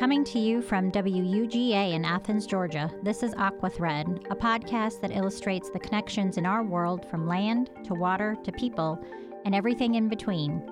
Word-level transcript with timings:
Coming 0.00 0.24
to 0.24 0.38
you 0.38 0.62
from 0.62 0.90
WUGA 0.90 1.92
in 1.92 2.06
Athens, 2.06 2.46
Georgia, 2.46 2.90
this 3.02 3.22
is 3.22 3.34
Aquathread, 3.34 4.30
a 4.30 4.34
podcast 4.34 5.02
that 5.02 5.14
illustrates 5.14 5.68
the 5.68 5.78
connections 5.78 6.38
in 6.38 6.46
our 6.46 6.62
world 6.62 7.04
from 7.10 7.28
land 7.28 7.68
to 7.84 7.92
water 7.92 8.34
to 8.42 8.50
people 8.50 8.98
and 9.44 9.54
everything 9.54 9.96
in 9.96 10.08
between. 10.08 10.62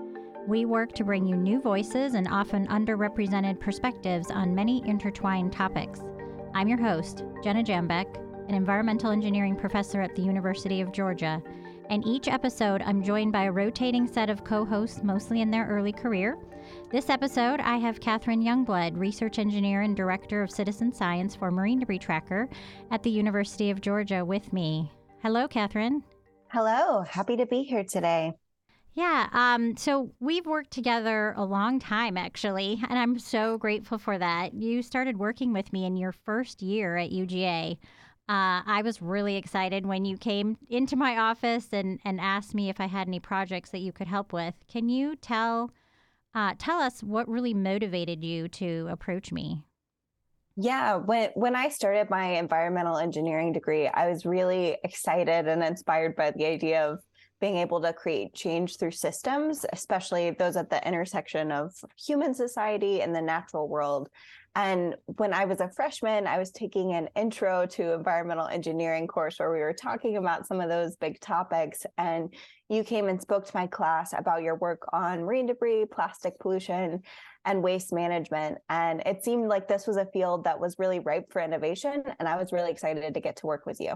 We 0.46 0.64
work 0.64 0.94
to 0.94 1.04
bring 1.04 1.26
you 1.26 1.36
new 1.36 1.60
voices 1.60 2.14
and 2.14 2.26
often 2.26 2.68
underrepresented 2.68 3.60
perspectives 3.60 4.30
on 4.30 4.54
many 4.54 4.82
intertwined 4.88 5.52
topics. 5.52 6.00
I'm 6.54 6.66
your 6.66 6.80
host, 6.80 7.22
Jenna 7.44 7.62
Jambeck, 7.62 8.06
an 8.48 8.54
environmental 8.54 9.10
engineering 9.10 9.56
professor 9.56 10.00
at 10.00 10.16
the 10.16 10.22
University 10.22 10.80
of 10.80 10.90
Georgia. 10.90 11.42
And 11.90 12.06
each 12.06 12.28
episode, 12.28 12.82
I'm 12.82 13.02
joined 13.02 13.32
by 13.32 13.44
a 13.44 13.52
rotating 13.52 14.06
set 14.06 14.28
of 14.28 14.44
co 14.44 14.64
hosts, 14.64 15.02
mostly 15.02 15.40
in 15.40 15.50
their 15.50 15.66
early 15.66 15.92
career. 15.92 16.36
This 16.90 17.08
episode, 17.08 17.60
I 17.60 17.78
have 17.78 17.98
Kathryn 17.98 18.44
Youngblood, 18.44 18.98
research 18.98 19.38
engineer 19.38 19.80
and 19.80 19.96
director 19.96 20.42
of 20.42 20.50
citizen 20.50 20.92
science 20.92 21.34
for 21.34 21.50
Marine 21.50 21.78
Debris 21.78 22.00
Tracker 22.00 22.46
at 22.90 23.02
the 23.02 23.10
University 23.10 23.70
of 23.70 23.80
Georgia, 23.80 24.22
with 24.22 24.52
me. 24.52 24.92
Hello, 25.22 25.48
Kathryn. 25.48 26.02
Hello, 26.48 27.02
happy 27.08 27.36
to 27.38 27.46
be 27.46 27.62
here 27.62 27.84
today. 27.90 28.32
Yeah, 28.92 29.28
um, 29.32 29.74
so 29.76 30.10
we've 30.20 30.44
worked 30.44 30.72
together 30.72 31.32
a 31.38 31.44
long 31.44 31.78
time, 31.78 32.18
actually, 32.18 32.82
and 32.90 32.98
I'm 32.98 33.18
so 33.18 33.56
grateful 33.56 33.96
for 33.96 34.18
that. 34.18 34.52
You 34.52 34.82
started 34.82 35.16
working 35.18 35.54
with 35.54 35.72
me 35.72 35.86
in 35.86 35.96
your 35.96 36.12
first 36.12 36.60
year 36.60 36.98
at 36.98 37.12
UGA. 37.12 37.78
Uh, 38.28 38.60
I 38.66 38.82
was 38.84 39.00
really 39.00 39.36
excited 39.36 39.86
when 39.86 40.04
you 40.04 40.18
came 40.18 40.58
into 40.68 40.96
my 40.96 41.16
office 41.16 41.68
and, 41.72 41.98
and 42.04 42.20
asked 42.20 42.54
me 42.54 42.68
if 42.68 42.80
I 42.80 42.86
had 42.86 43.08
any 43.08 43.20
projects 43.20 43.70
that 43.70 43.78
you 43.78 43.92
could 43.92 44.08
help 44.08 44.32
with. 44.32 44.54
Can 44.68 44.90
you 44.90 45.16
tell 45.16 45.70
uh, 46.34 46.54
tell 46.58 46.78
us 46.78 47.02
what 47.02 47.28
really 47.28 47.54
motivated 47.54 48.22
you 48.22 48.48
to 48.48 48.86
approach 48.90 49.32
me. 49.32 49.62
Yeah, 50.56 50.96
when 50.96 51.30
when 51.34 51.54
I 51.54 51.68
started 51.68 52.10
my 52.10 52.26
environmental 52.38 52.98
engineering 52.98 53.52
degree, 53.52 53.86
I 53.86 54.08
was 54.08 54.26
really 54.26 54.76
excited 54.82 55.46
and 55.46 55.62
inspired 55.62 56.16
by 56.16 56.32
the 56.32 56.46
idea 56.46 56.88
of 56.88 57.00
being 57.40 57.56
able 57.56 57.80
to 57.80 57.92
create 57.92 58.34
change 58.34 58.76
through 58.76 58.90
systems, 58.90 59.64
especially 59.72 60.30
those 60.30 60.56
at 60.56 60.70
the 60.70 60.86
intersection 60.86 61.52
of 61.52 61.72
human 61.96 62.34
society 62.34 63.00
and 63.00 63.14
the 63.14 63.22
natural 63.22 63.68
world. 63.68 64.08
And 64.58 64.96
when 65.18 65.32
I 65.32 65.44
was 65.44 65.60
a 65.60 65.70
freshman, 65.70 66.26
I 66.26 66.36
was 66.36 66.50
taking 66.50 66.92
an 66.92 67.08
intro 67.14 67.64
to 67.66 67.92
environmental 67.92 68.48
engineering 68.48 69.06
course 69.06 69.38
where 69.38 69.52
we 69.52 69.60
were 69.60 69.72
talking 69.72 70.16
about 70.16 70.48
some 70.48 70.60
of 70.60 70.68
those 70.68 70.96
big 70.96 71.20
topics. 71.20 71.86
And 71.96 72.34
you 72.68 72.82
came 72.82 73.06
and 73.06 73.22
spoke 73.22 73.46
to 73.46 73.56
my 73.56 73.68
class 73.68 74.12
about 74.18 74.42
your 74.42 74.56
work 74.56 74.82
on 74.92 75.20
marine 75.20 75.46
debris, 75.46 75.84
plastic 75.92 76.40
pollution, 76.40 77.02
and 77.44 77.62
waste 77.62 77.92
management. 77.92 78.58
And 78.68 79.00
it 79.06 79.22
seemed 79.22 79.48
like 79.48 79.68
this 79.68 79.86
was 79.86 79.96
a 79.96 80.06
field 80.06 80.42
that 80.42 80.58
was 80.58 80.74
really 80.76 80.98
ripe 80.98 81.30
for 81.30 81.40
innovation. 81.40 82.02
And 82.18 82.26
I 82.28 82.36
was 82.36 82.52
really 82.52 82.72
excited 82.72 83.14
to 83.14 83.20
get 83.20 83.36
to 83.36 83.46
work 83.46 83.64
with 83.64 83.78
you. 83.78 83.92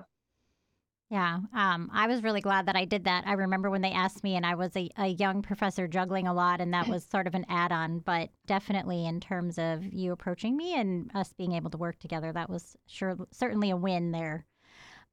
Yeah, 1.13 1.41
um, 1.53 1.91
I 1.93 2.07
was 2.07 2.23
really 2.23 2.41
glad 2.41 2.65
that 2.65 2.75
I 2.75 2.87
did 2.87 3.05
that. 3.05 3.25
I 3.27 3.35
remember 3.35 3.69
when 3.69 3.83
they 3.83 3.93
asked 3.93 4.25
me, 4.25 4.35
and 4.35 4.47
I 4.47 4.55
was 4.55 4.75
a, 4.75 4.89
a 4.97 5.09
young 5.09 5.43
professor 5.43 5.87
juggling 5.87 6.27
a 6.27 6.33
lot, 6.33 6.63
and 6.63 6.73
that 6.73 6.89
was 6.89 7.05
sort 7.05 7.27
of 7.27 7.35
an 7.35 7.45
add 7.51 7.71
on. 7.71 7.99
But 7.99 8.31
definitely, 8.47 9.05
in 9.05 9.21
terms 9.21 9.59
of 9.59 9.85
you 9.85 10.13
approaching 10.13 10.57
me 10.57 10.75
and 10.75 11.11
us 11.15 11.35
being 11.35 11.53
able 11.53 11.69
to 11.69 11.77
work 11.77 11.99
together, 11.99 12.33
that 12.33 12.49
was 12.49 12.79
sure 12.87 13.15
certainly 13.31 13.69
a 13.69 13.77
win 13.77 14.13
there. 14.13 14.47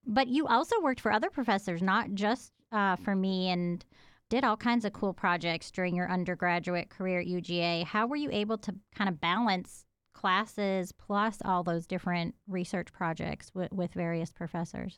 But 0.07 0.29
you 0.29 0.47
also 0.47 0.79
worked 0.79 1.01
for 1.01 1.11
other 1.11 1.29
professors, 1.29 1.81
not 1.81 2.13
just 2.13 2.53
uh, 2.71 2.95
for 2.95 3.13
me, 3.13 3.49
and 3.49 3.83
did 4.29 4.45
all 4.45 4.55
kinds 4.55 4.85
of 4.85 4.93
cool 4.93 5.13
projects 5.13 5.69
during 5.69 5.97
your 5.97 6.09
undergraduate 6.09 6.89
career 6.89 7.19
at 7.19 7.27
UGA. 7.27 7.83
How 7.83 8.07
were 8.07 8.15
you 8.15 8.29
able 8.31 8.57
to 8.59 8.73
kind 8.95 9.09
of 9.09 9.19
balance 9.19 9.83
classes 10.13 10.93
plus 10.93 11.39
all 11.43 11.61
those 11.61 11.85
different 11.85 12.35
research 12.47 12.93
projects 12.93 13.51
with 13.53 13.93
various 13.93 14.31
professors? 14.31 14.97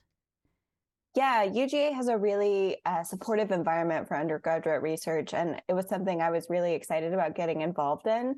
Yeah, 1.14 1.46
UGA 1.46 1.94
has 1.94 2.08
a 2.08 2.18
really 2.18 2.78
uh, 2.86 3.04
supportive 3.04 3.52
environment 3.52 4.08
for 4.08 4.18
undergraduate 4.18 4.82
research, 4.82 5.34
and 5.34 5.62
it 5.68 5.74
was 5.74 5.90
something 5.90 6.22
I 6.22 6.32
was 6.32 6.50
really 6.50 6.74
excited 6.74 7.14
about 7.14 7.36
getting 7.36 7.62
involved 7.62 8.08
in. 8.08 8.36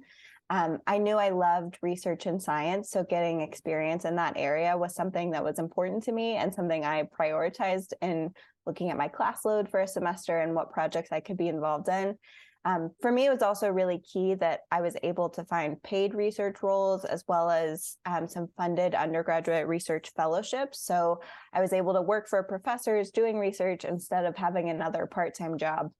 Um, 0.50 0.80
I 0.88 0.98
knew 0.98 1.16
I 1.18 1.30
loved 1.30 1.78
research 1.84 2.26
and 2.26 2.42
science, 2.42 2.90
so 2.90 3.04
getting 3.04 3.42
experience 3.42 4.06
in 4.06 4.16
that 4.16 4.34
area 4.38 4.76
was 4.76 4.96
something 4.96 5.32
that 5.32 5.44
was 5.44 5.60
important 5.60 6.04
to 6.06 6.12
me 6.12 6.36
and 6.36 6.54
something 6.54 6.84
I 6.84 7.04
prioritized 7.04 7.94
in 8.02 8.32
looking 8.66 8.90
at 8.90 8.98
my 8.98 9.08
class 9.08 9.46
load 9.46 9.70
for 9.70 9.82
a 9.82 9.88
semester 9.88 10.40
and 10.40 10.56
what 10.56 10.72
projects 10.72 11.12
I 11.12 11.20
could 11.20 11.38
be 11.38 11.50
involved 11.50 11.90
in. 11.90 12.18
Um, 12.66 12.92
for 13.02 13.12
me, 13.12 13.26
it 13.26 13.32
was 13.32 13.42
also 13.42 13.68
really 13.70 14.00
key 14.00 14.36
that 14.36 14.62
I 14.72 14.82
was 14.82 14.96
able 15.04 15.30
to 15.32 15.44
find 15.44 15.82
paid 15.84 16.14
research 16.14 16.64
roles 16.64 17.04
as 17.04 17.24
well 17.28 17.50
as 17.50 17.98
um, 18.06 18.28
some 18.28 18.48
funded 18.58 18.96
undergraduate 18.96 19.68
research 19.68 20.12
fellowships. 20.16 20.82
So 20.86 21.20
I 21.52 21.62
was 21.62 21.74
able 21.74 21.94
to 21.94 22.02
work 22.02 22.30
for 22.30 22.42
professors 22.44 23.12
doing 23.12 23.38
research 23.38 23.84
instead 23.84 24.26
of 24.26 24.38
having 24.38 24.70
another 24.70 25.06
part 25.06 25.36
time 25.36 25.58
job. 25.58 25.92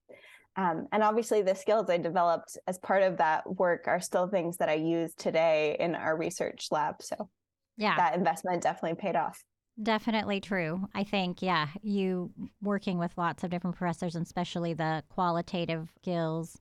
Um, 0.56 0.88
and 0.92 1.04
obviously, 1.04 1.42
the 1.42 1.56
skills 1.56 1.90
I 1.90 1.98
developed 1.98 2.58
as 2.68 2.78
part 2.78 3.04
of 3.04 3.18
that 3.18 3.44
work 3.52 3.88
are 3.88 4.00
still 4.00 4.28
things 4.28 4.58
that 4.58 4.70
I 4.70 4.76
use 4.76 5.14
today 5.16 5.76
in 5.80 5.96
our 5.96 6.16
research 6.16 6.68
lab. 6.72 7.02
So, 7.02 7.30
yeah, 7.76 7.98
that 7.98 8.16
investment 8.16 8.62
definitely 8.62 9.02
paid 9.02 9.16
off. 9.16 9.44
Definitely 9.82 10.40
true. 10.40 10.88
I 10.94 11.04
think, 11.04 11.42
yeah, 11.42 11.68
you 11.82 12.32
working 12.62 13.00
with 13.00 13.18
lots 13.18 13.44
of 13.44 13.50
different 13.50 13.76
professors, 13.76 14.16
and 14.16 14.26
especially 14.26 14.74
the 14.74 15.04
qualitative 15.10 15.92
skills 15.96 16.60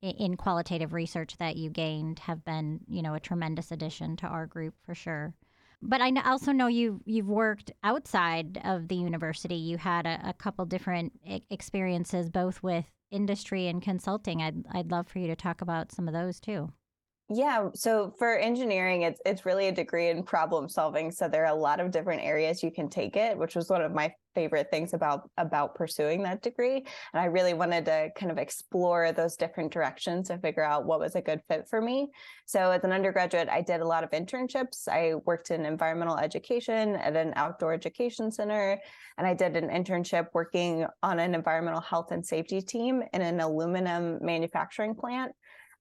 in 0.00 0.36
qualitative 0.36 0.92
research 0.92 1.36
that 1.38 1.56
you 1.56 1.70
gained 1.70 2.20
have 2.20 2.44
been, 2.44 2.80
you 2.88 3.02
know, 3.02 3.14
a 3.14 3.20
tremendous 3.20 3.70
addition 3.70 4.16
to 4.16 4.26
our 4.26 4.46
group 4.46 4.74
for 4.84 4.94
sure. 4.94 5.34
But 5.82 6.00
I 6.00 6.10
also 6.24 6.52
know 6.52 6.66
you 6.68 7.02
you've 7.04 7.28
worked 7.28 7.70
outside 7.82 8.58
of 8.64 8.88
the 8.88 8.96
university. 8.96 9.56
You 9.56 9.76
had 9.76 10.06
a, 10.06 10.30
a 10.30 10.32
couple 10.32 10.64
different 10.64 11.12
experiences, 11.50 12.30
both 12.30 12.62
with 12.62 12.86
industry 13.10 13.68
and 13.68 13.82
consulting. 13.82 14.40
I'd 14.40 14.64
I'd 14.72 14.90
love 14.90 15.06
for 15.08 15.18
you 15.18 15.26
to 15.26 15.36
talk 15.36 15.60
about 15.60 15.92
some 15.92 16.08
of 16.08 16.14
those 16.14 16.40
too. 16.40 16.72
Yeah, 17.30 17.70
so 17.74 18.12
for 18.18 18.36
engineering, 18.36 19.00
it's 19.02 19.18
it's 19.24 19.46
really 19.46 19.68
a 19.68 19.72
degree 19.72 20.10
in 20.10 20.24
problem 20.24 20.68
solving. 20.68 21.10
So 21.10 21.26
there 21.26 21.46
are 21.46 21.56
a 21.56 21.58
lot 21.58 21.80
of 21.80 21.90
different 21.90 22.22
areas 22.22 22.62
you 22.62 22.70
can 22.70 22.90
take 22.90 23.16
it, 23.16 23.38
which 23.38 23.56
was 23.56 23.70
one 23.70 23.80
of 23.80 23.92
my 23.92 24.12
favorite 24.34 24.68
things 24.70 24.92
about 24.92 25.30
about 25.38 25.74
pursuing 25.74 26.22
that 26.24 26.42
degree. 26.42 26.76
And 26.76 27.20
I 27.22 27.24
really 27.26 27.54
wanted 27.54 27.86
to 27.86 28.10
kind 28.14 28.30
of 28.30 28.36
explore 28.36 29.10
those 29.12 29.36
different 29.36 29.72
directions 29.72 30.28
to 30.28 30.36
figure 30.38 30.62
out 30.62 30.84
what 30.84 31.00
was 31.00 31.14
a 31.14 31.22
good 31.22 31.40
fit 31.48 31.66
for 31.66 31.80
me. 31.80 32.10
So 32.44 32.72
as 32.72 32.84
an 32.84 32.92
undergraduate, 32.92 33.48
I 33.48 33.62
did 33.62 33.80
a 33.80 33.86
lot 33.88 34.04
of 34.04 34.10
internships. 34.10 34.86
I 34.86 35.14
worked 35.24 35.50
in 35.50 35.64
environmental 35.64 36.18
education 36.18 36.94
at 36.96 37.16
an 37.16 37.32
outdoor 37.36 37.72
education 37.72 38.32
center, 38.32 38.78
and 39.16 39.26
I 39.26 39.32
did 39.32 39.56
an 39.56 39.70
internship 39.70 40.26
working 40.34 40.86
on 41.02 41.18
an 41.18 41.34
environmental 41.34 41.80
health 41.80 42.10
and 42.12 42.24
safety 42.26 42.60
team 42.60 43.02
in 43.14 43.22
an 43.22 43.40
aluminum 43.40 44.18
manufacturing 44.20 44.94
plant 44.94 45.32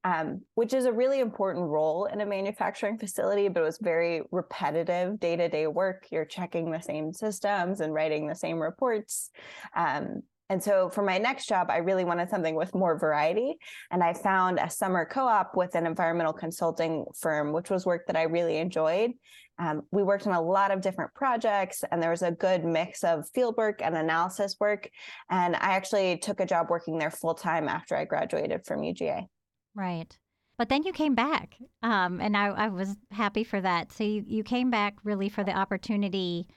um, 0.03 0.41
which 0.55 0.73
is 0.73 0.85
a 0.85 0.91
really 0.91 1.19
important 1.19 1.65
role 1.65 2.05
in 2.05 2.21
a 2.21 2.25
manufacturing 2.25 2.97
facility, 2.97 3.47
but 3.47 3.61
it 3.61 3.65
was 3.65 3.77
very 3.81 4.21
repetitive 4.31 5.19
day 5.19 5.35
to 5.35 5.47
day 5.47 5.67
work. 5.67 6.07
You're 6.11 6.25
checking 6.25 6.71
the 6.71 6.81
same 6.81 7.13
systems 7.13 7.79
and 7.79 7.93
writing 7.93 8.27
the 8.27 8.35
same 8.35 8.59
reports. 8.59 9.29
Um, 9.75 10.23
and 10.49 10.61
so 10.61 10.89
for 10.89 11.01
my 11.03 11.17
next 11.17 11.47
job, 11.47 11.67
I 11.69 11.77
really 11.77 12.03
wanted 12.03 12.29
something 12.29 12.55
with 12.55 12.75
more 12.75 12.99
variety. 12.99 13.55
And 13.91 14.03
I 14.03 14.13
found 14.13 14.59
a 14.59 14.69
summer 14.69 15.05
co 15.05 15.25
op 15.25 15.55
with 15.55 15.73
an 15.75 15.87
environmental 15.87 16.33
consulting 16.33 17.05
firm, 17.19 17.53
which 17.53 17.69
was 17.69 17.85
work 17.85 18.05
that 18.07 18.17
I 18.17 18.23
really 18.23 18.57
enjoyed. 18.57 19.11
Um, 19.57 19.83
we 19.91 20.03
worked 20.03 20.27
on 20.27 20.33
a 20.33 20.41
lot 20.41 20.71
of 20.71 20.81
different 20.81 21.13
projects, 21.13 21.83
and 21.91 22.01
there 22.01 22.09
was 22.09 22.23
a 22.23 22.31
good 22.31 22.65
mix 22.65 23.03
of 23.03 23.29
field 23.33 23.55
work 23.55 23.81
and 23.81 23.95
analysis 23.95 24.57
work. 24.59 24.89
And 25.29 25.55
I 25.55 25.73
actually 25.73 26.17
took 26.17 26.39
a 26.39 26.45
job 26.45 26.67
working 26.69 26.97
there 26.97 27.11
full 27.11 27.35
time 27.35 27.67
after 27.67 27.95
I 27.95 28.05
graduated 28.05 28.65
from 28.65 28.81
UGA. 28.81 29.27
Right. 29.75 30.17
But 30.57 30.69
then 30.69 30.83
you 30.83 30.93
came 30.93 31.15
back, 31.15 31.57
um, 31.81 32.21
and 32.21 32.37
I, 32.37 32.47
I, 32.47 32.67
was 32.69 32.95
happy 33.11 33.43
for 33.43 33.59
that. 33.59 33.91
So 33.91 34.03
you, 34.03 34.23
you 34.27 34.43
came 34.43 34.69
back 34.69 34.95
really 35.03 35.27
for 35.27 35.43
the 35.43 35.57
opportunity 35.57 36.47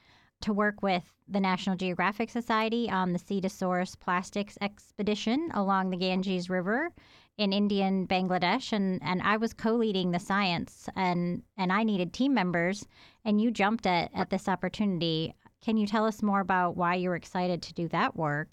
to 0.42 0.52
work 0.52 0.82
with 0.82 1.02
the 1.26 1.40
National 1.40 1.76
Geographic 1.76 2.28
Society 2.28 2.90
on 2.90 3.14
the 3.14 3.18
Sea 3.18 3.40
to 3.40 3.48
Source 3.48 3.94
Plastics 3.94 4.58
Expedition 4.60 5.50
along 5.54 5.90
the 5.90 5.96
Ganges 5.96 6.50
River 6.50 6.90
in 7.38 7.54
Indian 7.54 8.06
Bangladesh, 8.06 8.72
and, 8.72 9.02
and 9.02 9.22
I 9.22 9.38
was 9.38 9.54
co-leading 9.54 10.10
the 10.10 10.18
science, 10.18 10.88
and 10.94 11.42
and 11.56 11.72
I 11.72 11.82
needed 11.82 12.12
team 12.12 12.34
members, 12.34 12.86
and 13.24 13.40
you 13.40 13.50
jumped 13.50 13.86
at 13.86 14.10
at 14.14 14.30
this 14.30 14.48
opportunity. 14.48 15.34
Can 15.62 15.78
you 15.78 15.86
tell 15.86 16.04
us 16.04 16.22
more 16.22 16.40
about 16.40 16.76
why 16.76 16.94
you 16.94 17.08
were 17.08 17.16
excited 17.16 17.62
to 17.62 17.74
do 17.74 17.88
that 17.88 18.14
work 18.14 18.52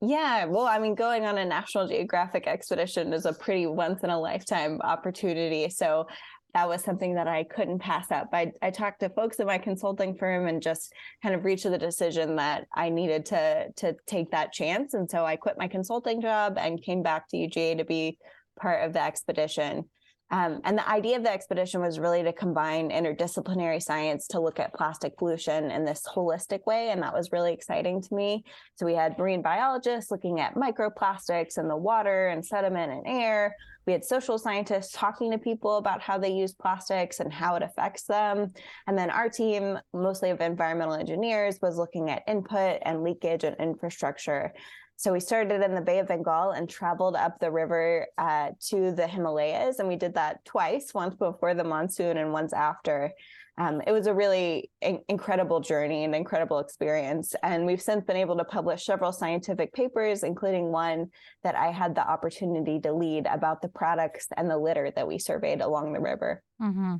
yeah, 0.00 0.44
well, 0.44 0.66
I 0.66 0.78
mean, 0.78 0.94
going 0.94 1.24
on 1.24 1.38
a 1.38 1.44
National 1.44 1.88
Geographic 1.88 2.46
expedition 2.46 3.12
is 3.12 3.26
a 3.26 3.32
pretty 3.32 3.66
once 3.66 4.04
in 4.04 4.10
a 4.10 4.20
lifetime 4.20 4.80
opportunity. 4.82 5.68
So 5.70 6.06
that 6.54 6.68
was 6.68 6.82
something 6.82 7.14
that 7.14 7.28
I 7.28 7.44
couldn't 7.44 7.80
pass 7.80 8.10
up. 8.10 8.28
I, 8.32 8.52
I 8.62 8.70
talked 8.70 9.00
to 9.00 9.10
folks 9.10 9.38
at 9.40 9.46
my 9.46 9.58
consulting 9.58 10.16
firm 10.16 10.46
and 10.46 10.62
just 10.62 10.92
kind 11.22 11.34
of 11.34 11.44
reached 11.44 11.64
the 11.64 11.78
decision 11.78 12.36
that 12.36 12.66
I 12.74 12.88
needed 12.88 13.26
to 13.26 13.70
to 13.76 13.94
take 14.06 14.30
that 14.30 14.52
chance. 14.52 14.94
And 14.94 15.10
so 15.10 15.26
I 15.26 15.36
quit 15.36 15.58
my 15.58 15.68
consulting 15.68 16.20
job 16.20 16.58
and 16.58 16.82
came 16.82 17.02
back 17.02 17.28
to 17.28 17.36
UGA 17.36 17.78
to 17.78 17.84
be 17.84 18.18
part 18.58 18.84
of 18.84 18.92
the 18.92 19.02
expedition. 19.02 19.84
Um, 20.30 20.60
and 20.64 20.76
the 20.76 20.88
idea 20.88 21.16
of 21.16 21.22
the 21.22 21.32
expedition 21.32 21.80
was 21.80 21.98
really 21.98 22.22
to 22.22 22.32
combine 22.32 22.90
interdisciplinary 22.90 23.82
science 23.82 24.26
to 24.28 24.40
look 24.40 24.60
at 24.60 24.74
plastic 24.74 25.16
pollution 25.16 25.70
in 25.70 25.84
this 25.84 26.02
holistic 26.06 26.66
way. 26.66 26.90
And 26.90 27.02
that 27.02 27.14
was 27.14 27.32
really 27.32 27.52
exciting 27.52 28.02
to 28.02 28.14
me. 28.14 28.44
So 28.74 28.84
we 28.84 28.94
had 28.94 29.18
marine 29.18 29.40
biologists 29.40 30.10
looking 30.10 30.40
at 30.40 30.54
microplastics 30.54 31.58
in 31.58 31.66
the 31.66 31.76
water 31.76 32.28
and 32.28 32.44
sediment 32.44 32.92
and 32.92 33.02
air. 33.06 33.56
We 33.86 33.92
had 33.94 34.04
social 34.04 34.36
scientists 34.36 34.92
talking 34.92 35.30
to 35.30 35.38
people 35.38 35.78
about 35.78 36.02
how 36.02 36.18
they 36.18 36.30
use 36.30 36.52
plastics 36.52 37.20
and 37.20 37.32
how 37.32 37.54
it 37.54 37.62
affects 37.62 38.02
them. 38.02 38.52
And 38.86 38.98
then 38.98 39.08
our 39.08 39.30
team, 39.30 39.78
mostly 39.94 40.28
of 40.28 40.42
environmental 40.42 40.92
engineers, 40.92 41.58
was 41.62 41.78
looking 41.78 42.10
at 42.10 42.22
input 42.28 42.82
and 42.82 43.02
leakage 43.02 43.44
and 43.44 43.56
infrastructure. 43.58 44.52
So 44.98 45.12
we 45.12 45.20
started 45.20 45.62
in 45.62 45.76
the 45.76 45.80
Bay 45.80 46.00
of 46.00 46.08
Bengal 46.08 46.50
and 46.50 46.68
traveled 46.68 47.14
up 47.14 47.38
the 47.38 47.52
river 47.52 48.08
uh, 48.18 48.50
to 48.70 48.90
the 48.90 49.06
Himalayas. 49.06 49.78
And 49.78 49.86
we 49.86 49.94
did 49.94 50.14
that 50.14 50.44
twice, 50.44 50.92
once 50.92 51.14
before 51.14 51.54
the 51.54 51.62
monsoon 51.62 52.16
and 52.16 52.32
once 52.32 52.52
after. 52.52 53.12
Um, 53.58 53.80
it 53.86 53.92
was 53.92 54.08
a 54.08 54.12
really 54.12 54.72
in- 54.80 55.04
incredible 55.08 55.60
journey 55.60 56.02
and 56.02 56.16
incredible 56.16 56.58
experience. 56.58 57.36
And 57.44 57.64
we've 57.64 57.80
since 57.80 58.04
been 58.06 58.16
able 58.16 58.36
to 58.38 58.44
publish 58.44 58.86
several 58.86 59.12
scientific 59.12 59.72
papers, 59.72 60.24
including 60.24 60.72
one 60.72 61.10
that 61.44 61.54
I 61.54 61.70
had 61.70 61.94
the 61.94 62.04
opportunity 62.04 62.80
to 62.80 62.92
lead 62.92 63.26
about 63.26 63.62
the 63.62 63.68
products 63.68 64.26
and 64.36 64.50
the 64.50 64.58
litter 64.58 64.90
that 64.96 65.06
we 65.06 65.20
surveyed 65.20 65.60
along 65.60 65.92
the 65.92 66.00
river. 66.00 66.42
Mm-hmm. 66.60 66.96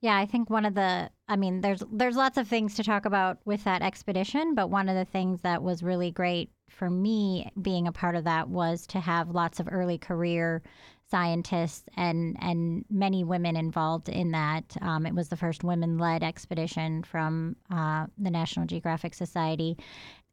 Yeah, 0.00 0.16
I 0.16 0.24
think 0.24 0.48
one 0.48 0.64
of 0.64 0.74
the 0.74 1.10
I 1.28 1.36
mean 1.36 1.60
there's 1.60 1.82
there's 1.92 2.16
lots 2.16 2.38
of 2.38 2.48
things 2.48 2.74
to 2.76 2.82
talk 2.82 3.04
about 3.04 3.38
with 3.44 3.62
that 3.64 3.82
expedition, 3.82 4.54
but 4.54 4.70
one 4.70 4.88
of 4.88 4.96
the 4.96 5.04
things 5.04 5.42
that 5.42 5.62
was 5.62 5.82
really 5.82 6.10
great 6.10 6.50
for 6.70 6.88
me 6.88 7.50
being 7.60 7.86
a 7.86 7.92
part 7.92 8.16
of 8.16 8.24
that 8.24 8.48
was 8.48 8.86
to 8.88 9.00
have 9.00 9.30
lots 9.30 9.60
of 9.60 9.68
early 9.70 9.98
career 9.98 10.62
scientists 11.10 11.84
and 11.96 12.36
and 12.40 12.84
many 12.88 13.24
women 13.24 13.56
involved 13.56 14.08
in 14.08 14.30
that. 14.30 14.76
Um, 14.80 15.06
it 15.06 15.14
was 15.14 15.28
the 15.28 15.36
first 15.36 15.64
women-led 15.64 16.22
expedition 16.22 17.02
from 17.02 17.56
uh, 17.70 18.06
the 18.16 18.30
National 18.30 18.66
Geographic 18.66 19.14
Society, 19.14 19.76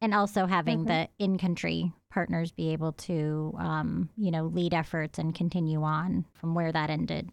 and 0.00 0.14
also 0.14 0.46
having 0.46 0.80
mm-hmm. 0.80 0.88
the 0.88 1.08
in-country 1.18 1.92
partners 2.10 2.52
be 2.52 2.72
able 2.72 2.92
to 2.92 3.54
um, 3.58 4.08
you 4.16 4.30
know 4.30 4.44
lead 4.46 4.72
efforts 4.72 5.18
and 5.18 5.34
continue 5.34 5.82
on 5.82 6.24
from 6.34 6.54
where 6.54 6.72
that 6.72 6.90
ended. 6.90 7.30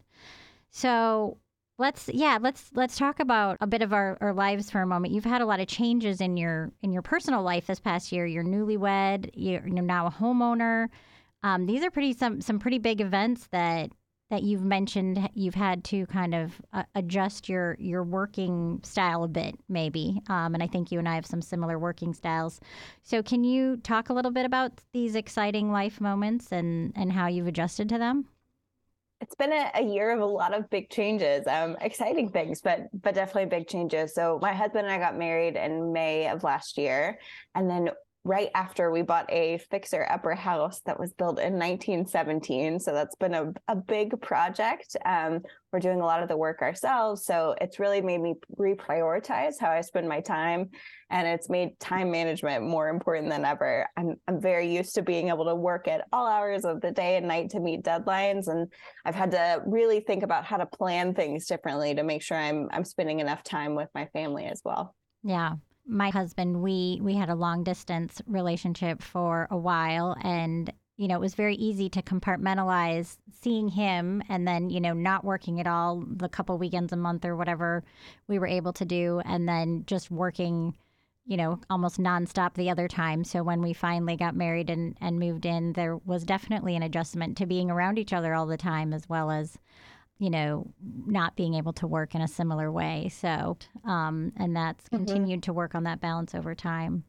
So 0.72 1.38
Let's 1.78 2.10
yeah, 2.14 2.38
let's 2.42 2.70
let's 2.74 2.98
talk 2.98 3.20
about 3.20 3.58
a 3.60 3.68
bit 3.68 3.82
of 3.82 3.92
our, 3.92 4.18
our 4.22 4.34
lives 4.34 4.72
for 4.72 4.82
a 4.82 4.88
moment. 4.88 5.14
You've 5.14 5.26
had 5.26 5.42
a 5.42 5.46
lot 5.46 5.60
of 5.60 5.68
changes 5.68 6.22
in 6.22 6.38
your 6.38 6.72
in 6.82 6.92
your 6.92 7.02
personal 7.02 7.44
life 7.44 7.68
this 7.68 7.82
past 7.82 8.14
year. 8.14 8.26
You're 8.26 8.46
newlywed. 8.46 9.30
You're, 9.34 9.68
you're 9.68 9.82
now 9.82 10.08
a 10.08 10.12
homeowner. 10.12 10.88
Um, 11.44 11.66
these 11.66 11.84
are 11.84 11.92
pretty 11.92 12.14
some 12.14 12.40
some 12.40 12.60
pretty 12.60 12.78
big 12.78 13.02
events 13.02 13.48
that 13.52 13.92
that 14.30 14.44
you've 14.44 14.64
mentioned. 14.64 15.30
You've 15.34 15.56
had 15.56 15.84
to 15.86 16.06
kind 16.06 16.34
of 16.34 16.62
uh, 16.72 16.84
adjust 16.96 17.50
your 17.50 17.76
your 17.78 18.04
working 18.04 18.80
style 18.84 19.26
a 19.26 19.28
bit, 19.28 19.56
maybe. 19.68 20.22
Um, 20.30 20.54
and 20.54 20.64
I 20.64 20.68
think 20.68 20.94
you 20.94 21.00
and 21.00 21.10
I 21.10 21.16
have 21.16 21.26
some 21.26 21.42
similar 21.42 21.78
working 21.78 22.14
styles. 22.14 22.62
So, 23.04 23.22
can 23.22 23.44
you 23.44 23.78
talk 23.78 24.10
a 24.10 24.14
little 24.14 24.32
bit 24.32 24.46
about 24.46 24.80
these 24.94 25.16
exciting 25.16 25.74
life 25.74 26.00
moments 26.00 26.54
and 26.54 26.94
and 26.96 27.12
how 27.12 27.28
you've 27.28 27.48
adjusted 27.48 27.90
to 27.90 27.98
them? 27.98 28.30
It's 29.26 29.34
been 29.34 29.52
a, 29.52 29.72
a, 29.74 29.84
year 29.84 30.12
of 30.12 30.20
a 30.20 30.26
lot 30.26 30.54
of 30.54 30.70
big 30.70 30.88
changes 30.92 31.48
um 31.48 31.76
exciting 31.82 32.30
things 32.30 32.62
but 32.62 32.82
but 33.02 33.16
definitely 33.16 33.50
big 33.50 33.68
changes. 33.68 34.14
So 34.14 34.38
my 34.40 34.54
husband 34.54 34.86
and 34.86 34.94
i 34.94 35.00
got 35.00 35.18
married 35.18 35.56
in 35.56 35.92
may 35.92 36.28
of 36.28 36.44
last 36.44 36.78
year 36.78 37.18
and 37.56 37.68
then 37.68 37.90
right 38.26 38.50
after 38.56 38.90
we 38.90 39.04
bought 39.04 39.32
a 39.32 39.60
fixer 39.70 40.08
upper 40.10 40.34
house 40.34 40.82
that 40.88 41.00
was 41.00 41.14
built 41.14 41.38
in 41.38 41.54
1917. 41.54 42.80
So 42.80 42.92
that's 42.92 43.16
been 43.16 43.36
a, 43.36 43.54
a 43.68 43.76
big 43.76 44.20
project. 44.20 44.98
Um, 45.06 45.44
we're 45.72 45.80
doing 45.80 46.02
a 46.02 46.06
lot 46.06 46.24
of 46.24 46.28
the 46.28 46.36
work 46.36 46.64
ourselves. 46.64 47.24
So 47.24 47.54
it's 47.62 47.80
really 47.80 48.02
made 48.02 48.22
me 48.22 48.34
reprioritize 48.58 49.60
how 49.60 49.70
I 49.70 49.82
spend 49.82 50.10
my 50.10 50.22
time. 50.22 50.72
And 51.12 51.28
it's 51.28 51.50
made 51.50 51.80
time 51.80 52.10
management 52.10 52.66
more 52.66 52.90
important 52.90 53.30
than 53.30 53.46
ever. 53.46 53.88
I'm, 53.96 54.16
I'm 54.28 54.42
very 54.42 54.76
used 54.76 54.96
to 54.96 55.04
being 55.04 55.30
able 55.30 55.46
to 55.46 55.56
work 55.56 55.88
at 55.88 56.08
all 56.12 56.26
hours 56.26 56.66
of 56.66 56.82
the 56.82 56.92
day 56.92 57.18
and 57.18 57.28
night 57.28 57.52
to 57.52 57.60
meet 57.60 57.84
deadlines. 57.84 58.48
And 58.48 58.74
I've 59.06 59.14
had 59.14 59.32
to 59.32 59.62
really 59.68 60.00
think 60.00 60.24
about 60.24 60.46
how 60.46 60.58
to 60.58 60.66
plan 60.66 61.14
things 61.14 61.46
differently 61.46 61.94
to 61.94 62.02
make 62.02 62.24
sure 62.24 62.38
I'm, 62.38 62.70
I'm 62.72 62.86
spending 62.86 63.20
enough 63.20 63.44
time 63.44 63.76
with 63.76 63.90
my 63.94 64.08
family 64.08 64.46
as 64.46 64.62
well. 64.66 64.96
Yeah 65.24 65.54
my 65.88 66.10
husband, 66.10 66.62
we 66.62 67.00
we 67.02 67.16
had 67.16 67.30
a 67.30 67.36
long 67.36 67.64
distance 67.64 68.22
relationship 68.28 69.02
for 69.02 69.48
a 69.52 69.58
while 69.58 70.16
and 70.22 70.72
you 70.98 71.10
know, 71.10 71.16
it 71.16 71.22
was 71.22 71.36
very 71.36 71.56
easy 71.56 71.90
to 71.90 72.02
compartmentalize 72.02 73.18
seeing 73.30 73.68
him 73.68 74.24
and 74.30 74.48
then, 74.48 74.70
you 74.70 74.80
know, 74.80 74.94
not 74.94 75.26
working 75.26 75.60
at 75.60 75.68
all 75.68 76.04
the 76.08 76.30
couple 76.30 76.58
weekends 76.58 76.94
a 76.94 76.98
month 76.98 77.26
or 77.26 77.36
whatever 77.36 77.84
we 78.28 78.40
were 78.40 78.48
able 78.48 78.72
to 78.72 78.86
do 78.86 79.22
and 79.26 79.48
then 79.48 79.84
just 79.88 80.10
working, 80.10 80.74
you 81.26 81.36
know, 81.36 81.60
almost 81.70 82.00
nonstop 82.00 82.54
the 82.54 82.70
other 82.70 82.88
time. 82.88 83.26
So 83.26 83.44
when 83.44 83.62
we 83.62 83.74
finally 83.74 84.16
got 84.16 84.38
married 84.38 84.70
and, 84.70 84.96
and 85.02 85.20
moved 85.20 85.46
in, 85.46 85.74
there 85.74 85.98
was 85.98 86.24
definitely 86.24 86.78
an 86.78 86.84
adjustment 86.84 87.36
to 87.38 87.46
being 87.46 87.70
around 87.70 88.00
each 88.00 88.14
other 88.14 88.34
all 88.34 88.46
the 88.46 88.56
time 88.56 88.94
as 88.94 89.10
well 89.10 89.32
as 89.32 89.58
you 90.18 90.30
know, 90.30 90.72
not 91.06 91.36
being 91.36 91.56
able 91.56 91.74
to 91.74 91.88
work 91.88 92.16
in 92.16 92.22
a 92.22 92.28
similar 92.28 92.72
way. 92.72 93.10
So, 93.10 93.58
um, 93.84 94.32
and 94.38 94.56
that's 94.56 94.86
mm-hmm. 94.86 94.98
continued 94.98 95.44
to 95.44 95.54
work 95.54 95.76
on 95.76 95.84
that 95.84 96.00
balance 96.00 96.34
over 96.34 96.56
time. 96.56 97.04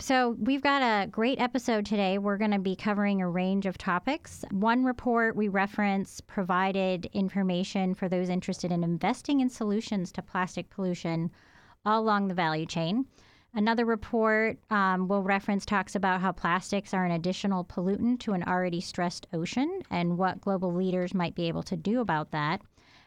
So, 0.00 0.36
we've 0.38 0.62
got 0.62 0.80
a 0.82 1.08
great 1.08 1.40
episode 1.40 1.84
today. 1.84 2.18
We're 2.18 2.36
going 2.36 2.52
to 2.52 2.60
be 2.60 2.76
covering 2.76 3.20
a 3.20 3.28
range 3.28 3.66
of 3.66 3.76
topics. 3.76 4.44
One 4.52 4.84
report 4.84 5.34
we 5.34 5.48
reference 5.48 6.20
provided 6.20 7.06
information 7.12 7.94
for 7.94 8.08
those 8.08 8.28
interested 8.28 8.70
in 8.70 8.84
investing 8.84 9.40
in 9.40 9.48
solutions 9.48 10.12
to 10.12 10.22
plastic 10.22 10.70
pollution 10.70 11.32
all 11.84 12.00
along 12.00 12.28
the 12.28 12.34
value 12.34 12.66
chain. 12.66 13.06
Another 13.54 13.84
report 13.84 14.58
um, 14.70 15.08
will 15.08 15.22
reference 15.22 15.64
talks 15.64 15.94
about 15.94 16.20
how 16.20 16.32
plastics 16.32 16.94
are 16.94 17.04
an 17.04 17.12
additional 17.12 17.64
pollutant 17.64 18.20
to 18.20 18.32
an 18.32 18.44
already 18.44 18.80
stressed 18.80 19.26
ocean 19.32 19.82
and 19.90 20.18
what 20.18 20.40
global 20.40 20.72
leaders 20.72 21.14
might 21.14 21.34
be 21.34 21.48
able 21.48 21.62
to 21.64 21.76
do 21.76 22.00
about 22.00 22.30
that. 22.30 22.60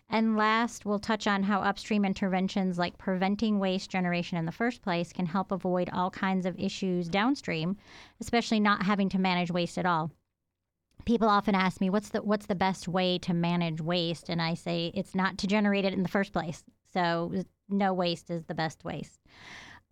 And 0.09 0.35
last, 0.35 0.85
we'll 0.85 0.99
touch 0.99 1.25
on 1.25 1.43
how 1.43 1.61
upstream 1.61 2.03
interventions 2.03 2.77
like 2.77 2.97
preventing 2.97 3.59
waste 3.59 3.89
generation 3.89 4.37
in 4.37 4.45
the 4.45 4.51
first 4.51 4.81
place 4.81 5.13
can 5.13 5.25
help 5.25 5.53
avoid 5.53 5.89
all 5.93 6.11
kinds 6.11 6.45
of 6.45 6.59
issues 6.59 7.07
downstream, 7.07 7.77
especially 8.19 8.59
not 8.59 8.83
having 8.83 9.07
to 9.09 9.19
manage 9.19 9.51
waste 9.51 9.77
at 9.77 9.85
all. 9.85 10.11
People 11.05 11.29
often 11.29 11.55
ask 11.55 11.79
me, 11.79 11.89
"What's 11.89 12.09
the 12.09 12.21
what's 12.21 12.47
the 12.47 12.55
best 12.55 12.89
way 12.89 13.17
to 13.19 13.33
manage 13.33 13.79
waste?" 13.79 14.29
And 14.29 14.41
I 14.41 14.53
say, 14.53 14.91
"It's 14.93 15.15
not 15.15 15.37
to 15.39 15.47
generate 15.47 15.85
it 15.85 15.93
in 15.93 16.03
the 16.03 16.09
first 16.09 16.33
place. 16.33 16.63
So 16.93 17.45
no 17.69 17.93
waste 17.93 18.29
is 18.29 18.43
the 18.43 18.53
best 18.53 18.83
waste." 18.83 19.21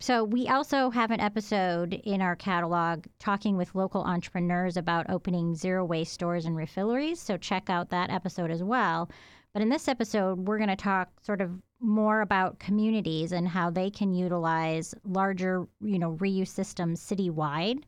So, 0.01 0.23
we 0.23 0.47
also 0.47 0.89
have 0.89 1.11
an 1.11 1.19
episode 1.19 1.93
in 1.93 2.21
our 2.21 2.35
catalog 2.35 3.05
talking 3.19 3.57
with 3.57 3.75
local 3.75 4.01
entrepreneurs 4.03 4.77
about 4.77 5.09
opening 5.09 5.55
zero 5.55 5.83
waste 5.83 6.13
stores 6.13 6.45
and 6.45 6.55
refilleries. 6.55 7.17
So, 7.17 7.35
check 7.35 7.69
out 7.69 7.89
that 7.89 8.09
episode 8.09 8.49
as 8.49 8.63
well. 8.63 9.09
But 9.53 9.61
in 9.61 9.69
this 9.69 9.87
episode, 9.87 10.47
we're 10.47 10.57
going 10.57 10.69
to 10.69 10.75
talk 10.75 11.09
sort 11.21 11.41
of 11.41 11.51
more 11.81 12.21
about 12.21 12.59
communities 12.59 13.31
and 13.31 13.47
how 13.47 13.69
they 13.69 13.89
can 13.89 14.13
utilize 14.13 14.93
larger, 15.05 15.67
you 15.81 15.99
know, 15.99 16.13
reuse 16.15 16.49
systems 16.49 17.01
citywide. 17.01 17.83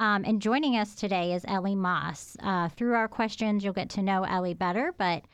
Um, 0.00 0.24
and 0.24 0.40
joining 0.40 0.76
us 0.76 0.94
today 0.94 1.32
is 1.32 1.44
Ellie 1.48 1.74
Moss. 1.74 2.36
Uh, 2.40 2.68
through 2.68 2.94
our 2.94 3.08
questions, 3.08 3.64
you'll 3.64 3.72
get 3.72 3.90
to 3.90 4.02
know 4.02 4.22
Ellie 4.22 4.54
better, 4.54 4.94
but 4.96 5.24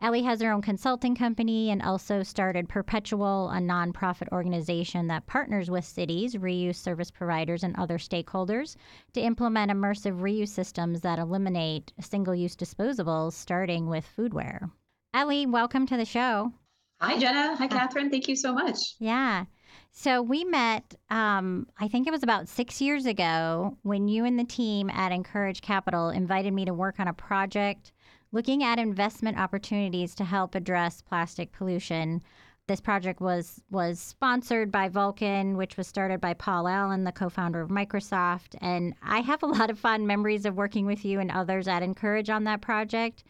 Ellie 0.00 0.22
has 0.22 0.42
her 0.42 0.52
own 0.52 0.60
consulting 0.60 1.14
company 1.14 1.70
and 1.70 1.80
also 1.80 2.22
started 2.22 2.68
Perpetual, 2.68 3.48
a 3.50 3.58
nonprofit 3.58 4.28
organization 4.32 5.06
that 5.06 5.26
partners 5.26 5.70
with 5.70 5.84
cities, 5.84 6.34
reuse 6.34 6.76
service 6.76 7.10
providers, 7.10 7.62
and 7.62 7.74
other 7.76 7.96
stakeholders 7.96 8.76
to 9.14 9.20
implement 9.20 9.72
immersive 9.72 10.20
reuse 10.20 10.48
systems 10.48 11.00
that 11.00 11.18
eliminate 11.18 11.92
single 12.00 12.34
use 12.34 12.56
disposables, 12.56 13.32
starting 13.32 13.88
with 13.88 14.06
foodware. 14.16 14.70
Ellie, 15.14 15.46
welcome 15.46 15.86
to 15.86 15.96
the 15.96 16.04
show. 16.04 16.52
Hi, 17.00 17.18
Jenna. 17.18 17.56
Hi, 17.56 17.68
Kathryn. 17.68 18.10
Thank 18.10 18.28
you 18.28 18.36
so 18.36 18.52
much. 18.52 18.96
Yeah. 18.98 19.44
So 19.90 20.22
we 20.22 20.44
met, 20.44 20.94
um, 21.10 21.66
I 21.78 21.88
think 21.88 22.06
it 22.06 22.10
was 22.10 22.22
about 22.22 22.48
six 22.48 22.80
years 22.80 23.06
ago 23.06 23.78
when 23.82 24.08
you 24.08 24.24
and 24.24 24.38
the 24.38 24.44
team 24.44 24.90
at 24.90 25.12
Encourage 25.12 25.60
Capital 25.60 26.10
invited 26.10 26.52
me 26.52 26.64
to 26.64 26.74
work 26.74 27.00
on 27.00 27.08
a 27.08 27.14
project 27.14 27.92
looking 28.34 28.64
at 28.64 28.80
investment 28.80 29.38
opportunities 29.38 30.12
to 30.16 30.24
help 30.24 30.56
address 30.56 31.00
plastic 31.00 31.52
pollution. 31.52 32.20
This 32.66 32.80
project 32.80 33.20
was 33.20 33.62
was 33.70 34.00
sponsored 34.00 34.72
by 34.72 34.88
Vulcan, 34.88 35.56
which 35.56 35.76
was 35.76 35.86
started 35.86 36.20
by 36.20 36.34
Paul 36.34 36.66
Allen, 36.66 37.04
the 37.04 37.12
co-founder 37.12 37.60
of 37.60 37.68
Microsoft, 37.68 38.56
and 38.60 38.94
I 39.02 39.20
have 39.20 39.42
a 39.42 39.46
lot 39.46 39.70
of 39.70 39.78
fond 39.78 40.06
memories 40.06 40.46
of 40.46 40.56
working 40.56 40.84
with 40.84 41.04
you 41.04 41.20
and 41.20 41.30
others 41.30 41.68
at 41.68 41.82
Encourage 41.82 42.28
on 42.28 42.44
that 42.44 42.60
project. 42.60 43.22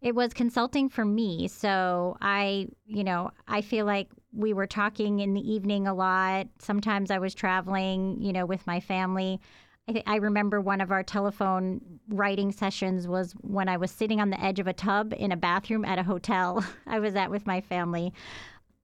It 0.00 0.14
was 0.14 0.32
consulting 0.32 0.88
for 0.88 1.04
me, 1.04 1.48
so 1.48 2.16
I, 2.20 2.68
you 2.86 3.04
know, 3.04 3.30
I 3.46 3.60
feel 3.60 3.86
like 3.86 4.08
we 4.32 4.52
were 4.54 4.66
talking 4.66 5.20
in 5.20 5.34
the 5.34 5.52
evening 5.52 5.86
a 5.86 5.94
lot. 5.94 6.48
Sometimes 6.58 7.10
I 7.10 7.18
was 7.18 7.34
traveling, 7.34 8.20
you 8.20 8.32
know, 8.32 8.46
with 8.46 8.66
my 8.66 8.80
family. 8.80 9.40
I, 9.88 9.92
th- 9.92 10.04
I 10.06 10.16
remember 10.16 10.60
one 10.60 10.82
of 10.82 10.92
our 10.92 11.02
telephone 11.02 11.80
writing 12.08 12.52
sessions 12.52 13.08
was 13.08 13.32
when 13.40 13.68
I 13.68 13.78
was 13.78 13.90
sitting 13.90 14.20
on 14.20 14.28
the 14.30 14.42
edge 14.42 14.60
of 14.60 14.66
a 14.66 14.72
tub 14.74 15.14
in 15.16 15.32
a 15.32 15.36
bathroom 15.36 15.84
at 15.84 15.98
a 15.98 16.02
hotel 16.02 16.64
I 16.86 16.98
was 16.98 17.14
at 17.14 17.30
with 17.30 17.46
my 17.46 17.60
family. 17.62 18.12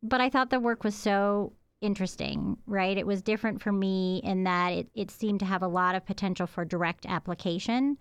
But 0.03 0.21
I 0.21 0.31
thought 0.31 0.51
the 0.51 0.61
work 0.61 0.83
was 0.83 0.95
so 0.95 1.53
interesting, 1.81 2.57
right? 2.67 2.97
It 2.97 3.07
was 3.07 3.21
different 3.21 3.61
for 3.61 3.71
me 3.71 4.23
in 4.25 4.45
that 4.45 4.73
it, 4.73 4.89
it 4.95 5.11
seemed 5.11 5.41
to 5.41 5.47
have 5.47 5.63
a 5.63 5.69
lot 5.69 5.95
of 5.95 6.07
potential 6.07 6.47
for 6.47 6.65
direct 6.65 7.05
application. 7.07 7.99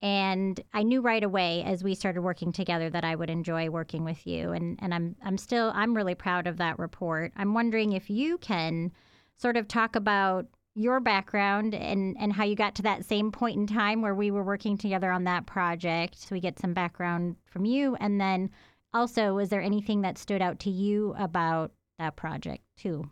And 0.00 0.60
I 0.72 0.82
knew 0.82 1.00
right 1.00 1.22
away 1.22 1.62
as 1.62 1.84
we 1.84 1.94
started 1.94 2.22
working 2.22 2.50
together 2.50 2.90
that 2.90 3.04
I 3.04 3.14
would 3.14 3.30
enjoy 3.30 3.70
working 3.70 4.02
with 4.02 4.26
you. 4.26 4.50
And, 4.50 4.76
and 4.82 4.92
I'm, 4.92 5.14
I'm 5.24 5.38
still, 5.38 5.70
I'm 5.76 5.94
really 5.96 6.16
proud 6.16 6.48
of 6.48 6.56
that 6.56 6.80
report. 6.80 7.32
I'm 7.36 7.54
wondering 7.54 7.92
if 7.92 8.10
you 8.10 8.38
can 8.38 8.90
sort 9.36 9.56
of 9.56 9.68
talk 9.68 9.94
about 9.94 10.46
your 10.74 11.00
background 11.00 11.74
and, 11.74 12.16
and 12.18 12.32
how 12.32 12.44
you 12.44 12.56
got 12.56 12.74
to 12.76 12.82
that 12.82 13.04
same 13.04 13.30
point 13.30 13.56
in 13.56 13.66
time 13.66 14.00
where 14.00 14.14
we 14.14 14.30
were 14.30 14.44
working 14.44 14.78
together 14.78 15.10
on 15.10 15.24
that 15.24 15.46
project. 15.46 16.18
So 16.18 16.28
we 16.34 16.40
get 16.40 16.58
some 16.58 16.72
background 16.72 17.36
from 17.44 17.64
you. 17.64 17.96
And 17.96 18.20
then 18.20 18.50
also, 18.94 19.34
was 19.34 19.48
there 19.48 19.60
anything 19.60 20.02
that 20.02 20.18
stood 20.18 20.42
out 20.42 20.58
to 20.60 20.70
you 20.70 21.14
about 21.18 21.72
that 21.98 22.16
project 22.16 22.62
too? 22.76 23.10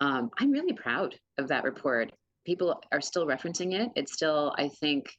Um, 0.00 0.30
I'm 0.38 0.50
really 0.50 0.74
proud 0.74 1.14
of 1.38 1.48
that 1.48 1.64
report. 1.64 2.12
People 2.46 2.80
are 2.92 3.00
still 3.00 3.26
referencing 3.26 3.74
it. 3.74 3.90
It's 3.96 4.12
still, 4.12 4.54
I 4.56 4.68
think, 4.68 5.10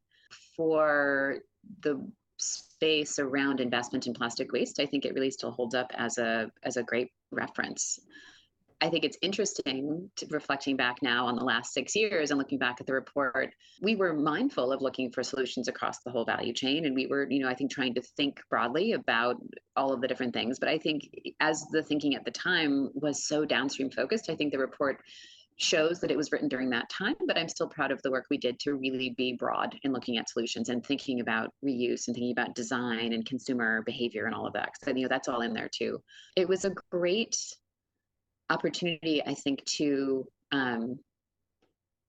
for 0.55 1.39
the 1.81 2.07
space 2.37 3.19
around 3.19 3.59
investment 3.59 4.07
in 4.07 4.13
plastic 4.13 4.51
waste, 4.51 4.79
I 4.79 4.85
think 4.85 5.05
it 5.05 5.13
really 5.13 5.31
still 5.31 5.51
holds 5.51 5.75
up 5.75 5.91
as 5.95 6.17
a 6.17 6.49
as 6.63 6.77
a 6.77 6.83
great 6.83 7.09
reference. 7.31 7.99
I 8.81 8.89
think 8.89 9.03
it's 9.03 9.17
interesting 9.21 10.09
to, 10.15 10.25
reflecting 10.27 10.77
back 10.77 10.97
now 11.01 11.25
on 11.25 11.35
the 11.35 11.43
last 11.43 11.73
six 11.73 11.95
years 11.95 12.31
and 12.31 12.37
looking 12.37 12.57
back 12.57 12.77
at 12.79 12.87
the 12.87 12.93
report. 12.93 13.53
We 13.81 13.95
were 13.95 14.13
mindful 14.13 14.71
of 14.71 14.81
looking 14.81 15.11
for 15.11 15.21
solutions 15.21 15.67
across 15.67 15.99
the 15.99 16.11
whole 16.11 16.23
value 16.23 16.53
chain, 16.53 16.85
and 16.85 16.95
we 16.95 17.07
were, 17.07 17.29
you 17.29 17.39
know, 17.39 17.49
I 17.49 17.55
think 17.55 17.71
trying 17.71 17.93
to 17.95 18.01
think 18.01 18.41
broadly 18.49 18.93
about 18.93 19.35
all 19.75 19.91
of 19.91 19.99
the 19.99 20.07
different 20.07 20.33
things. 20.33 20.59
But 20.59 20.69
I 20.69 20.77
think 20.77 21.09
as 21.41 21.65
the 21.71 21.83
thinking 21.83 22.15
at 22.15 22.23
the 22.23 22.31
time 22.31 22.89
was 22.93 23.27
so 23.27 23.43
downstream 23.43 23.89
focused, 23.89 24.29
I 24.29 24.35
think 24.35 24.53
the 24.53 24.59
report 24.59 25.01
shows 25.57 25.99
that 25.99 26.09
it 26.09 26.15
was 26.15 26.31
written 26.31 26.47
during 26.47 26.69
that 26.69 26.89
time, 26.89 27.15
but 27.27 27.37
I'm 27.37 27.49
still 27.49 27.67
proud 27.67 27.91
of 27.91 28.01
the 28.01 28.11
work 28.11 28.27
we 28.29 28.37
did 28.37 28.59
to 28.61 28.75
really 28.75 29.09
be 29.09 29.33
broad 29.33 29.77
in 29.83 29.91
looking 29.91 30.17
at 30.17 30.29
solutions 30.29 30.69
and 30.69 30.85
thinking 30.85 31.19
about 31.19 31.51
reuse 31.65 32.07
and 32.07 32.15
thinking 32.15 32.31
about 32.31 32.55
design 32.55 33.11
and 33.11 33.25
consumer 33.25 33.81
behavior 33.81 34.25
and 34.25 34.33
all 34.33 34.47
of 34.47 34.53
that. 34.53 34.69
So, 34.81 34.91
you 34.91 35.01
know, 35.01 35.09
that's 35.09 35.27
all 35.27 35.41
in 35.41 35.53
there 35.53 35.69
too. 35.69 36.01
It 36.37 36.47
was 36.47 36.63
a 36.63 36.73
great 36.91 37.35
opportunity, 38.49 39.21
I 39.25 39.33
think, 39.33 39.63
to 39.65 40.27
um, 40.51 40.99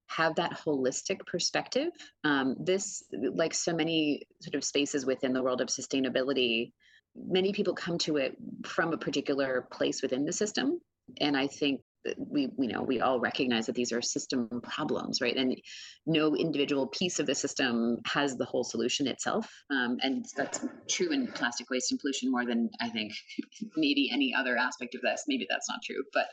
have 0.09 0.35
that 0.37 0.59
holistic 0.59 1.25
perspective. 1.27 1.91
Um, 2.25 2.57
this, 2.59 3.05
like 3.13 3.55
so 3.55 3.73
many 3.73 4.23
sort 4.41 4.55
of 4.55 4.65
spaces 4.65 5.07
within 5.07 5.33
the 5.33 5.43
world 5.43 5.61
of 5.61 5.69
sustainability, 5.69 6.73
many 7.15 7.53
people 7.53 7.75
come 7.75 7.99
to 7.99 8.17
it 8.17 8.37
from 8.65 8.93
a 8.93 8.99
particular 8.99 9.69
place 9.73 10.03
within 10.03 10.25
the 10.25 10.33
system. 10.33 10.81
And 11.21 11.37
I 11.37 11.47
think 11.47 11.81
we 12.17 12.49
you 12.59 12.69
know 12.69 12.83
we 12.83 13.01
all 13.01 13.21
recognize 13.21 13.67
that 13.67 13.75
these 13.75 13.93
are 13.93 14.01
system 14.01 14.49
problems 14.63 15.21
right? 15.21 15.37
And 15.37 15.61
no 16.07 16.35
individual 16.35 16.87
piece 16.89 17.19
of 17.19 17.27
the 17.27 17.35
system 17.35 17.99
has 18.07 18.37
the 18.37 18.45
whole 18.45 18.65
solution 18.65 19.07
itself 19.07 19.51
um, 19.71 19.99
and 20.03 20.25
that's 20.37 20.65
true 20.89 21.13
in 21.13 21.27
plastic 21.29 21.69
waste 21.71 21.91
and 21.91 22.01
pollution 22.01 22.31
more 22.31 22.47
than 22.47 22.71
i 22.81 22.89
think 22.89 23.13
maybe 23.77 24.11
any 24.13 24.35
other 24.35 24.57
aspect 24.57 24.95
of 24.95 25.03
this. 25.03 25.25
Maybe 25.29 25.47
that's 25.49 25.69
not 25.69 25.81
true 25.85 26.03
but 26.13 26.27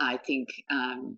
i 0.00 0.16
think 0.16 0.48
um, 0.70 1.16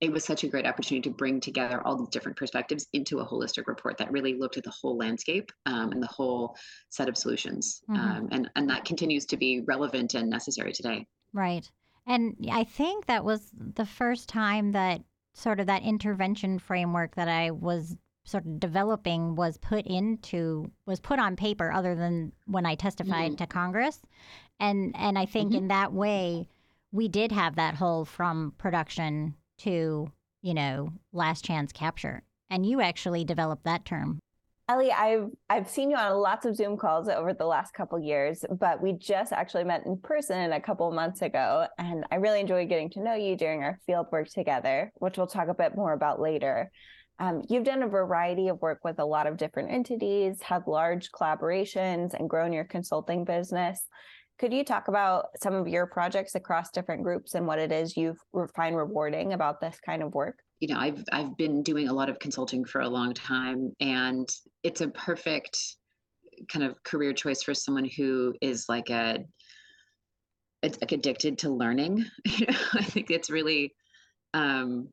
it 0.00 0.12
was 0.12 0.24
such 0.24 0.44
a 0.44 0.48
great 0.48 0.66
opportunity 0.66 1.08
to 1.08 1.14
bring 1.14 1.40
together 1.40 1.80
all 1.86 1.96
these 1.96 2.08
different 2.08 2.36
perspectives 2.36 2.86
into 2.92 3.20
a 3.20 3.26
holistic 3.26 3.66
report 3.66 3.96
that 3.98 4.12
really 4.12 4.34
looked 4.34 4.58
at 4.58 4.64
the 4.64 4.70
whole 4.70 4.98
landscape 4.98 5.50
um, 5.66 5.92
and 5.92 6.02
the 6.02 6.08
whole 6.08 6.56
set 6.90 7.08
of 7.08 7.16
solutions 7.16 7.80
mm-hmm. 7.88 8.00
Um, 8.00 8.28
and 8.32 8.50
and 8.56 8.68
that 8.68 8.84
continues 8.84 9.24
to 9.26 9.36
be 9.36 9.62
relevant 9.66 10.14
and 10.14 10.28
necessary 10.28 10.72
today. 10.72 11.06
Right 11.32 11.68
and 12.06 12.36
I 12.50 12.64
think 12.64 13.06
that 13.06 13.24
was 13.24 13.50
the 13.54 13.86
first 13.86 14.28
time 14.28 14.72
that 14.72 15.02
sort 15.34 15.60
of 15.60 15.66
that 15.66 15.82
intervention 15.82 16.58
framework 16.58 17.14
that 17.16 17.28
I 17.28 17.50
was 17.50 17.96
sort 18.24 18.46
of 18.46 18.58
developing 18.58 19.34
was 19.34 19.58
put 19.58 19.86
into 19.86 20.70
was 20.86 21.00
put 21.00 21.18
on 21.18 21.36
paper 21.36 21.70
other 21.70 21.94
than 21.94 22.32
when 22.46 22.66
I 22.66 22.74
testified 22.74 23.32
mm-hmm. 23.32 23.36
to 23.36 23.46
Congress. 23.46 24.00
And 24.60 24.94
and 24.96 25.18
I 25.18 25.26
think 25.26 25.50
mm-hmm. 25.50 25.58
in 25.58 25.68
that 25.68 25.92
way 25.92 26.48
we 26.92 27.08
did 27.08 27.32
have 27.32 27.56
that 27.56 27.74
whole 27.74 28.04
from 28.04 28.54
production 28.56 29.34
to, 29.58 30.10
you 30.42 30.54
know, 30.54 30.90
last 31.12 31.44
chance 31.44 31.72
capture. 31.72 32.22
And 32.50 32.64
you 32.64 32.80
actually 32.80 33.24
developed 33.24 33.64
that 33.64 33.84
term. 33.84 34.20
Ellie, 34.66 34.92
I've 34.92 35.28
I've 35.50 35.68
seen 35.68 35.90
you 35.90 35.96
on 35.96 36.16
lots 36.16 36.46
of 36.46 36.56
Zoom 36.56 36.78
calls 36.78 37.08
over 37.10 37.34
the 37.34 37.44
last 37.44 37.74
couple 37.74 37.98
years, 37.98 38.42
but 38.58 38.80
we 38.80 38.94
just 38.94 39.30
actually 39.30 39.64
met 39.64 39.84
in 39.84 39.98
person 39.98 40.54
a 40.54 40.60
couple 40.60 40.90
months 40.90 41.20
ago, 41.20 41.66
and 41.76 42.04
I 42.10 42.14
really 42.14 42.40
enjoyed 42.40 42.70
getting 42.70 42.88
to 42.90 43.02
know 43.02 43.14
you 43.14 43.36
during 43.36 43.62
our 43.62 43.78
field 43.84 44.06
work 44.10 44.28
together, 44.28 44.90
which 44.94 45.18
we'll 45.18 45.26
talk 45.26 45.48
a 45.48 45.54
bit 45.54 45.76
more 45.76 45.92
about 45.92 46.18
later. 46.18 46.70
Um, 47.18 47.42
you've 47.46 47.64
done 47.64 47.82
a 47.82 47.88
variety 47.88 48.48
of 48.48 48.62
work 48.62 48.78
with 48.84 48.98
a 49.00 49.04
lot 49.04 49.26
of 49.26 49.36
different 49.36 49.70
entities, 49.70 50.40
had 50.40 50.66
large 50.66 51.10
collaborations, 51.12 52.14
and 52.14 52.30
grown 52.30 52.54
your 52.54 52.64
consulting 52.64 53.26
business. 53.26 53.86
Could 54.38 54.54
you 54.54 54.64
talk 54.64 54.88
about 54.88 55.26
some 55.42 55.52
of 55.54 55.68
your 55.68 55.86
projects 55.86 56.34
across 56.36 56.70
different 56.70 57.02
groups 57.02 57.34
and 57.34 57.46
what 57.46 57.58
it 57.58 57.70
is 57.70 57.98
you 57.98 58.16
find 58.56 58.76
rewarding 58.76 59.34
about 59.34 59.60
this 59.60 59.78
kind 59.84 60.02
of 60.02 60.14
work? 60.14 60.38
You 60.64 60.72
know 60.72 60.80
i've 60.80 61.04
i've 61.12 61.36
been 61.36 61.62
doing 61.62 61.88
a 61.88 61.92
lot 61.92 62.08
of 62.08 62.18
consulting 62.18 62.64
for 62.64 62.80
a 62.80 62.88
long 62.88 63.12
time 63.12 63.70
and 63.80 64.26
it's 64.62 64.80
a 64.80 64.88
perfect 64.88 65.58
kind 66.48 66.64
of 66.64 66.82
career 66.84 67.12
choice 67.12 67.42
for 67.42 67.52
someone 67.52 67.84
who 67.84 68.34
is 68.40 68.64
like 68.66 68.88
a 68.88 69.18
it's 70.62 70.80
like 70.80 70.92
addicted 70.92 71.36
to 71.36 71.50
learning. 71.50 72.06
I 72.72 72.82
think 72.82 73.10
it's 73.10 73.28
really 73.28 73.74
um 74.32 74.88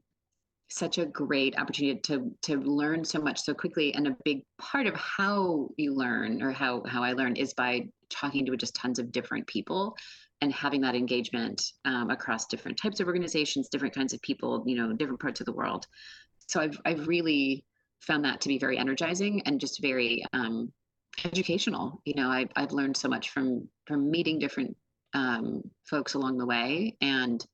such 0.70 0.98
a 0.98 1.06
great 1.06 1.58
opportunity 1.58 2.00
to 2.02 2.32
to 2.42 2.58
learn 2.58 3.06
so 3.06 3.22
much 3.22 3.40
so 3.40 3.54
quickly 3.54 3.94
and 3.94 4.08
a 4.08 4.18
big 4.26 4.44
part 4.60 4.88
of 4.88 4.96
how 4.96 5.70
you 5.78 5.94
learn 5.94 6.42
or 6.42 6.52
how 6.52 6.82
how 6.88 7.04
i 7.04 7.12
learn 7.12 7.36
is 7.36 7.54
by 7.54 7.86
talking 8.10 8.46
to 8.46 8.56
just 8.56 8.74
tons 8.74 8.98
of 8.98 9.12
different 9.12 9.46
people 9.48 9.98
and 10.42 10.52
having 10.52 10.82
that 10.82 10.96
engagement 10.96 11.62
um, 11.86 12.10
across 12.10 12.48
different 12.48 12.78
types 12.78 13.00
of 13.00 13.08
organizations, 13.08 13.70
different 13.70 13.94
kinds 13.94 14.14
of 14.14 14.22
people, 14.22 14.64
you 14.66 14.76
know, 14.76 14.92
different 14.94 15.20
parts 15.20 15.40
of 15.40 15.46
the 15.46 15.54
world. 15.54 15.86
So 16.48 16.60
I've 16.60 16.80
I've 16.86 17.08
really 17.08 17.64
found 18.02 18.26
that 18.26 18.42
to 18.42 18.48
be 18.48 18.58
very 18.58 18.78
energizing 18.78 19.42
and 19.46 19.60
just 19.60 19.82
very 19.82 20.26
um, 20.34 20.72
educational. 21.24 22.02
You 22.06 22.16
know, 22.16 22.30
I've 22.30 22.50
I've 22.56 22.72
learned 22.72 22.98
so 22.98 23.08
much 23.08 23.30
from 23.30 23.68
from 23.86 24.10
meeting 24.10 24.40
different 24.40 24.76
um, 25.14 25.62
folks 25.84 26.14
along 26.16 26.38
the 26.38 26.46
way 26.46 26.98
and 27.02 27.46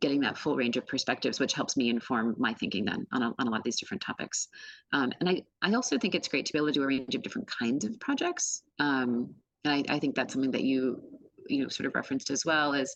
getting 0.00 0.20
that 0.20 0.38
full 0.38 0.56
range 0.56 0.76
of 0.76 0.86
perspectives, 0.86 1.38
which 1.38 1.52
helps 1.52 1.76
me 1.76 1.90
inform 1.90 2.34
my 2.38 2.54
thinking 2.54 2.84
then 2.84 3.06
on 3.12 3.22
a, 3.22 3.34
on 3.38 3.46
a 3.46 3.50
lot 3.50 3.58
of 3.58 3.64
these 3.64 3.78
different 3.78 4.02
topics. 4.02 4.48
Um, 4.92 5.12
and 5.20 5.28
I, 5.28 5.42
I 5.60 5.74
also 5.74 5.98
think 5.98 6.14
it's 6.14 6.28
great 6.28 6.46
to 6.46 6.52
be 6.52 6.58
able 6.58 6.68
to 6.68 6.72
do 6.72 6.82
a 6.82 6.86
range 6.86 7.14
of 7.14 7.22
different 7.22 7.48
kinds 7.48 7.84
of 7.84 8.00
projects. 8.00 8.62
Um, 8.78 9.34
and 9.64 9.74
I, 9.74 9.94
I 9.94 9.98
think 9.98 10.14
that's 10.14 10.32
something 10.32 10.50
that 10.52 10.64
you 10.64 11.02
you 11.48 11.62
know 11.62 11.68
sort 11.68 11.86
of 11.86 11.94
referenced 11.94 12.30
as 12.30 12.44
well 12.44 12.74
as 12.74 12.94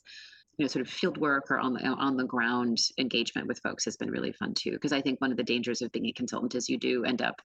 you 0.59 0.65
know 0.65 0.69
sort 0.69 0.87
of 0.87 0.93
field 0.93 1.19
work 1.19 1.51
or 1.51 1.59
on 1.59 1.75
the 1.75 1.85
on 1.85 2.17
the 2.17 2.25
ground 2.25 2.79
engagement 2.99 3.47
with 3.47 3.61
folks 3.61 3.85
has 3.85 3.97
been 3.97 4.11
really 4.11 4.33
fun 4.33 4.55
too 4.55 4.73
because 4.73 4.93
i 4.93 5.01
think 5.01 5.21
one 5.21 5.31
of 5.31 5.37
the 5.37 5.43
dangers 5.43 5.83
of 5.83 5.93
being 5.93 6.07
a 6.07 6.13
consultant 6.13 6.55
is 6.55 6.69
you 6.69 6.79
do 6.79 7.05
end 7.05 7.23
up 7.23 7.41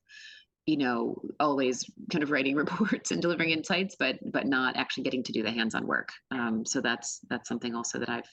you 0.65 0.77
know 0.77 1.22
always 1.39 1.86
kind 2.12 2.24
of 2.24 2.31
writing 2.31 2.55
reports 2.63 3.12
and 3.12 3.22
delivering 3.22 3.50
insights 3.50 3.96
but 3.98 4.17
but 4.31 4.46
not 4.46 4.75
actually 4.75 5.03
getting 5.03 5.24
to 5.24 5.31
do 5.31 5.43
the 5.43 5.51
hands-on 5.51 5.88
work. 5.88 6.10
Um, 6.31 6.65
so 6.65 6.81
that's 6.81 7.20
that's 7.29 7.48
something 7.48 7.75
also 7.75 8.00
that 8.00 8.10
i've 8.10 8.29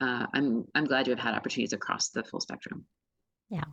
uh, 0.00 0.26
i'm 0.34 0.64
i'm 0.74 0.84
glad 0.84 1.04
to 1.04 1.10
have 1.12 1.20
had 1.20 1.34
opportunities 1.34 1.72
across 1.72 2.10
the 2.10 2.24
full 2.24 2.40
spectrum. 2.40 2.84
Yeah. 3.50 3.64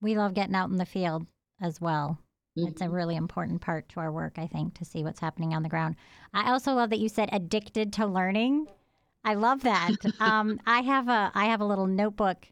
We 0.00 0.16
love 0.16 0.34
getting 0.34 0.54
out 0.54 0.70
in 0.70 0.76
the 0.76 0.86
field 0.86 1.26
as 1.60 1.80
well 1.80 2.18
Mm-hmm. 2.56 2.68
It's 2.68 2.80
a 2.80 2.84
mm-hmm. 2.84 2.94
really 2.94 3.16
important 3.16 3.60
part 3.60 3.88
to 3.90 4.00
our 4.00 4.10
work, 4.10 4.34
I 4.38 4.46
think, 4.46 4.74
to 4.74 4.84
see 4.84 5.04
what's 5.04 5.20
happening 5.20 5.54
on 5.54 5.62
the 5.62 5.68
ground. 5.68 5.96
I 6.32 6.50
also 6.50 6.72
love 6.72 6.90
that 6.90 6.98
you 6.98 7.08
said 7.08 7.28
addicted 7.32 7.92
to 7.94 8.06
learning. 8.06 8.66
I 9.24 9.34
love 9.34 9.62
that. 9.62 9.90
um, 10.20 10.60
I 10.66 10.80
have 10.80 11.08
a 11.08 11.30
I 11.34 11.46
have 11.46 11.60
a 11.60 11.66
little 11.66 11.86
notebook 11.86 12.46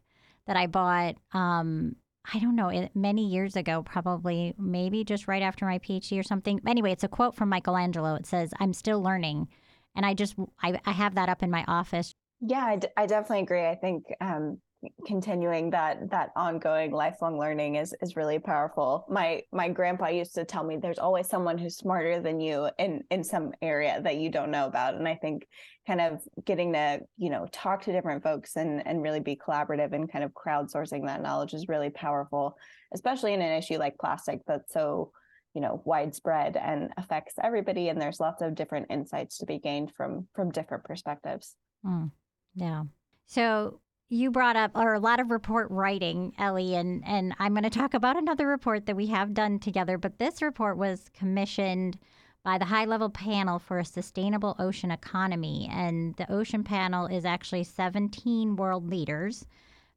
that 0.47 0.57
I 0.57 0.67
bought. 0.67 1.15
Um, 1.33 1.95
I 2.33 2.39
don't 2.39 2.55
know, 2.55 2.89
many 2.95 3.27
years 3.27 3.55
ago, 3.55 3.83
probably 3.83 4.55
maybe 4.57 5.03
just 5.03 5.27
right 5.27 5.43
after 5.43 5.65
my 5.65 5.77
PhD 5.77 6.19
or 6.19 6.23
something. 6.23 6.59
Anyway, 6.65 6.91
it's 6.91 7.03
a 7.03 7.07
quote 7.07 7.35
from 7.35 7.49
Michelangelo. 7.49 8.15
It 8.15 8.25
says, 8.25 8.51
"I'm 8.59 8.73
still 8.73 9.01
learning," 9.01 9.47
and 9.95 10.05
I 10.05 10.13
just 10.13 10.35
I, 10.61 10.79
I 10.85 10.91
have 10.91 11.15
that 11.15 11.29
up 11.29 11.43
in 11.43 11.51
my 11.51 11.63
office. 11.67 12.15
Yeah, 12.41 12.65
I, 12.65 12.75
d- 12.77 12.87
I 12.97 13.05
definitely 13.05 13.43
agree. 13.43 13.65
I 13.65 13.75
think 13.75 14.05
um, 14.21 14.59
continuing 15.05 15.69
that 15.71 16.09
that 16.09 16.31
ongoing 16.35 16.91
lifelong 16.91 17.37
learning 17.37 17.75
is 17.75 17.95
is 18.01 18.15
really 18.15 18.39
powerful. 18.39 19.05
My 19.09 19.43
my 19.51 19.69
grandpa 19.69 20.07
used 20.07 20.35
to 20.35 20.45
tell 20.45 20.63
me 20.63 20.77
there's 20.77 20.99
always 20.99 21.27
someone 21.27 21.57
who's 21.57 21.77
smarter 21.77 22.19
than 22.21 22.39
you 22.39 22.69
in 22.79 23.03
in 23.11 23.23
some 23.23 23.51
area 23.61 24.01
that 24.03 24.17
you 24.17 24.29
don't 24.29 24.51
know 24.51 24.65
about. 24.65 24.95
And 24.95 25.07
I 25.07 25.15
think 25.15 25.47
kind 25.87 26.01
of 26.01 26.21
getting 26.45 26.73
to, 26.73 26.99
you 27.17 27.29
know, 27.29 27.47
talk 27.51 27.83
to 27.83 27.91
different 27.91 28.23
folks 28.23 28.55
and 28.55 28.85
and 28.85 29.01
really 29.01 29.19
be 29.19 29.35
collaborative 29.35 29.93
and 29.93 30.11
kind 30.11 30.23
of 30.23 30.31
crowdsourcing 30.33 31.05
that 31.05 31.21
knowledge 31.21 31.53
is 31.53 31.67
really 31.67 31.89
powerful, 31.89 32.57
especially 32.93 33.33
in 33.33 33.41
an 33.41 33.57
issue 33.57 33.77
like 33.77 33.97
plastic 33.97 34.41
that's 34.47 34.73
so 34.73 35.11
you 35.55 35.61
know 35.61 35.81
widespread 35.85 36.57
and 36.57 36.91
affects 36.97 37.35
everybody 37.41 37.87
and 37.87 37.99
there's 37.99 38.19
lots 38.19 38.41
of 38.41 38.53
different 38.53 38.87
insights 38.89 39.37
to 39.37 39.45
be 39.45 39.57
gained 39.57 39.91
from 39.95 40.27
from 40.35 40.51
different 40.51 40.83
perspectives 40.83 41.55
mm, 41.83 42.11
yeah 42.55 42.83
so 43.25 43.79
you 44.09 44.29
brought 44.31 44.55
up 44.55 44.71
or 44.75 44.93
a 44.93 44.99
lot 44.99 45.19
of 45.19 45.31
report 45.31 45.69
writing, 45.71 46.33
Ellie, 46.37 46.75
and 46.75 47.03
and 47.05 47.33
I'm 47.39 47.53
going 47.53 47.63
to 47.63 47.69
talk 47.69 47.93
about 47.93 48.17
another 48.17 48.47
report 48.47 48.85
that 48.85 48.95
we 48.95 49.07
have 49.07 49.33
done 49.33 49.59
together. 49.59 49.97
But 49.97 50.19
this 50.19 50.41
report 50.41 50.77
was 50.77 51.09
commissioned 51.13 51.97
by 52.43 52.59
the 52.59 52.65
high 52.65 52.85
level 52.85 53.09
panel 53.09 53.57
for 53.57 53.79
a 53.79 53.85
sustainable 53.85 54.55
ocean 54.59 54.91
economy, 54.91 55.67
and 55.71 56.15
the 56.17 56.31
ocean 56.31 56.63
panel 56.63 57.07
is 57.07 57.25
actually 57.25 57.63
17 57.63 58.55
world 58.55 58.87
leaders 58.87 59.45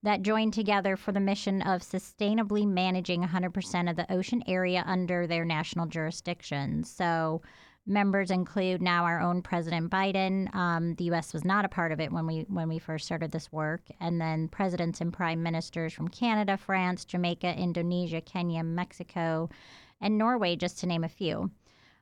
that 0.02 0.22
joined 0.22 0.54
together 0.54 0.96
for 0.96 1.12
the 1.12 1.20
mission 1.20 1.60
of 1.62 1.82
sustainably 1.82 2.66
managing 2.66 3.22
100% 3.22 3.90
of 3.90 3.96
the 3.96 4.10
ocean 4.12 4.42
area 4.46 4.84
under 4.86 5.26
their 5.26 5.44
national 5.44 5.86
jurisdiction. 5.86 6.84
So 6.84 7.42
Members 7.88 8.30
include 8.30 8.82
now 8.82 9.04
our 9.04 9.18
own 9.18 9.40
President 9.40 9.90
Biden. 9.90 10.54
Um, 10.54 10.94
the 10.96 11.04
U.S. 11.04 11.32
was 11.32 11.42
not 11.42 11.64
a 11.64 11.70
part 11.70 11.90
of 11.90 12.00
it 12.00 12.12
when 12.12 12.26
we 12.26 12.44
when 12.48 12.68
we 12.68 12.78
first 12.78 13.06
started 13.06 13.32
this 13.32 13.50
work, 13.50 13.80
and 13.98 14.20
then 14.20 14.48
presidents 14.48 15.00
and 15.00 15.10
prime 15.10 15.42
ministers 15.42 15.94
from 15.94 16.08
Canada, 16.08 16.58
France, 16.58 17.06
Jamaica, 17.06 17.56
Indonesia, 17.56 18.20
Kenya, 18.20 18.62
Mexico, 18.62 19.48
and 20.02 20.18
Norway, 20.18 20.54
just 20.54 20.78
to 20.80 20.86
name 20.86 21.02
a 21.02 21.08
few 21.08 21.50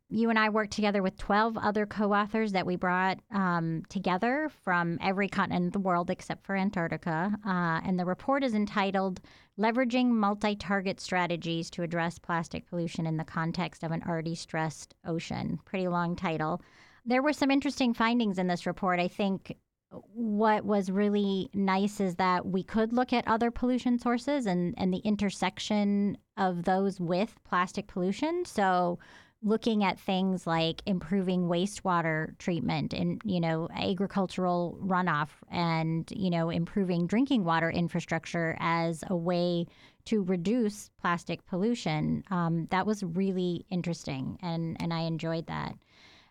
you 0.09 0.31
and 0.31 0.39
I 0.39 0.51
worked 0.51 0.73
together 0.73 1.03
with 1.03 1.19
12 1.19 1.59
other 1.59 1.85
co 1.85 2.13
authors 2.13 2.53
that 2.53 2.67
we 2.67 2.77
brought 2.77 3.19
um, 3.33 3.83
together 3.89 4.51
from 4.63 4.99
every 5.03 5.29
continent 5.29 5.67
of 5.67 5.73
the 5.73 5.79
world 5.81 6.11
except 6.11 6.45
for 6.47 6.57
Antarctica. 6.57 7.37
Uh, 7.45 7.81
and 7.85 7.99
the 7.99 8.05
report 8.05 8.45
is 8.45 8.55
entitled 8.55 9.21
Leveraging 9.59 10.07
Multi 10.07 10.55
Target 10.55 11.01
Strategies 11.01 11.71
to 11.71 11.83
Address 11.83 12.19
Plastic 12.19 12.69
Pollution 12.69 13.07
in 13.07 13.17
the 13.17 13.25
Context 13.25 13.83
of 13.83 13.91
an 13.91 14.03
Already 14.07 14.35
Stressed 14.35 14.95
Ocean. 15.05 15.59
Pretty 15.65 15.89
long 15.89 16.15
title. 16.15 16.63
There 17.05 17.23
were 17.23 17.33
some 17.33 17.51
interesting 17.51 17.93
findings 17.93 18.39
in 18.39 18.47
this 18.47 18.67
report. 18.67 19.01
I 19.01 19.09
think 19.09 19.57
what 19.91 20.65
was 20.65 20.91
really 20.91 21.49
nice 21.55 22.01
is 22.01 22.17
that 22.17 22.47
we 22.47 22.63
could 22.63 22.93
look 22.93 23.13
at 23.13 23.27
other 23.27 23.51
pollution 23.51 23.99
sources 23.99 24.47
and, 24.47 24.75
and 24.77 24.93
the 24.93 24.99
intersection 24.99 26.19
of 26.37 26.65
those 26.65 27.01
with 27.01 27.35
plastic 27.45 27.87
pollution. 27.87 28.45
So, 28.45 28.99
looking 29.43 29.85
at 29.85 29.99
things 29.99 30.47
like 30.47 30.83
improving 30.87 31.43
wastewater 31.43 32.37
treatment 32.39 32.93
and 32.93 33.21
you 33.25 33.39
know 33.39 33.69
agricultural 33.75 34.79
runoff 34.83 35.29
and 35.51 36.11
you 36.11 36.31
know 36.31 36.51
improving 36.51 37.07
drinking 37.07 37.45
water 37.45 37.71
infrastructure 37.71 38.57
as 38.61 39.05
a 39.09 39.17
way 39.17 39.67
to 40.05 40.23
reduce 40.23 40.91
plastic 41.01 41.45
pollution 41.47 42.25
um, 42.31 42.67
that 42.71 42.87
was 42.87 43.03
really 43.03 43.65
interesting 43.71 44.39
and 44.43 44.77
and 44.81 44.93
i 44.93 45.01
enjoyed 45.01 45.47
that. 45.47 45.75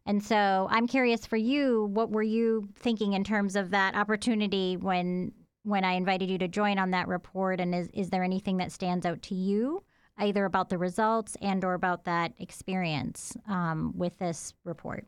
And 0.07 0.23
so 0.23 0.67
i'm 0.71 0.87
curious 0.87 1.25
for 1.25 1.37
you 1.37 1.85
what 1.85 2.09
were 2.09 2.23
you 2.23 2.69
thinking 2.75 3.13
in 3.13 3.23
terms 3.23 3.55
of 3.55 3.71
that 3.71 3.95
opportunity 3.95 4.77
when 4.77 5.31
when 5.63 5.83
i 5.83 5.93
invited 5.93 6.29
you 6.29 6.37
to 6.39 6.47
join 6.47 6.79
on 6.79 6.91
that 6.91 7.07
report? 7.07 7.59
And 7.59 7.73
is, 7.73 7.89
is 7.93 8.09
there 8.09 8.23
anything 8.23 8.57
that 8.57 8.71
stands 8.71 9.05
out 9.05 9.21
to 9.23 9.35
you 9.35 9.83
either 10.17 10.45
about 10.45 10.69
the 10.69 10.77
results 10.77 11.35
and 11.41 11.63
or 11.63 11.73
about 11.73 12.05
that 12.05 12.33
experience 12.39 13.35
um, 13.47 13.93
with 13.95 14.17
this 14.17 14.53
report? 14.63 15.05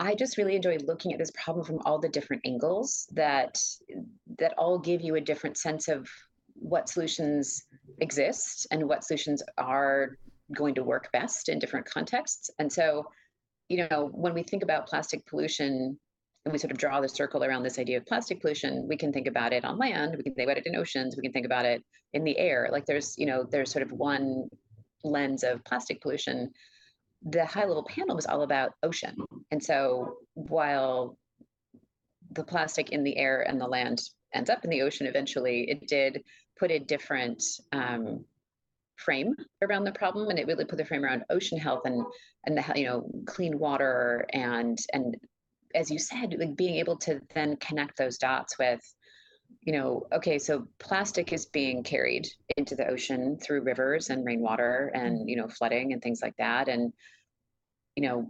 I 0.00 0.14
just 0.14 0.38
really 0.38 0.56
enjoyed 0.56 0.82
looking 0.82 1.12
at 1.12 1.18
this 1.18 1.30
problem 1.32 1.64
from 1.64 1.80
all 1.84 1.98
the 1.98 2.08
different 2.08 2.42
angles 2.44 3.06
that 3.12 3.60
that 4.38 4.54
all 4.58 4.78
give 4.78 5.00
you 5.00 5.14
a 5.14 5.20
different 5.20 5.56
sense 5.56 5.88
of 5.88 6.08
what 6.54 6.88
solutions 6.88 7.64
exist 8.00 8.66
and 8.70 8.88
what 8.88 9.04
solutions 9.04 9.42
are 9.58 10.18
going 10.54 10.74
to 10.74 10.82
work 10.82 11.10
best 11.12 11.48
in 11.48 11.58
different 11.58 11.86
contexts. 11.86 12.50
And 12.58 12.72
so, 12.72 13.06
you 13.68 13.86
know, 13.88 14.10
when 14.12 14.34
we 14.34 14.42
think 14.42 14.62
about 14.62 14.86
plastic 14.86 15.24
pollution, 15.26 15.98
and 16.44 16.52
we 16.52 16.58
sort 16.58 16.70
of 16.70 16.78
draw 16.78 17.00
the 17.00 17.08
circle 17.08 17.42
around 17.42 17.62
this 17.62 17.78
idea 17.78 17.96
of 17.96 18.06
plastic 18.06 18.40
pollution, 18.40 18.86
we 18.86 18.96
can 18.96 19.12
think 19.12 19.26
about 19.26 19.52
it 19.52 19.64
on 19.64 19.78
land, 19.78 20.14
we 20.16 20.22
can 20.22 20.34
think 20.34 20.46
about 20.46 20.58
it 20.58 20.66
in 20.66 20.76
oceans, 20.76 21.16
we 21.16 21.22
can 21.22 21.32
think 21.32 21.46
about 21.46 21.64
it 21.64 21.82
in 22.12 22.22
the 22.22 22.36
air. 22.38 22.68
Like 22.70 22.84
there's, 22.84 23.14
you 23.16 23.26
know, 23.26 23.44
there's 23.50 23.70
sort 23.70 23.82
of 23.82 23.92
one 23.92 24.48
lens 25.02 25.42
of 25.42 25.64
plastic 25.64 26.02
pollution. 26.02 26.50
The 27.22 27.46
high 27.46 27.64
level 27.64 27.84
panel 27.88 28.14
was 28.14 28.26
all 28.26 28.42
about 28.42 28.72
ocean. 28.82 29.16
And 29.50 29.62
so 29.62 30.18
while 30.34 31.18
the 32.32 32.44
plastic 32.44 32.90
in 32.90 33.04
the 33.04 33.16
air 33.16 33.42
and 33.48 33.58
the 33.58 33.66
land 33.66 34.02
ends 34.34 34.50
up 34.50 34.64
in 34.64 34.70
the 34.70 34.82
ocean 34.82 35.06
eventually, 35.06 35.70
it 35.70 35.88
did 35.88 36.22
put 36.58 36.70
a 36.70 36.78
different 36.78 37.42
um, 37.72 38.24
frame 38.96 39.34
around 39.62 39.84
the 39.84 39.92
problem 39.92 40.28
and 40.28 40.38
it 40.38 40.46
really 40.46 40.64
put 40.64 40.76
the 40.76 40.84
frame 40.84 41.04
around 41.04 41.24
ocean 41.30 41.58
health 41.58 41.82
and 41.84 42.04
and 42.46 42.56
the 42.56 42.64
you 42.76 42.86
know 42.86 43.10
clean 43.26 43.58
water 43.58 44.24
and 44.32 44.78
and 44.92 45.16
as 45.74 45.90
you 45.90 45.98
said, 45.98 46.34
like 46.38 46.56
being 46.56 46.76
able 46.76 46.96
to 46.98 47.20
then 47.34 47.56
connect 47.56 47.98
those 47.98 48.18
dots 48.18 48.58
with, 48.58 48.80
you 49.62 49.72
know, 49.72 50.06
okay, 50.12 50.38
so 50.38 50.66
plastic 50.78 51.32
is 51.32 51.46
being 51.46 51.82
carried 51.82 52.26
into 52.56 52.74
the 52.74 52.86
ocean 52.86 53.38
through 53.38 53.62
rivers 53.62 54.10
and 54.10 54.24
rainwater 54.24 54.90
and, 54.94 55.28
you 55.28 55.36
know, 55.36 55.48
flooding 55.48 55.92
and 55.92 56.02
things 56.02 56.20
like 56.22 56.36
that. 56.38 56.68
And, 56.68 56.92
you 57.96 58.02
know, 58.02 58.26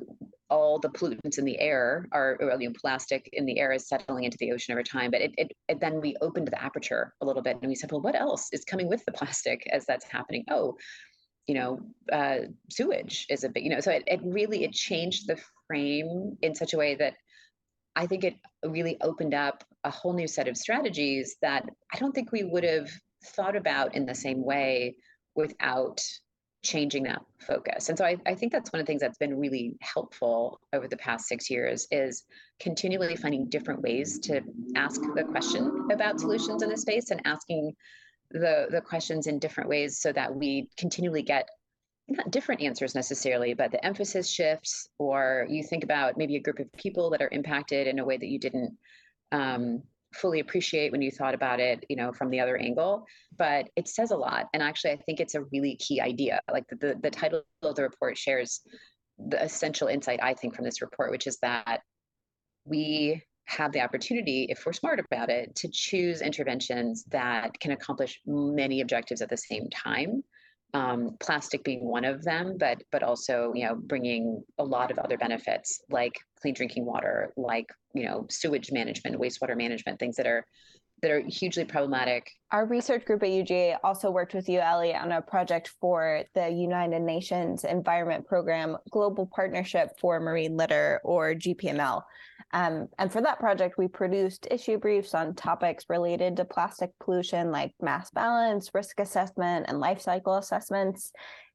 all 0.50 0.78
the 0.78 0.90
pollutants 0.90 1.38
in 1.38 1.44
the 1.44 1.58
air 1.58 2.06
are, 2.12 2.36
or, 2.40 2.60
you 2.60 2.68
know, 2.68 2.74
plastic 2.80 3.28
in 3.32 3.46
the 3.46 3.58
air 3.58 3.72
is 3.72 3.88
settling 3.88 4.24
into 4.24 4.36
the 4.38 4.52
ocean 4.52 4.72
over 4.72 4.82
time. 4.82 5.10
But 5.10 5.22
it, 5.22 5.34
it, 5.38 5.52
it 5.68 5.80
then 5.80 6.00
we 6.00 6.16
opened 6.20 6.48
the 6.48 6.62
aperture 6.62 7.14
a 7.20 7.26
little 7.26 7.42
bit 7.42 7.58
and 7.60 7.68
we 7.68 7.74
said, 7.74 7.90
well, 7.90 8.02
what 8.02 8.14
else 8.14 8.48
is 8.52 8.64
coming 8.64 8.88
with 8.88 9.04
the 9.04 9.12
plastic 9.12 9.66
as 9.72 9.86
that's 9.86 10.04
happening? 10.04 10.44
Oh, 10.50 10.76
you 11.46 11.54
know, 11.54 11.80
uh, 12.12 12.38
sewage 12.70 13.26
is 13.28 13.44
a 13.44 13.48
big, 13.48 13.64
you 13.64 13.70
know, 13.70 13.80
so 13.80 13.90
it, 13.90 14.04
it 14.06 14.20
really, 14.22 14.64
it 14.64 14.72
changed 14.72 15.26
the 15.26 15.38
frame 15.66 16.38
in 16.42 16.54
such 16.54 16.74
a 16.74 16.78
way 16.78 16.94
that 16.94 17.14
I 17.96 18.06
think 18.06 18.24
it 18.24 18.34
really 18.64 18.96
opened 19.00 19.34
up 19.34 19.64
a 19.84 19.90
whole 19.90 20.12
new 20.12 20.26
set 20.26 20.48
of 20.48 20.56
strategies 20.56 21.36
that 21.42 21.68
I 21.92 21.98
don't 21.98 22.12
think 22.12 22.32
we 22.32 22.44
would 22.44 22.64
have 22.64 22.90
thought 23.24 23.56
about 23.56 23.94
in 23.94 24.06
the 24.06 24.14
same 24.14 24.44
way 24.44 24.96
without 25.34 26.02
changing 26.64 27.04
that 27.04 27.22
focus. 27.38 27.90
And 27.90 27.98
so 27.98 28.04
I, 28.04 28.16
I, 28.26 28.34
think 28.34 28.50
that's 28.50 28.72
one 28.72 28.80
of 28.80 28.86
the 28.86 28.90
things 28.90 29.02
that's 29.02 29.18
been 29.18 29.38
really 29.38 29.76
helpful 29.82 30.60
over 30.72 30.88
the 30.88 30.96
past 30.96 31.26
six 31.26 31.50
years 31.50 31.86
is 31.90 32.24
continually 32.58 33.16
finding 33.16 33.48
different 33.50 33.82
ways 33.82 34.18
to 34.20 34.40
ask 34.74 35.00
the 35.14 35.24
question 35.24 35.88
about 35.92 36.18
solutions 36.18 36.62
in 36.62 36.70
the 36.70 36.76
space 36.76 37.10
and 37.10 37.20
asking 37.26 37.74
the, 38.30 38.66
the 38.70 38.80
questions 38.80 39.26
in 39.26 39.38
different 39.38 39.68
ways 39.68 40.00
so 40.00 40.10
that 40.12 40.34
we 40.34 40.70
continually 40.78 41.22
get 41.22 41.48
not 42.08 42.30
different 42.30 42.62
answers 42.62 42.94
necessarily, 42.94 43.54
but 43.54 43.70
the 43.70 43.84
emphasis 43.84 44.28
shifts, 44.28 44.88
or 44.98 45.46
you 45.48 45.62
think 45.62 45.84
about 45.84 46.16
maybe 46.16 46.36
a 46.36 46.40
group 46.40 46.58
of 46.58 46.72
people 46.72 47.10
that 47.10 47.22
are 47.22 47.30
impacted 47.32 47.86
in 47.86 47.98
a 47.98 48.04
way 48.04 48.16
that 48.16 48.28
you 48.28 48.38
didn't 48.38 48.76
um, 49.32 49.82
fully 50.12 50.40
appreciate 50.40 50.92
when 50.92 51.02
you 51.02 51.10
thought 51.10 51.34
about 51.34 51.60
it, 51.60 51.84
you 51.88 51.96
know, 51.96 52.12
from 52.12 52.30
the 52.30 52.40
other 52.40 52.56
angle. 52.56 53.06
But 53.36 53.68
it 53.76 53.88
says 53.88 54.10
a 54.10 54.16
lot, 54.16 54.46
and 54.52 54.62
actually, 54.62 54.92
I 54.92 54.96
think 54.96 55.20
it's 55.20 55.34
a 55.34 55.44
really 55.44 55.76
key 55.76 56.00
idea. 56.00 56.40
Like 56.52 56.68
the 56.68 56.76
the, 56.76 56.98
the 57.02 57.10
title 57.10 57.42
of 57.62 57.74
the 57.74 57.82
report 57.82 58.18
shares 58.18 58.60
the 59.18 59.42
essential 59.42 59.88
insight 59.88 60.20
I 60.22 60.34
think 60.34 60.54
from 60.54 60.64
this 60.64 60.82
report, 60.82 61.10
which 61.10 61.26
is 61.26 61.38
that 61.40 61.80
we 62.66 63.22
have 63.46 63.72
the 63.72 63.80
opportunity, 63.80 64.46
if 64.48 64.64
we're 64.64 64.72
smart 64.72 64.98
about 64.98 65.28
it, 65.30 65.54
to 65.54 65.68
choose 65.70 66.22
interventions 66.22 67.04
that 67.10 67.58
can 67.60 67.72
accomplish 67.72 68.20
many 68.26 68.80
objectives 68.80 69.20
at 69.20 69.28
the 69.28 69.36
same 69.36 69.68
time 69.70 70.22
um, 70.74 71.16
plastic 71.20 71.62
being 71.64 71.84
one 71.84 72.04
of 72.04 72.22
them, 72.24 72.56
but 72.58 72.82
but 72.90 73.02
also 73.02 73.52
you 73.54 73.66
know 73.66 73.76
bringing 73.76 74.42
a 74.58 74.64
lot 74.64 74.90
of 74.90 74.98
other 74.98 75.16
benefits 75.16 75.80
like 75.88 76.18
clean 76.40 76.54
drinking 76.54 76.84
water, 76.84 77.32
like 77.36 77.66
you 77.94 78.04
know 78.04 78.26
sewage 78.28 78.70
management, 78.72 79.18
wastewater 79.18 79.56
management, 79.56 79.98
things 79.98 80.16
that 80.16 80.26
are 80.26 80.44
that 81.02 81.10
are 81.10 81.20
hugely 81.20 81.64
problematic. 81.64 82.30
Our 82.50 82.66
research 82.66 83.04
group 83.04 83.22
at 83.22 83.28
UGA 83.28 83.76
also 83.84 84.10
worked 84.10 84.34
with 84.34 84.48
you, 84.48 84.60
Ellie, 84.60 84.94
on 84.94 85.12
a 85.12 85.22
project 85.22 85.72
for 85.80 86.24
the 86.34 86.48
United 86.48 87.02
Nations 87.02 87.64
Environment 87.64 88.26
Program 88.26 88.76
Global 88.90 89.26
Partnership 89.26 89.90
for 90.00 90.18
Marine 90.18 90.56
Litter, 90.56 91.00
or 91.04 91.34
GPML. 91.34 92.02
Um, 92.54 92.86
and 93.00 93.12
for 93.12 93.20
that 93.20 93.40
project, 93.40 93.78
we 93.78 93.88
produced 93.88 94.46
issue 94.48 94.78
briefs 94.78 95.12
on 95.12 95.34
topics 95.34 95.86
related 95.88 96.36
to 96.36 96.44
plastic 96.44 96.90
pollution 97.00 97.50
like 97.50 97.72
mass 97.82 98.12
balance, 98.12 98.70
risk 98.72 99.00
assessment, 99.00 99.66
and 99.68 99.80
life 99.80 100.00
cycle 100.00 100.36
assessments. 100.36 101.10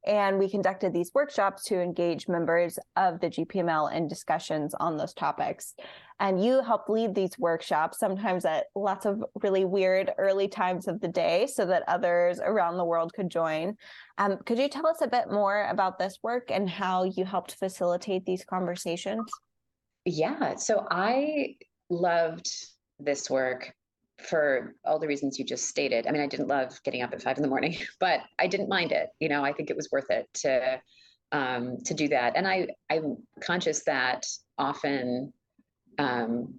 And 0.05 0.37
we 0.37 0.49
conducted 0.49 0.93
these 0.93 1.11
workshops 1.15 1.63
to 1.65 1.81
engage 1.81 2.27
members 2.27 2.77
of 2.97 3.21
the 3.21 3.29
GPML 3.29 3.93
in 3.93 4.09
discussions 4.09 4.73
on 4.73 4.97
those 4.97 5.13
topics. 5.13 5.73
And 6.19 6.43
you 6.43 6.61
helped 6.61 6.89
lead 6.89 7.15
these 7.15 7.39
workshops, 7.39 7.97
sometimes 7.97 8.43
at 8.43 8.65
lots 8.75 9.05
of 9.05 9.23
really 9.41 9.63
weird 9.63 10.11
early 10.17 10.49
times 10.49 10.89
of 10.89 10.99
the 10.99 11.07
day, 11.07 11.47
so 11.47 11.65
that 11.65 11.83
others 11.87 12.41
around 12.43 12.75
the 12.75 12.83
world 12.83 13.13
could 13.13 13.29
join. 13.29 13.77
Um, 14.17 14.37
could 14.45 14.59
you 14.59 14.67
tell 14.67 14.87
us 14.87 15.01
a 15.01 15.07
bit 15.07 15.31
more 15.31 15.65
about 15.69 15.97
this 15.97 16.19
work 16.23 16.51
and 16.51 16.69
how 16.69 17.05
you 17.05 17.23
helped 17.23 17.55
facilitate 17.55 18.25
these 18.25 18.43
conversations? 18.43 19.31
Yeah, 20.05 20.55
so 20.55 20.85
I 20.89 21.55
loved 21.89 22.49
this 22.99 23.29
work 23.29 23.73
for 24.19 24.75
all 24.85 24.99
the 24.99 25.07
reasons 25.07 25.39
you 25.39 25.45
just 25.45 25.67
stated. 25.67 26.07
I 26.07 26.11
mean, 26.11 26.21
I 26.21 26.27
didn't 26.27 26.47
love 26.47 26.79
getting 26.83 27.01
up 27.01 27.13
at 27.13 27.21
five 27.21 27.37
in 27.37 27.43
the 27.43 27.49
morning, 27.49 27.77
but 27.99 28.21
I 28.37 28.47
didn't 28.47 28.69
mind 28.69 28.91
it. 28.91 29.09
You 29.19 29.29
know, 29.29 29.43
I 29.43 29.53
think 29.53 29.69
it 29.69 29.75
was 29.75 29.89
worth 29.91 30.09
it 30.09 30.27
to 30.35 30.81
um, 31.31 31.77
to 31.85 31.93
do 31.93 32.07
that. 32.09 32.35
And 32.35 32.47
I 32.47 32.67
I'm 32.89 33.17
conscious 33.41 33.83
that 33.83 34.25
often, 34.57 35.31
um, 35.97 36.55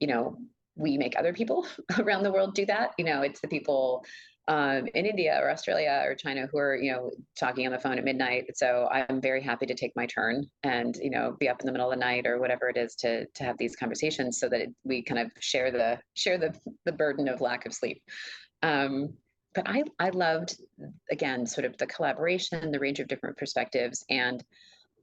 you 0.00 0.06
know, 0.06 0.36
we 0.76 0.98
make 0.98 1.18
other 1.18 1.32
people 1.32 1.66
around 1.98 2.22
the 2.22 2.32
world 2.32 2.54
do 2.54 2.66
that. 2.66 2.92
You 2.98 3.04
know, 3.04 3.22
it's 3.22 3.40
the 3.40 3.48
people 3.48 4.04
um, 4.48 4.88
in 4.94 5.06
India 5.06 5.38
or 5.40 5.50
Australia 5.50 6.02
or 6.04 6.14
China 6.14 6.48
who 6.50 6.58
are, 6.58 6.76
you 6.76 6.92
know, 6.92 7.10
talking 7.38 7.66
on 7.66 7.72
the 7.72 7.78
phone 7.78 7.98
at 7.98 8.04
midnight. 8.04 8.56
So 8.56 8.88
I'm 8.90 9.20
very 9.20 9.42
happy 9.42 9.66
to 9.66 9.74
take 9.74 9.92
my 9.94 10.06
turn 10.06 10.46
and, 10.62 10.96
you 10.96 11.10
know, 11.10 11.36
be 11.38 11.48
up 11.48 11.60
in 11.60 11.66
the 11.66 11.72
middle 11.72 11.90
of 11.90 11.96
the 11.96 12.04
night 12.04 12.26
or 12.26 12.40
whatever 12.40 12.68
it 12.68 12.76
is 12.76 12.94
to 12.96 13.26
to 13.26 13.44
have 13.44 13.58
these 13.58 13.76
conversations 13.76 14.38
so 14.38 14.48
that 14.48 14.60
it, 14.60 14.74
we 14.84 15.02
kind 15.02 15.20
of 15.20 15.30
share 15.40 15.70
the 15.70 15.98
share 16.14 16.38
the 16.38 16.54
the 16.84 16.92
burden 16.92 17.28
of 17.28 17.40
lack 17.40 17.66
of 17.66 17.74
sleep. 17.74 18.02
Um, 18.62 19.14
but 19.54 19.68
I 19.68 19.84
I 19.98 20.10
loved 20.10 20.56
again 21.10 21.46
sort 21.46 21.64
of 21.64 21.76
the 21.76 21.86
collaboration, 21.86 22.70
the 22.70 22.80
range 22.80 23.00
of 23.00 23.08
different 23.08 23.36
perspectives, 23.36 24.04
and 24.08 24.42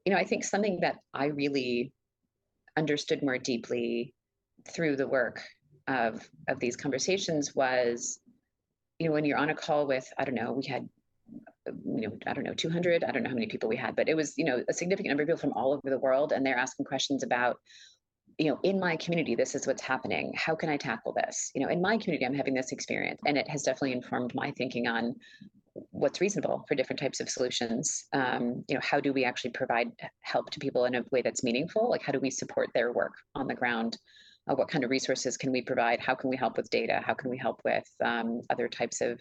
you 0.05 0.13
know 0.13 0.19
I 0.19 0.25
think 0.25 0.43
something 0.43 0.79
that 0.81 0.97
I 1.13 1.27
really 1.27 1.91
understood 2.77 3.23
more 3.23 3.37
deeply 3.37 4.13
through 4.69 4.95
the 4.95 5.07
work 5.07 5.41
of 5.87 6.27
of 6.47 6.59
these 6.59 6.75
conversations 6.75 7.55
was 7.55 8.19
you 8.99 9.07
know, 9.07 9.13
when 9.13 9.25
you're 9.25 9.37
on 9.37 9.49
a 9.49 9.55
call 9.55 9.87
with, 9.87 10.11
I 10.17 10.25
don't 10.25 10.35
know, 10.35 10.53
we 10.53 10.65
had, 10.65 10.87
you 11.65 12.07
know, 12.07 12.17
I 12.25 12.33
don't 12.33 12.43
know, 12.43 12.53
200, 12.53 13.03
I 13.03 13.11
don't 13.11 13.23
know 13.23 13.29
how 13.29 13.35
many 13.35 13.47
people 13.47 13.69
we 13.69 13.75
had, 13.75 13.95
but 13.95 14.09
it 14.09 14.15
was, 14.15 14.33
you 14.37 14.45
know, 14.45 14.63
a 14.69 14.73
significant 14.73 15.09
number 15.09 15.23
of 15.23 15.27
people 15.27 15.39
from 15.39 15.53
all 15.53 15.73
over 15.73 15.89
the 15.89 15.99
world. 15.99 16.31
And 16.31 16.45
they're 16.45 16.57
asking 16.57 16.85
questions 16.85 17.23
about, 17.23 17.57
you 18.37 18.49
know, 18.49 18.59
in 18.63 18.79
my 18.79 18.95
community, 18.97 19.35
this 19.35 19.55
is 19.55 19.67
what's 19.67 19.81
happening. 19.81 20.31
How 20.35 20.55
can 20.55 20.69
I 20.69 20.77
tackle 20.77 21.13
this? 21.13 21.51
You 21.55 21.61
know, 21.61 21.69
in 21.69 21.81
my 21.81 21.97
community, 21.97 22.25
I'm 22.25 22.33
having 22.33 22.53
this 22.53 22.71
experience. 22.71 23.21
And 23.25 23.37
it 23.37 23.49
has 23.49 23.63
definitely 23.63 23.93
informed 23.93 24.33
my 24.35 24.51
thinking 24.51 24.87
on 24.87 25.15
what's 25.91 26.21
reasonable 26.21 26.65
for 26.67 26.75
different 26.75 26.99
types 26.99 27.19
of 27.19 27.29
solutions. 27.29 28.05
Um, 28.13 28.63
you 28.67 28.75
know, 28.75 28.81
how 28.83 28.99
do 28.99 29.13
we 29.13 29.25
actually 29.25 29.51
provide 29.51 29.91
help 30.21 30.49
to 30.51 30.59
people 30.59 30.85
in 30.85 30.95
a 30.95 31.03
way 31.11 31.21
that's 31.21 31.43
meaningful? 31.43 31.89
Like, 31.89 32.03
how 32.03 32.11
do 32.11 32.19
we 32.19 32.29
support 32.29 32.69
their 32.73 32.91
work 32.91 33.13
on 33.35 33.47
the 33.47 33.55
ground? 33.55 33.97
Uh, 34.47 34.55
what 34.55 34.69
kind 34.69 34.83
of 34.83 34.89
resources 34.89 35.37
can 35.37 35.51
we 35.51 35.61
provide? 35.61 35.99
How 35.99 36.15
can 36.15 36.29
we 36.29 36.37
help 36.37 36.57
with 36.57 36.69
data? 36.69 37.01
How 37.05 37.13
can 37.13 37.29
we 37.29 37.37
help 37.37 37.61
with 37.63 37.87
um, 38.03 38.41
other 38.49 38.67
types 38.67 39.01
of 39.01 39.19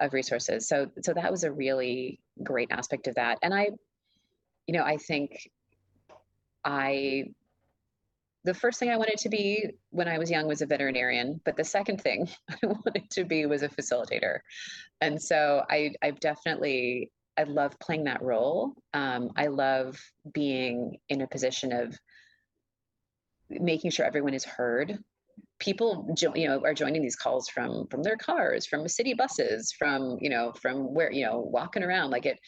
of 0.00 0.12
resources? 0.12 0.68
So 0.68 0.90
so 1.02 1.12
that 1.14 1.30
was 1.30 1.44
a 1.44 1.52
really 1.52 2.20
great 2.42 2.70
aspect 2.70 3.06
of 3.08 3.14
that. 3.16 3.38
And 3.42 3.52
i 3.54 3.70
you 4.66 4.74
know 4.74 4.84
i 4.84 4.96
think 4.96 5.50
i 6.64 7.24
the 8.44 8.54
first 8.54 8.78
thing 8.78 8.90
i 8.90 8.96
wanted 8.96 9.18
to 9.18 9.28
be 9.28 9.70
when 9.90 10.08
i 10.08 10.18
was 10.18 10.30
young 10.30 10.46
was 10.46 10.62
a 10.62 10.66
veterinarian 10.66 11.40
but 11.44 11.56
the 11.56 11.64
second 11.64 12.00
thing 12.00 12.28
i 12.50 12.66
wanted 12.66 13.10
to 13.10 13.24
be 13.24 13.46
was 13.46 13.62
a 13.62 13.68
facilitator. 13.68 14.38
And 15.00 15.20
so 15.20 15.64
i 15.68 15.92
i've 16.02 16.20
definitely 16.20 17.10
i 17.36 17.44
love 17.44 17.78
playing 17.80 18.04
that 18.04 18.22
role. 18.22 18.72
Um, 18.94 19.30
i 19.36 19.46
love 19.46 19.98
being 20.32 20.98
in 21.08 21.22
a 21.22 21.26
position 21.26 21.72
of 21.72 21.98
making 23.60 23.90
sure 23.90 24.06
everyone 24.06 24.34
is 24.34 24.44
heard. 24.44 24.98
People 25.58 26.12
jo- 26.16 26.34
you 26.34 26.48
know 26.48 26.62
are 26.64 26.74
joining 26.74 27.02
these 27.02 27.16
calls 27.16 27.48
from 27.48 27.86
from 27.88 28.02
their 28.02 28.16
cars 28.16 28.66
from 28.66 28.86
city 28.88 29.14
buses 29.14 29.72
from 29.72 30.18
you 30.20 30.28
know 30.28 30.52
from 30.60 30.92
where 30.94 31.12
you 31.12 31.24
know 31.24 31.38
walking 31.38 31.82
around. 31.82 32.10
Like 32.10 32.26
it 32.26 32.38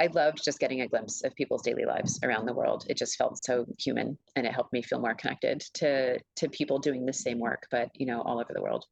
i 0.00 0.06
loved 0.06 0.42
just 0.42 0.58
getting 0.58 0.80
a 0.80 0.88
glimpse 0.88 1.22
of 1.22 1.34
people's 1.34 1.62
daily 1.62 1.84
lives 1.84 2.18
around 2.22 2.46
the 2.46 2.54
world. 2.54 2.84
It 2.88 2.96
just 2.96 3.16
felt 3.16 3.44
so 3.44 3.66
human 3.78 4.18
and 4.36 4.46
it 4.46 4.52
helped 4.52 4.72
me 4.72 4.82
feel 4.82 5.00
more 5.00 5.14
connected 5.14 5.60
to 5.74 6.18
to 6.36 6.48
people 6.48 6.78
doing 6.78 7.06
the 7.06 7.12
same 7.12 7.38
work 7.38 7.66
but 7.70 7.90
you 7.94 8.06
know 8.06 8.22
all 8.22 8.40
over 8.40 8.52
the 8.54 8.62
world. 8.62 8.84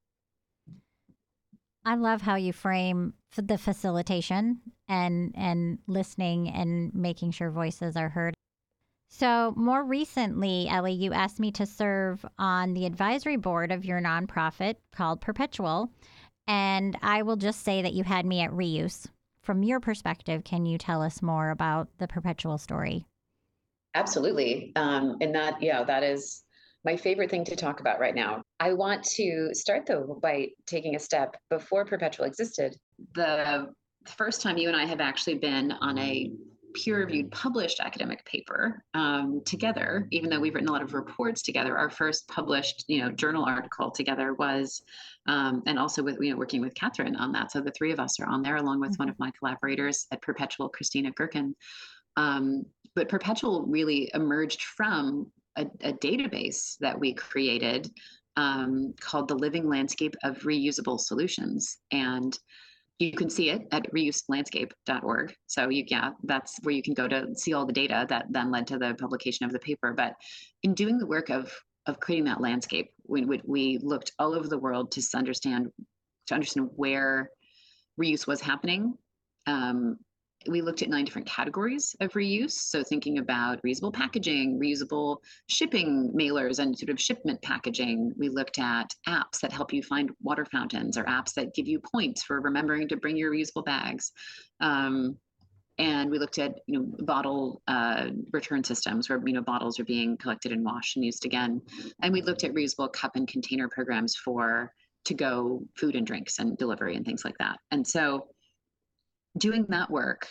I 1.84 1.94
love 1.94 2.22
how 2.22 2.34
you 2.36 2.52
frame 2.52 3.14
the 3.36 3.58
facilitation 3.58 4.60
and 4.88 5.32
and 5.36 5.78
listening 5.86 6.48
and 6.48 6.94
making 6.94 7.30
sure 7.32 7.50
voices 7.50 7.96
are 7.96 8.10
heard. 8.10 8.34
So, 9.12 9.52
more 9.56 9.84
recently, 9.84 10.68
Ellie, 10.68 10.92
you 10.92 11.12
asked 11.12 11.40
me 11.40 11.50
to 11.52 11.66
serve 11.66 12.24
on 12.38 12.74
the 12.74 12.86
advisory 12.86 13.36
board 13.36 13.72
of 13.72 13.84
your 13.84 14.00
nonprofit 14.00 14.76
called 14.94 15.20
Perpetual. 15.20 15.90
And 16.46 16.96
I 17.02 17.22
will 17.22 17.36
just 17.36 17.62
say 17.64 17.82
that 17.82 17.92
you 17.92 18.04
had 18.04 18.24
me 18.24 18.40
at 18.40 18.52
reuse. 18.52 19.06
From 19.42 19.64
your 19.64 19.80
perspective, 19.80 20.44
can 20.44 20.64
you 20.64 20.78
tell 20.78 21.02
us 21.02 21.22
more 21.22 21.50
about 21.50 21.88
the 21.98 22.06
Perpetual 22.06 22.56
story? 22.56 23.04
Absolutely. 23.94 24.72
Um, 24.76 25.16
and 25.20 25.34
that, 25.34 25.60
yeah, 25.60 25.82
that 25.82 26.04
is 26.04 26.44
my 26.84 26.96
favorite 26.96 27.30
thing 27.30 27.44
to 27.46 27.56
talk 27.56 27.80
about 27.80 27.98
right 27.98 28.14
now. 28.14 28.42
I 28.60 28.72
want 28.72 29.02
to 29.16 29.50
start 29.52 29.86
though 29.86 30.18
by 30.22 30.48
taking 30.66 30.94
a 30.94 31.00
step 31.00 31.36
before 31.50 31.84
Perpetual 31.84 32.26
existed. 32.26 32.76
The 33.14 33.72
first 34.06 34.40
time 34.40 34.56
you 34.56 34.68
and 34.68 34.76
I 34.76 34.84
have 34.84 35.00
actually 35.00 35.38
been 35.38 35.72
on 35.72 35.98
a 35.98 36.30
peer-reviewed 36.74 37.30
published 37.30 37.80
academic 37.80 38.24
paper 38.24 38.84
um, 38.94 39.42
together 39.44 40.06
even 40.10 40.30
though 40.30 40.40
we've 40.40 40.54
written 40.54 40.68
a 40.68 40.72
lot 40.72 40.82
of 40.82 40.94
reports 40.94 41.42
together. 41.42 41.76
Our 41.76 41.90
first 41.90 42.28
published 42.28 42.84
you 42.88 43.02
know 43.02 43.10
journal 43.10 43.44
article 43.44 43.90
together 43.90 44.34
was 44.34 44.82
um, 45.26 45.62
and 45.66 45.78
also 45.78 46.02
with 46.02 46.18
you 46.20 46.32
know 46.32 46.38
working 46.38 46.60
with 46.60 46.74
kathryn 46.74 47.18
on 47.18 47.32
that. 47.32 47.52
So 47.52 47.60
the 47.60 47.72
three 47.72 47.92
of 47.92 48.00
us 48.00 48.18
are 48.20 48.26
on 48.26 48.42
there 48.42 48.56
along 48.56 48.80
with 48.80 48.92
mm-hmm. 48.92 49.02
one 49.02 49.08
of 49.08 49.18
my 49.18 49.32
collaborators 49.38 50.06
at 50.12 50.22
perpetual 50.22 50.68
christina 50.68 51.12
gerken. 51.12 51.54
Um, 52.16 52.64
but 52.94 53.08
perpetual 53.08 53.66
really 53.66 54.10
emerged 54.14 54.62
from 54.62 55.30
a, 55.56 55.66
a 55.82 55.92
database 55.92 56.76
that 56.78 56.98
we 56.98 57.14
created 57.14 57.90
um, 58.36 58.94
called 59.00 59.28
the 59.28 59.34
living 59.34 59.68
landscape 59.68 60.14
of 60.22 60.38
reusable 60.40 60.98
solutions. 60.98 61.78
And 61.92 62.36
you 63.00 63.12
can 63.12 63.30
see 63.30 63.48
it 63.48 63.66
at 63.72 63.90
reuselandscape.org. 63.92 65.34
So 65.46 65.70
you, 65.70 65.84
yeah, 65.88 66.10
that's 66.24 66.58
where 66.62 66.74
you 66.74 66.82
can 66.82 66.92
go 66.92 67.08
to 67.08 67.34
see 67.34 67.54
all 67.54 67.64
the 67.64 67.72
data 67.72 68.06
that 68.10 68.26
then 68.30 68.50
led 68.50 68.66
to 68.68 68.78
the 68.78 68.94
publication 68.94 69.46
of 69.46 69.52
the 69.52 69.58
paper. 69.58 69.94
But 69.94 70.14
in 70.62 70.74
doing 70.74 70.98
the 70.98 71.06
work 71.06 71.30
of 71.30 71.52
of 71.86 71.98
creating 71.98 72.26
that 72.26 72.42
landscape, 72.42 72.90
we 73.08 73.24
we 73.24 73.78
looked 73.78 74.12
all 74.18 74.34
over 74.34 74.46
the 74.46 74.58
world 74.58 74.92
to 74.92 75.02
understand 75.14 75.68
to 76.26 76.34
understand 76.34 76.68
where 76.76 77.30
reuse 78.00 78.26
was 78.26 78.42
happening, 78.42 78.94
um, 79.46 79.96
we 80.48 80.62
looked 80.62 80.82
at 80.82 80.88
nine 80.88 81.04
different 81.04 81.26
categories 81.26 81.94
of 82.00 82.12
reuse. 82.12 82.52
So 82.52 82.82
thinking 82.82 83.18
about 83.18 83.62
reusable 83.62 83.92
packaging, 83.92 84.58
reusable 84.58 85.18
shipping 85.48 86.12
mailers 86.16 86.58
and 86.58 86.76
sort 86.78 86.90
of 86.90 87.00
shipment 87.00 87.40
packaging. 87.42 88.12
We 88.16 88.28
looked 88.28 88.58
at 88.58 88.94
apps 89.06 89.40
that 89.42 89.52
help 89.52 89.72
you 89.72 89.82
find 89.82 90.10
water 90.22 90.46
fountains 90.46 90.96
or 90.96 91.04
apps 91.04 91.34
that 91.34 91.54
give 91.54 91.68
you 91.68 91.80
points 91.80 92.22
for 92.22 92.40
remembering 92.40 92.88
to 92.88 92.96
bring 92.96 93.16
your 93.16 93.32
reusable 93.32 93.64
bags. 93.64 94.12
Um, 94.60 95.18
and 95.78 96.10
we 96.10 96.18
looked 96.18 96.38
at 96.38 96.60
you 96.66 96.78
know 96.78 97.04
bottle 97.04 97.62
uh, 97.66 98.08
return 98.32 98.62
systems 98.62 99.08
where 99.08 99.20
you 99.24 99.32
know 99.32 99.40
bottles 99.40 99.80
are 99.80 99.84
being 99.84 100.16
collected 100.18 100.52
and 100.52 100.64
washed 100.64 100.96
and 100.96 101.04
used 101.04 101.24
again. 101.24 101.60
And 102.02 102.12
we 102.12 102.22
looked 102.22 102.44
at 102.44 102.52
reusable 102.52 102.92
cup 102.92 103.16
and 103.16 103.26
container 103.26 103.68
programs 103.68 104.14
for 104.16 104.72
to 105.04 105.14
go 105.14 105.62
food 105.76 105.96
and 105.96 106.06
drinks 106.06 106.38
and 106.38 106.56
delivery 106.58 106.96
and 106.96 107.04
things 107.04 107.24
like 107.24 107.36
that. 107.38 107.58
And 107.70 107.86
so 107.86 108.26
doing 109.38 109.66
that 109.68 109.90
work, 109.90 110.28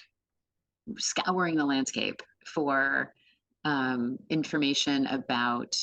scouring 0.97 1.55
the 1.55 1.65
landscape 1.65 2.21
for 2.45 3.13
um, 3.65 4.17
information 4.29 5.05
about 5.07 5.77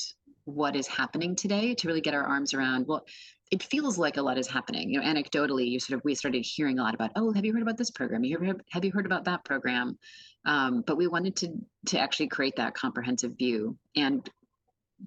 what 0.45 0.77
is 0.77 0.87
happening 0.87 1.35
today 1.35 1.75
to 1.75 1.89
really 1.89 2.01
get 2.01 2.15
our 2.15 2.23
arms 2.23 2.55
around 2.55 2.87
well 2.87 3.05
it 3.51 3.63
feels 3.63 3.97
like 3.97 4.17
a 4.17 4.23
lot 4.23 4.39
is 4.39 4.49
happening. 4.49 4.91
You 4.91 5.01
know 5.01 5.07
anecdotally 5.07 5.69
you 5.69 5.79
sort 5.79 5.99
of 5.99 6.05
we 6.05 6.15
started 6.15 6.45
hearing 6.45 6.79
a 6.79 6.83
lot 6.83 6.95
about 6.95 7.13
oh 7.17 7.33
have 7.33 7.45
you 7.45 7.53
heard 7.53 7.63
about 7.63 7.77
this 7.77 7.91
program? 7.91 8.25
You 8.25 8.39
heard, 8.39 8.63
have 8.71 8.85
you 8.85 8.91
heard 8.91 9.07
about 9.07 9.25
that 9.25 9.45
program? 9.45 9.99
Um, 10.45 10.83
but 10.87 10.97
we 10.97 11.07
wanted 11.07 11.37
to 11.37 11.53
to 11.87 11.99
actually 11.99 12.29
create 12.29 12.57
that 12.57 12.75
comprehensive 12.75 13.37
view. 13.39 13.77
And 13.95 14.29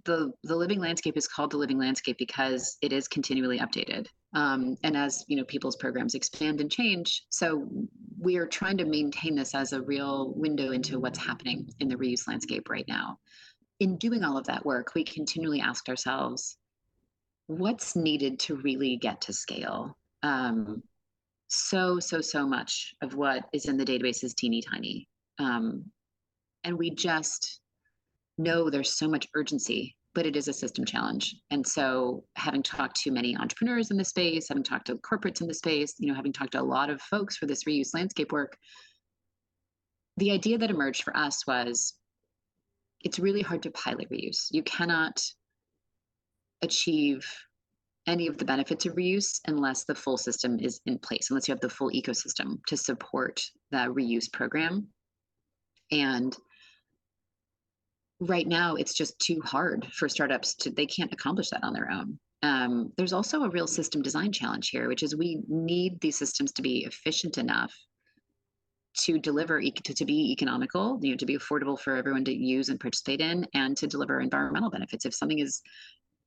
the 0.05 0.31
the 0.43 0.55
living 0.55 0.79
landscape 0.79 1.17
is 1.17 1.27
called 1.27 1.51
the 1.51 1.57
living 1.57 1.77
landscape 1.77 2.17
because 2.17 2.77
it 2.81 2.93
is 2.93 3.07
continually 3.07 3.59
updated 3.59 4.07
um, 4.33 4.75
and 4.83 4.95
as 4.95 5.25
you 5.27 5.35
know 5.35 5.43
people's 5.43 5.75
programs 5.75 6.15
expand 6.15 6.61
and 6.61 6.71
change 6.71 7.23
so 7.29 7.67
we 8.19 8.37
are 8.37 8.45
trying 8.45 8.77
to 8.77 8.85
maintain 8.85 9.35
this 9.35 9.55
as 9.55 9.73
a 9.73 9.81
real 9.81 10.33
window 10.35 10.71
into 10.71 10.99
what's 10.99 11.19
happening 11.19 11.69
in 11.79 11.87
the 11.87 11.95
reuse 11.95 12.27
landscape 12.27 12.69
right 12.69 12.85
now. 12.87 13.17
In 13.79 13.97
doing 13.97 14.23
all 14.23 14.37
of 14.37 14.45
that 14.47 14.65
work 14.65 14.93
we 14.93 15.03
continually 15.03 15.61
asked 15.61 15.89
ourselves 15.89 16.57
what's 17.47 17.95
needed 17.95 18.39
to 18.39 18.57
really 18.57 18.97
get 18.97 19.21
to 19.21 19.33
scale? 19.33 19.97
Um, 20.21 20.83
so 21.47 21.99
so 21.99 22.21
so 22.21 22.45
much 22.45 22.93
of 23.01 23.15
what 23.15 23.45
is 23.53 23.65
in 23.65 23.77
the 23.77 23.85
database 23.85 24.23
is 24.23 24.35
teeny 24.35 24.61
tiny 24.61 25.07
um, 25.39 25.85
and 26.63 26.77
we 26.77 26.91
just 26.91 27.61
know 28.37 28.69
there's 28.69 28.93
so 28.93 29.07
much 29.07 29.27
urgency 29.35 29.95
but 30.15 30.25
it 30.25 30.35
is 30.35 30.47
a 30.47 30.53
system 30.53 30.85
challenge 30.85 31.35
and 31.51 31.65
so 31.65 32.23
having 32.35 32.63
talked 32.63 32.95
to 32.95 33.11
many 33.11 33.35
entrepreneurs 33.37 33.91
in 33.91 33.97
the 33.97 34.05
space 34.05 34.47
having 34.49 34.63
talked 34.63 34.87
to 34.87 34.95
corporates 34.95 35.41
in 35.41 35.47
the 35.47 35.53
space 35.53 35.95
you 35.99 36.07
know 36.07 36.15
having 36.15 36.33
talked 36.33 36.53
to 36.53 36.61
a 36.61 36.63
lot 36.63 36.89
of 36.89 37.01
folks 37.01 37.37
for 37.37 37.45
this 37.45 37.63
reuse 37.65 37.93
landscape 37.93 38.31
work 38.31 38.57
the 40.17 40.31
idea 40.31 40.57
that 40.57 40.69
emerged 40.69 41.03
for 41.03 41.15
us 41.15 41.45
was 41.47 41.93
it's 43.01 43.19
really 43.19 43.41
hard 43.41 43.63
to 43.63 43.71
pilot 43.71 44.09
reuse 44.09 44.47
you 44.51 44.63
cannot 44.63 45.21
achieve 46.61 47.25
any 48.09 48.27
of 48.27 48.37
the 48.37 48.45
benefits 48.45 48.85
of 48.85 48.95
reuse 48.95 49.39
unless 49.47 49.83
the 49.85 49.95
full 49.95 50.17
system 50.17 50.59
is 50.59 50.81
in 50.85 50.97
place, 50.97 51.29
unless 51.29 51.47
you 51.47 51.53
have 51.53 51.61
the 51.61 51.69
full 51.69 51.91
ecosystem 51.91 52.57
to 52.67 52.75
support 52.75 53.41
the 53.71 53.77
reuse 53.77 54.31
program. 54.31 54.87
And 55.91 56.35
right 58.19 58.47
now, 58.47 58.75
it's 58.75 58.93
just 58.93 59.17
too 59.19 59.41
hard 59.43 59.87
for 59.93 60.09
startups 60.09 60.55
to, 60.55 60.69
they 60.69 60.85
can't 60.85 61.13
accomplish 61.13 61.49
that 61.49 61.63
on 61.63 61.73
their 61.73 61.89
own. 61.91 62.19
Um, 62.41 62.93
there's 62.97 63.13
also 63.13 63.43
a 63.43 63.49
real 63.49 63.67
system 63.67 64.01
design 64.01 64.31
challenge 64.31 64.69
here, 64.69 64.87
which 64.87 65.03
is 65.03 65.15
we 65.15 65.41
need 65.47 65.99
these 65.99 66.17
systems 66.17 66.51
to 66.53 66.61
be 66.61 66.85
efficient 66.85 67.37
enough 67.37 67.73
to 68.97 69.19
deliver 69.19 69.61
to, 69.61 69.93
to 69.93 70.03
be 70.03 70.31
economical 70.31 70.99
you 71.03 71.11
know 71.11 71.15
to 71.15 71.27
be 71.27 71.37
affordable 71.37 71.79
for 71.79 71.95
everyone 71.95 72.25
to 72.25 72.33
use 72.33 72.69
and 72.69 72.79
participate 72.79 73.21
in 73.21 73.45
and 73.53 73.77
to 73.77 73.85
deliver 73.85 74.19
environmental 74.19 74.71
benefits 74.71 75.05
if 75.05 75.13
something 75.13 75.37
is 75.37 75.61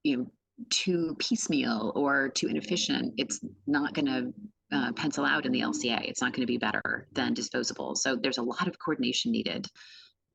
you 0.05 0.17
know 0.17 0.27
too 0.71 1.17
piecemeal 1.19 1.93
or 1.95 2.29
too 2.29 2.49
inefficient, 2.49 3.15
it's 3.17 3.41
not 3.67 3.95
going 3.95 4.07
to 4.07 4.33
uh, 4.77 4.93
pencil 4.93 5.25
out 5.25 5.47
in 5.47 5.53
the 5.53 5.61
LCA. 5.61 6.03
It's 6.05 6.21
not 6.21 6.33
going 6.33 6.43
to 6.43 6.47
be 6.47 6.59
better 6.59 7.07
than 7.13 7.35
disposable. 7.35 7.95
So 7.95 8.17
there's 8.17 8.39
a 8.39 8.43
lot 8.43 8.69
of 8.69 8.79
coordination 8.79 9.33
needed. 9.33 9.67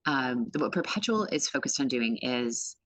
Um, 0.07 0.49
what 0.57 0.71
Perpetual 0.71 1.25
is 1.25 1.49
focused 1.49 1.79
on 1.79 1.87
doing 1.87 2.17
is 2.21 2.77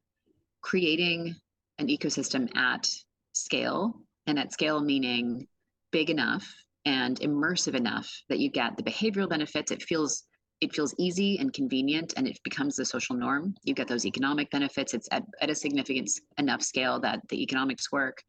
creating 0.61 1.35
an 1.77 1.87
ecosystem 1.87 2.49
at 2.57 2.89
scale, 3.33 3.95
and 4.27 4.37
at 4.37 4.51
scale 4.51 4.81
meaning 4.81 5.47
big 5.91 6.09
enough 6.09 6.51
and 6.85 7.19
immersive 7.19 7.75
enough 7.75 8.09
that 8.29 8.39
you 8.39 8.49
get 8.49 8.75
the 8.75 8.83
behavioral 8.83 9.29
benefits. 9.29 9.71
It 9.71 9.83
feels 9.83 10.23
it 10.61 10.75
feels 10.75 10.93
easy 10.99 11.39
and 11.39 11.51
convenient 11.53 12.13
and 12.17 12.27
it 12.27 12.39
becomes 12.43 12.75
the 12.75 12.85
social 12.85 13.15
norm. 13.15 13.55
You 13.63 13.73
get 13.73 13.87
those 13.87 14.05
economic 14.05 14.51
benefits. 14.51 14.93
It's 14.93 15.09
at, 15.11 15.23
at 15.41 15.49
a 15.49 15.55
significant 15.55 16.11
enough 16.37 16.61
scale 16.61 16.99
that 16.99 17.19
the 17.29 17.41
economics 17.41 17.91
work, 17.91 18.21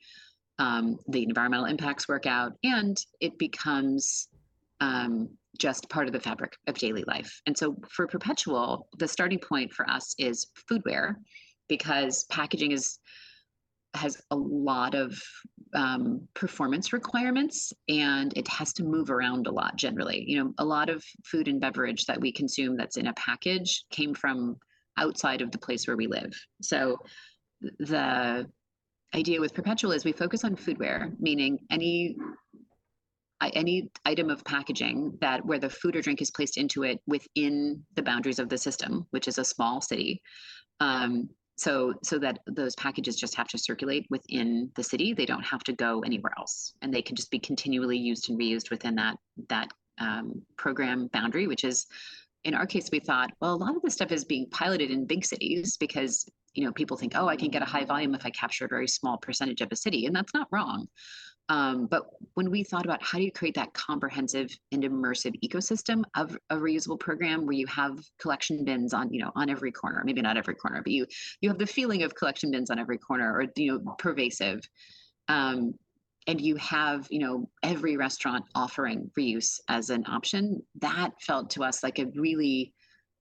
um, 0.59 0.97
the 1.09 1.25
environmental 1.25 1.67
impacts 1.67 2.09
work 2.09 2.25
out, 2.25 2.53
and 2.65 2.97
it 3.21 3.37
becomes 3.39 4.29
um, 4.81 5.29
just 5.63 5.89
part 5.89 6.09
of 6.09 6.13
the 6.13 6.19
fabric 6.19 6.57
of 6.67 6.77
daily 6.77 7.05
life. 7.07 7.41
And 7.47 7.57
so 7.57 7.77
for 7.89 8.09
Perpetual, 8.09 8.89
the 8.99 9.07
starting 9.07 9.39
point 9.39 9.73
for 9.73 9.89
us 9.89 10.13
is 10.19 10.49
foodware 10.69 11.15
because 11.69 12.25
packaging 12.25 12.73
is 12.73 12.99
has 13.95 14.21
a 14.31 14.37
lot 14.37 14.95
of 14.95 15.23
um, 15.75 16.27
performance 16.35 16.93
requirements 16.93 17.73
and 17.89 18.37
it 18.37 18.49
has 18.49 18.73
to 18.73 18.83
move 18.83 19.11
around 19.11 19.47
a 19.47 19.51
lot 19.51 19.77
generally 19.77 20.25
you 20.27 20.39
know 20.39 20.55
a 20.59 20.65
lot 20.65 20.89
of 20.89 21.05
food 21.25 21.47
and 21.47 21.61
beverage 21.61 22.07
that 22.07 22.19
we 22.19 22.33
consume 22.33 22.75
that's 22.75 22.97
in 22.97 23.09
a 23.09 23.13
package 23.15 23.85
came 23.91 24.15
from 24.15 24.57
outside 24.97 25.43
of 25.43 25.51
the 25.51 25.59
place 25.59 25.87
where 25.87 25.97
we 25.97 26.07
live 26.07 26.33
so 26.63 26.97
the 27.81 28.47
idea 29.15 29.39
with 29.41 29.53
perpetual 29.53 29.93
is 29.93 30.07
we 30.07 30.13
focus 30.13 30.43
on 30.43 30.57
foodware 30.57 31.13
meaning 31.21 31.59
any 31.71 32.17
any 33.51 33.91
item 34.05 34.31
of 34.31 34.45
packaging 34.45 35.17
that 35.21 35.45
where 35.45 35.59
the 35.59 35.71
food 35.71 35.97
or 35.97 36.03
drink 36.03 36.21
is 36.23 36.31
placed 36.31 36.57
into 36.57 36.83
it 36.83 37.01
within 37.07 37.83
the 37.95 38.03
boundaries 38.03 38.39
of 38.39 38.49
the 38.49 38.59
system 38.59 39.07
which 39.11 39.29
is 39.29 39.39
a 39.39 39.45
small 39.45 39.81
city 39.81 40.23
um, 40.81 41.29
so 41.57 41.95
so 42.03 42.19
that 42.19 42.39
those 42.47 42.75
packages 42.77 43.17
just 43.17 43.37
have 43.37 43.47
to 43.49 43.59
circulate 43.59 44.07
within 44.11 44.71
the 44.75 44.83
city. 44.83 45.13
They 45.13 45.27
don't 45.27 45.45
have 45.45 45.63
to 45.65 45.73
go 45.73 46.01
anywhere 46.01 46.33
else. 46.39 46.73
And 46.81 46.93
they 46.93 47.03
can 47.03 47.15
just 47.15 47.31
be 47.31 47.39
continually 47.39 47.99
used 47.99 48.31
and 48.31 48.41
reused 48.41 48.71
within 48.71 48.95
that 48.97 49.17
that 49.49 49.69
um, 50.01 50.43
program 50.57 51.09
boundary 51.13 51.47
which 51.47 51.65
is 51.65 51.87
in 52.45 52.55
our 52.55 52.67
case 52.67 52.89
we 52.91 52.99
thought 52.99 53.31
well 53.41 53.55
a 53.55 53.57
lot 53.57 53.77
of 53.77 53.83
this 53.83 53.95
stuff 53.95 54.11
is 54.11 54.25
being 54.25 54.47
piloted 54.51 54.91
in 54.91 55.05
big 55.05 55.25
cities 55.25 55.77
because 55.77 56.25
you 56.55 56.65
know 56.65 56.73
people 56.73 56.97
think 56.97 57.13
oh 57.15 57.29
i 57.29 57.37
can 57.37 57.51
get 57.51 57.63
a 57.63 57.67
high 57.67 57.85
volume 57.85 58.15
if 58.15 58.25
i 58.25 58.31
capture 58.31 58.65
a 58.65 58.69
very 58.69 58.89
small 58.89 59.19
percentage 59.19 59.61
of 59.61 59.69
a 59.71 59.77
city 59.77 60.07
and 60.07 60.17
that's 60.17 60.33
not 60.33 60.49
wrong 60.51 60.89
um, 61.49 61.87
but 61.87 62.07
when 62.35 62.51
we 62.51 62.63
thought 62.63 62.85
about 62.85 63.03
how 63.03 63.19
do 63.19 63.25
you 63.25 63.33
create 63.33 63.55
that 63.57 63.73
comprehensive 63.75 64.57
and 64.71 64.85
immersive 64.85 65.35
ecosystem 65.43 66.03
of 66.17 66.37
a 66.51 66.57
reusable 66.57 66.99
program 66.99 67.45
where 67.45 67.55
you 67.55 67.67
have 67.67 67.99
collection 68.21 68.65
bins 68.65 68.95
on, 68.95 69.13
you 69.13 69.21
know, 69.21 69.33
on 69.35 69.51
every 69.51 69.73
corner, 69.73 70.03
maybe 70.05 70.23
not 70.23 70.37
every 70.37 70.55
corner, 70.55 70.81
but 70.83 70.93
you 70.93 71.07
you 71.41 71.49
have 71.49 71.59
the 71.59 71.67
feeling 71.67 72.05
of 72.05 72.15
collection 72.15 72.51
bins 72.51 72.71
on 72.71 72.79
every 72.79 72.99
corner 72.99 73.33
or 73.33 73.45
you 73.57 73.73
know 73.73 73.95
pervasive. 73.99 74.61
Um, 75.29 75.75
and 76.29 76.41
you 76.41 76.55
have, 76.57 77.09
you 77.11 77.19
know, 77.19 77.49
every 77.65 77.97
restaurant 77.97 78.45
offering 78.55 79.11
reuse 79.19 79.59
as 79.69 79.91
an 79.91 80.05
option, 80.07 80.63
that 80.81 81.11
felt 81.21 81.51
to 81.51 81.65
us 81.65 81.83
like 81.83 81.99
a 81.99 82.07
really 82.15 82.73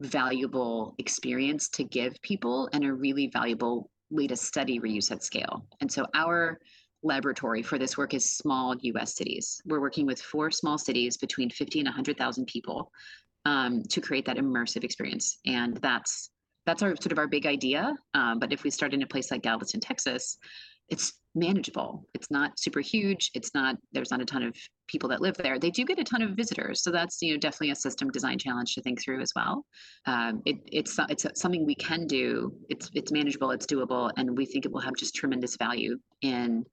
valuable 0.01 0.93
experience 0.99 1.67
to 1.69 1.83
give 1.83 2.21
people 2.21 2.69
and 2.73 2.83
a 2.83 2.93
really 2.93 3.27
valuable 3.27 3.89
way 4.11 4.27
to 4.27 4.35
study 4.35 4.79
reuse 4.79 5.11
at 5.11 5.23
scale. 5.23 5.65
And 5.79 5.91
so 5.91 6.05
our 6.13 6.59
laboratory 7.03 7.61
for 7.61 7.77
this 7.77 7.97
work 7.97 8.13
is 8.13 8.37
small 8.37 8.75
US 8.81 9.15
cities. 9.15 9.61
We're 9.65 9.81
working 9.81 10.05
with 10.05 10.21
four 10.21 10.51
small 10.51 10.77
cities 10.77 11.17
between 11.17 11.49
50 11.49 11.79
and 11.79 11.87
100,000 11.87 12.45
people 12.45 12.91
um, 13.45 13.83
to 13.89 14.01
create 14.01 14.25
that 14.25 14.37
immersive 14.37 14.83
experience. 14.83 15.39
And 15.45 15.77
that's 15.77 16.29
that's 16.67 16.83
our 16.83 16.95
sort 16.95 17.11
of 17.11 17.17
our 17.17 17.27
big 17.27 17.47
idea. 17.47 17.95
Um, 18.13 18.37
but 18.37 18.53
if 18.53 18.63
we 18.63 18.69
start 18.69 18.93
in 18.93 19.01
a 19.01 19.07
place 19.07 19.31
like 19.31 19.41
Galveston, 19.41 19.79
Texas, 19.79 20.37
it's 20.89 21.13
manageable. 21.33 22.05
It's 22.13 22.29
not 22.29 22.59
super 22.59 22.81
huge. 22.81 23.31
It's 23.33 23.53
not 23.53 23.77
there's 23.93 24.11
not 24.11 24.21
a 24.21 24.25
ton 24.25 24.43
of 24.43 24.55
people 24.87 25.09
that 25.09 25.21
live 25.21 25.37
there. 25.37 25.57
They 25.57 25.71
do 25.71 25.85
get 25.85 25.97
a 25.97 26.03
ton 26.03 26.21
of 26.21 26.31
visitors, 26.31 26.83
so 26.83 26.91
that's 26.91 27.21
you 27.21 27.33
know 27.33 27.39
definitely 27.39 27.71
a 27.71 27.75
system 27.75 28.09
design 28.09 28.37
challenge 28.37 28.75
to 28.75 28.81
think 28.81 29.01
through 29.01 29.21
as 29.21 29.31
well. 29.35 29.65
Um, 30.05 30.41
it, 30.45 30.57
it's 30.71 30.99
it's 31.09 31.25
something 31.39 31.65
we 31.65 31.75
can 31.75 32.05
do. 32.05 32.53
It's 32.69 32.91
it's 32.93 33.11
manageable. 33.11 33.51
It's 33.51 33.65
doable, 33.65 34.11
and 34.17 34.37
we 34.37 34.45
think 34.45 34.65
it 34.65 34.71
will 34.71 34.81
have 34.81 34.95
just 34.95 35.15
tremendous 35.15 35.55
value 35.55 35.97
in 36.21 36.65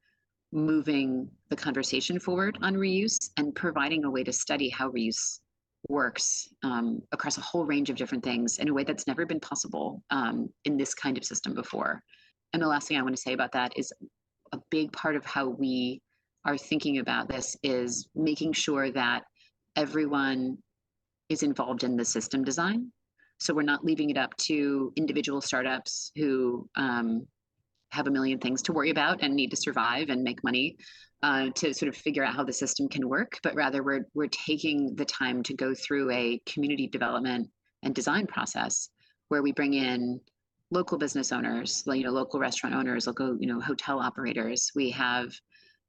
moving 0.53 1.29
the 1.51 1.57
conversation 1.57 2.19
forward 2.19 2.59
on 2.63 2.75
reuse 2.75 3.31
and 3.37 3.55
providing 3.55 4.05
a 4.05 4.11
way 4.11 4.25
to 4.25 4.33
study 4.33 4.69
how 4.69 4.91
reuse 4.91 5.41
works 5.89 6.49
um, 6.65 7.01
across 7.13 7.39
a 7.39 7.43
whole 7.43 7.65
range 7.65 7.91
of 7.91 7.97
different 7.97 8.25
things 8.25 8.59
in 8.59 8.69
a 8.69 8.75
way 8.75 8.83
that's 8.83 9.07
never 9.07 9.27
been 9.27 9.41
possible 9.41 10.03
um, 10.11 10.49
in 10.65 10.77
this 10.77 10.95
kind 10.95 11.17
of 11.17 11.25
system 11.25 11.55
before. 11.55 12.03
And 12.53 12.63
the 12.63 12.67
last 12.67 12.89
thing 12.89 12.97
I 12.97 13.03
want 13.03 13.15
to 13.15 13.23
say 13.23 13.33
about 13.33 13.53
that 13.53 13.73
is 13.77 13.93
a 14.53 14.59
big 14.71 14.93
part 14.93 15.17
of 15.17 15.25
how 15.25 15.49
we 15.49 16.01
are 16.45 16.57
thinking 16.57 16.99
about 16.99 17.29
this 17.29 17.57
is 17.63 18.09
making 18.15 18.55
sure 18.55 18.91
that 18.91 19.25
everyone 19.77 20.59
is 21.29 21.43
involved 21.43 21.85
in 21.85 21.97
the 21.97 22.05
system 22.05 22.43
design. 22.43 22.91
So 23.39 23.55
we're 23.55 23.63
not 23.63 23.85
leaving 23.85 24.11
it 24.11 24.17
up 24.17 24.37
to 24.39 24.93
individual 24.97 25.41
startups 25.41 26.11
who 26.17 26.69
um, 26.75 27.27
have 27.91 28.07
a 28.07 28.11
million 28.11 28.39
things 28.39 28.63
to 28.63 28.73
worry 28.73 28.91
about 28.91 29.23
and 29.23 29.35
need 29.35 29.51
to 29.51 29.57
survive 29.57 30.09
and 30.09 30.23
make 30.23 30.43
money 30.45 30.77
uh, 31.23 31.51
to 31.55 31.75
sort 31.75 31.89
of 31.89 31.97
figure 31.97 32.25
out 32.25 32.35
how 32.35 32.45
the 32.45 32.53
system 32.53 32.89
can 32.89 33.09
work, 33.09 33.39
but 33.43 33.55
rather 33.55 33.83
we're 33.83 34.07
we're 34.15 34.29
taking 34.29 34.95
the 34.95 35.05
time 35.05 35.43
to 35.43 35.55
go 35.55 35.75
through 35.75 36.11
a 36.11 36.41
community 36.47 36.87
development 36.87 37.49
and 37.83 37.95
design 37.95 38.27
process 38.27 38.91
where 39.29 39.43
we 39.43 39.53
bring 39.53 39.75
in 39.75 40.21
local 40.71 40.99
business 40.99 41.33
owners, 41.33 41.83
you 41.87 42.05
know, 42.05 42.11
local 42.11 42.39
restaurant 42.39 42.75
owners, 42.75 43.07
local 43.07 43.37
you 43.41 43.49
know 43.49 43.61
hotel 43.61 43.99
operators. 43.99 44.71
We 44.77 44.91
have 44.91 45.33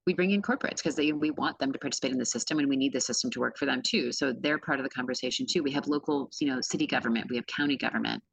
we 0.07 0.13
bring 0.15 0.31
in 0.31 0.41
corporates 0.41 0.77
because 0.77 0.97
we 0.97 1.29
want 1.31 1.59
them 1.59 1.71
to 1.71 1.77
participate 1.77 2.11
in 2.11 2.17
the 2.17 2.25
system 2.25 2.57
and 2.57 2.67
we 2.67 2.77
need 2.77 2.93
the 2.93 3.01
system 3.01 3.29
to 3.29 3.39
work 3.39 3.57
for 3.57 3.67
them 3.67 3.81
too. 3.83 4.11
So 4.11 4.33
they're 4.33 4.57
part 4.57 4.79
of 4.79 4.83
the 4.83 4.89
conversation 4.89 5.45
too. 5.45 5.61
We 5.61 5.71
have 5.71 5.87
local, 5.87 6.31
you 6.39 6.47
know, 6.47 6.61
city 6.61 6.87
government, 6.87 7.27
we 7.29 7.35
have 7.35 7.45
county 7.45 7.77
government, 7.77 8.23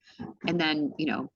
and 0.47 0.59
then 0.59 0.93
you 0.99 1.07
know 1.07 1.31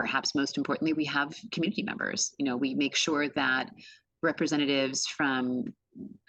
perhaps 0.00 0.34
most 0.34 0.56
importantly, 0.56 0.94
we 0.94 1.04
have 1.04 1.34
community 1.52 1.82
members. 1.82 2.34
You 2.38 2.46
know, 2.46 2.56
we 2.56 2.74
make 2.74 2.96
sure 2.96 3.28
that 3.28 3.68
representatives 4.22 5.06
from 5.06 5.64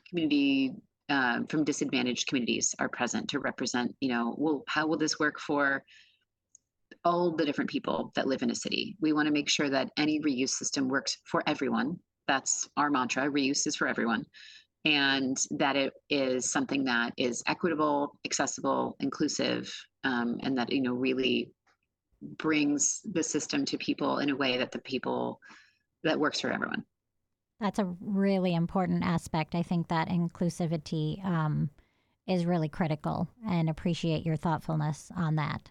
community 0.10 0.74
uh, 1.08 1.40
from 1.48 1.64
disadvantaged 1.64 2.28
communities 2.28 2.76
are 2.80 2.90
present 2.90 3.30
to 3.30 3.40
represent. 3.40 3.96
You 4.02 4.10
know, 4.10 4.36
well, 4.38 4.64
how 4.68 4.88
will 4.88 4.98
this 4.98 5.20
work 5.20 5.40
for 5.40 5.86
all 7.06 7.34
the 7.34 7.46
different 7.46 7.70
people 7.70 8.12
that 8.16 8.28
live 8.28 8.44
in 8.44 8.52
a 8.52 8.56
city? 8.56 8.98
We 9.00 9.14
want 9.14 9.28
to 9.28 9.34
make 9.34 9.50
sure 9.50 9.70
that 9.70 9.90
any 9.98 10.20
reuse 10.20 10.50
system 10.50 10.90
works 10.90 11.18
for 11.24 11.42
everyone. 11.48 11.98
That's 12.28 12.68
our 12.76 12.90
mantra. 12.90 13.30
Reuse 13.30 13.66
is 13.68 13.78
for 13.78 13.88
everyone. 13.88 14.26
And 14.84 15.38
that 15.52 15.78
it 15.78 15.94
is 16.10 16.52
something 16.52 16.84
that 16.86 17.14
is 17.16 17.42
equitable, 17.48 18.18
accessible, 18.26 18.98
inclusive, 19.00 19.74
um, 20.04 20.40
and 20.44 20.58
that 20.58 20.74
you 20.74 20.82
know 20.82 20.94
really 20.94 21.52
brings 22.22 23.02
the 23.12 23.24
system 23.24 23.66
to 23.66 23.78
people 23.78 24.20
in 24.20 24.30
a 24.30 24.36
way 24.36 24.58
that 24.58 24.72
the 24.72 24.80
people 24.80 25.40
that 26.04 26.20
works 26.20 26.42
for 26.42 26.52
everyone. 26.52 26.84
That's 27.60 27.80
a 27.80 27.94
really 28.02 28.56
important 28.56 29.04
aspect. 29.04 29.54
I 29.54 29.64
think 29.64 29.88
that 29.88 30.10
inclusivity 30.10 31.24
um, 31.24 31.70
is 32.28 32.46
really 32.46 32.70
critical 32.70 33.28
and 33.48 33.70
appreciate 33.70 34.26
your 34.26 34.36
thoughtfulness 34.36 35.12
on 35.16 35.36
that. 35.36 35.70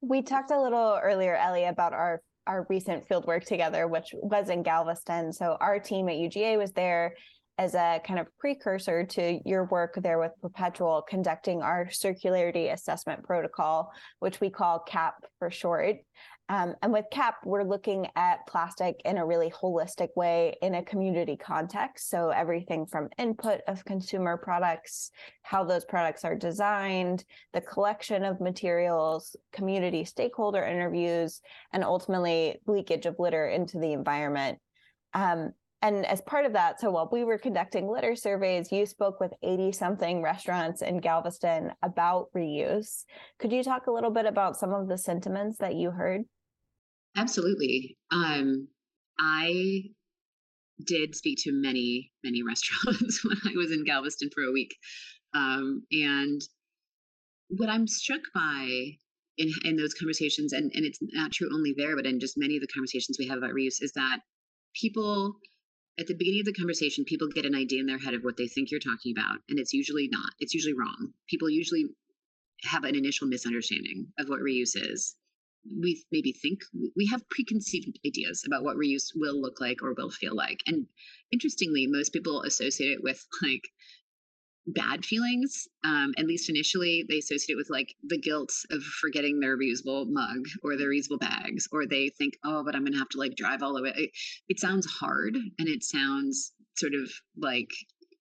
We 0.00 0.22
talked 0.22 0.50
a 0.50 0.60
little 0.60 0.98
earlier, 1.02 1.34
Ellie, 1.34 1.64
about 1.64 1.92
our 1.92 2.22
our 2.46 2.66
recent 2.68 3.06
field 3.06 3.26
work 3.26 3.44
together, 3.44 3.86
which 3.86 4.14
was 4.14 4.48
in 4.48 4.62
Galveston. 4.62 5.32
So 5.32 5.56
our 5.60 5.78
team 5.78 6.08
at 6.08 6.16
UGA 6.16 6.58
was 6.58 6.72
there 6.72 7.14
as 7.58 7.74
a 7.74 8.00
kind 8.04 8.18
of 8.18 8.26
precursor 8.38 9.04
to 9.04 9.40
your 9.44 9.64
work 9.64 9.94
there 10.02 10.18
with 10.18 10.32
Perpetual, 10.40 11.02
conducting 11.08 11.62
our 11.62 11.86
circularity 11.86 12.72
assessment 12.72 13.22
protocol, 13.22 13.92
which 14.18 14.40
we 14.40 14.50
call 14.50 14.78
CAP 14.80 15.24
for 15.38 15.50
short. 15.50 15.96
Um, 16.50 16.74
and 16.82 16.92
with 16.92 17.04
CAP, 17.12 17.36
we're 17.44 17.62
looking 17.62 18.08
at 18.16 18.44
plastic 18.48 19.00
in 19.04 19.18
a 19.18 19.24
really 19.24 19.50
holistic 19.50 20.08
way 20.16 20.56
in 20.62 20.74
a 20.74 20.82
community 20.82 21.36
context. 21.36 22.10
So 22.10 22.30
everything 22.30 22.86
from 22.86 23.08
input 23.18 23.60
of 23.68 23.84
consumer 23.84 24.36
products, 24.36 25.12
how 25.42 25.62
those 25.62 25.84
products 25.84 26.24
are 26.24 26.34
designed, 26.34 27.24
the 27.52 27.60
collection 27.60 28.24
of 28.24 28.40
materials, 28.40 29.36
community 29.52 30.04
stakeholder 30.04 30.64
interviews, 30.64 31.40
and 31.72 31.84
ultimately 31.84 32.60
leakage 32.66 33.06
of 33.06 33.20
litter 33.20 33.46
into 33.46 33.78
the 33.78 33.92
environment. 33.92 34.58
Um, 35.14 35.52
and 35.82 36.04
as 36.06 36.20
part 36.20 36.44
of 36.44 36.52
that, 36.52 36.78
so 36.78 36.90
while 36.90 37.08
we 37.10 37.24
were 37.24 37.38
conducting 37.38 37.90
litter 37.90 38.14
surveys, 38.14 38.70
you 38.70 38.84
spoke 38.84 39.18
with 39.18 39.32
80 39.42 39.72
something 39.72 40.22
restaurants 40.22 40.82
in 40.82 41.00
Galveston 41.00 41.72
about 41.82 42.28
reuse. 42.36 43.04
Could 43.38 43.52
you 43.52 43.62
talk 43.62 43.86
a 43.86 43.92
little 43.92 44.10
bit 44.10 44.26
about 44.26 44.56
some 44.56 44.74
of 44.74 44.88
the 44.88 44.98
sentiments 44.98 45.56
that 45.58 45.76
you 45.76 45.90
heard? 45.90 46.22
Absolutely. 47.16 47.96
Um, 48.12 48.68
I 49.18 49.84
did 50.86 51.14
speak 51.14 51.38
to 51.42 51.52
many, 51.52 52.12
many 52.22 52.42
restaurants 52.46 53.24
when 53.24 53.38
I 53.46 53.56
was 53.56 53.72
in 53.72 53.84
Galveston 53.84 54.28
for 54.34 54.42
a 54.42 54.52
week. 54.52 54.74
Um, 55.34 55.82
and 55.92 56.40
what 57.48 57.70
I'm 57.70 57.86
struck 57.86 58.20
by 58.34 58.68
in, 59.38 59.50
in 59.64 59.76
those 59.76 59.94
conversations, 59.94 60.52
and, 60.52 60.70
and 60.74 60.84
it's 60.84 60.98
not 61.00 61.32
true 61.32 61.48
only 61.52 61.74
there, 61.76 61.96
but 61.96 62.04
in 62.04 62.20
just 62.20 62.34
many 62.36 62.56
of 62.56 62.60
the 62.60 62.68
conversations 62.74 63.16
we 63.18 63.28
have 63.28 63.38
about 63.38 63.52
reuse, 63.52 63.80
is 63.80 63.92
that 63.94 64.18
people 64.74 65.36
at 65.98 66.06
the 66.06 66.14
beginning 66.14 66.40
of 66.40 66.46
the 66.46 66.52
conversation, 66.52 67.04
people 67.04 67.28
get 67.28 67.44
an 67.44 67.54
idea 67.54 67.80
in 67.80 67.86
their 67.86 67.98
head 67.98 68.14
of 68.14 68.22
what 68.22 68.36
they 68.36 68.48
think 68.48 68.70
you're 68.70 68.80
talking 68.80 69.12
about, 69.16 69.40
and 69.48 69.58
it's 69.58 69.72
usually 69.72 70.08
not. 70.10 70.30
It's 70.38 70.54
usually 70.54 70.74
wrong. 70.74 71.12
People 71.28 71.50
usually 71.50 71.86
have 72.64 72.84
an 72.84 72.94
initial 72.94 73.26
misunderstanding 73.26 74.06
of 74.18 74.28
what 74.28 74.40
reuse 74.40 74.76
is. 74.76 75.16
We 75.78 76.02
maybe 76.10 76.32
think 76.32 76.60
we 76.96 77.06
have 77.06 77.28
preconceived 77.28 77.98
ideas 78.06 78.44
about 78.46 78.64
what 78.64 78.76
reuse 78.76 79.12
will 79.14 79.40
look 79.40 79.60
like 79.60 79.82
or 79.82 79.94
will 79.94 80.10
feel 80.10 80.34
like. 80.34 80.60
And 80.66 80.86
interestingly, 81.32 81.86
most 81.86 82.12
people 82.12 82.42
associate 82.42 82.92
it 82.92 83.02
with 83.02 83.26
like 83.42 83.68
bad 84.66 85.04
feelings. 85.04 85.68
Um, 85.84 86.12
at 86.18 86.26
least 86.26 86.50
initially, 86.50 87.04
they 87.08 87.18
associate 87.18 87.54
it 87.54 87.56
with 87.56 87.70
like 87.70 87.94
the 88.02 88.18
guilt 88.18 88.52
of 88.70 88.82
forgetting 88.82 89.40
their 89.40 89.56
reusable 89.56 90.06
mug 90.08 90.46
or 90.62 90.76
their 90.76 90.90
reusable 90.90 91.18
bags, 91.18 91.68
or 91.72 91.86
they 91.86 92.10
think, 92.10 92.34
oh, 92.44 92.62
but 92.64 92.74
I'm 92.74 92.86
to 92.86 92.98
have 92.98 93.08
to 93.10 93.18
like 93.18 93.36
drive 93.36 93.62
all 93.62 93.74
the 93.74 93.82
way. 93.82 93.92
It, 93.96 94.10
it, 94.48 94.60
sounds 94.60 94.86
hard 94.86 95.36
and 95.58 95.68
it 95.68 95.82
sounds 95.82 96.52
sort 96.76 96.92
of 96.94 97.10
like 97.36 97.70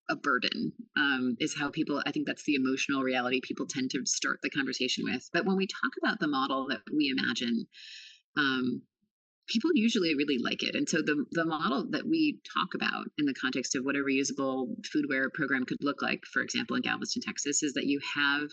a 0.10 0.16
burden, 0.16 0.72
um, 0.98 1.36
is 1.40 1.56
how 1.58 1.70
people, 1.70 2.02
I 2.06 2.12
think 2.12 2.26
that's 2.26 2.44
the 2.46 2.56
emotional 2.56 3.04
reality 3.04 3.42
people 3.44 3.68
tend 3.68 3.92
to 3.92 4.02
start 4.06 4.40
the 4.42 4.50
conversation 4.50 5.04
with. 5.04 5.30
But 5.34 5.46
when 5.46 5.58
we 5.58 5.68
talk 5.68 5.92
about 6.02 6.20
the 6.20 6.28
model 6.28 6.68
that 6.70 6.82
we 6.96 7.14
imagine, 7.16 7.68
um, 8.38 8.82
people 9.50 9.72
usually 9.74 10.16
really 10.16 10.38
like 10.38 10.64
it. 10.64 10.76
And 10.76 10.88
so 10.88 10.98
the 11.02 11.26
the 11.32 11.46
model 11.46 11.88
that 11.92 12.08
we 12.08 12.40
talk 12.58 12.70
about 12.76 13.08
in 13.18 13.26
the 13.26 13.34
context 13.34 13.76
of 13.76 13.84
what 13.84 13.96
a 13.96 14.00
reusable 14.00 14.68
foodware 14.96 15.32
program 15.34 15.66
could 15.66 15.78
look 15.82 16.02
like, 16.02 16.22
for 16.32 16.42
example, 16.42 16.76
in 16.76 16.82
Galveston, 16.82 17.22
Texas, 17.22 17.64
is 17.64 17.74
that 17.74 17.86
you 17.86 18.00
have 18.16 18.50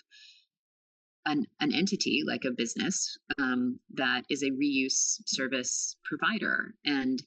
an, 1.27 1.45
an 1.61 1.75
entity 1.75 2.23
like 2.27 2.45
a 2.45 2.53
business 2.57 3.19
um, 3.39 3.79
that 3.95 4.23
is 4.31 4.43
a 4.43 4.51
reuse 4.51 5.21
service 5.27 5.97
provider. 6.05 6.75
And 6.85 7.23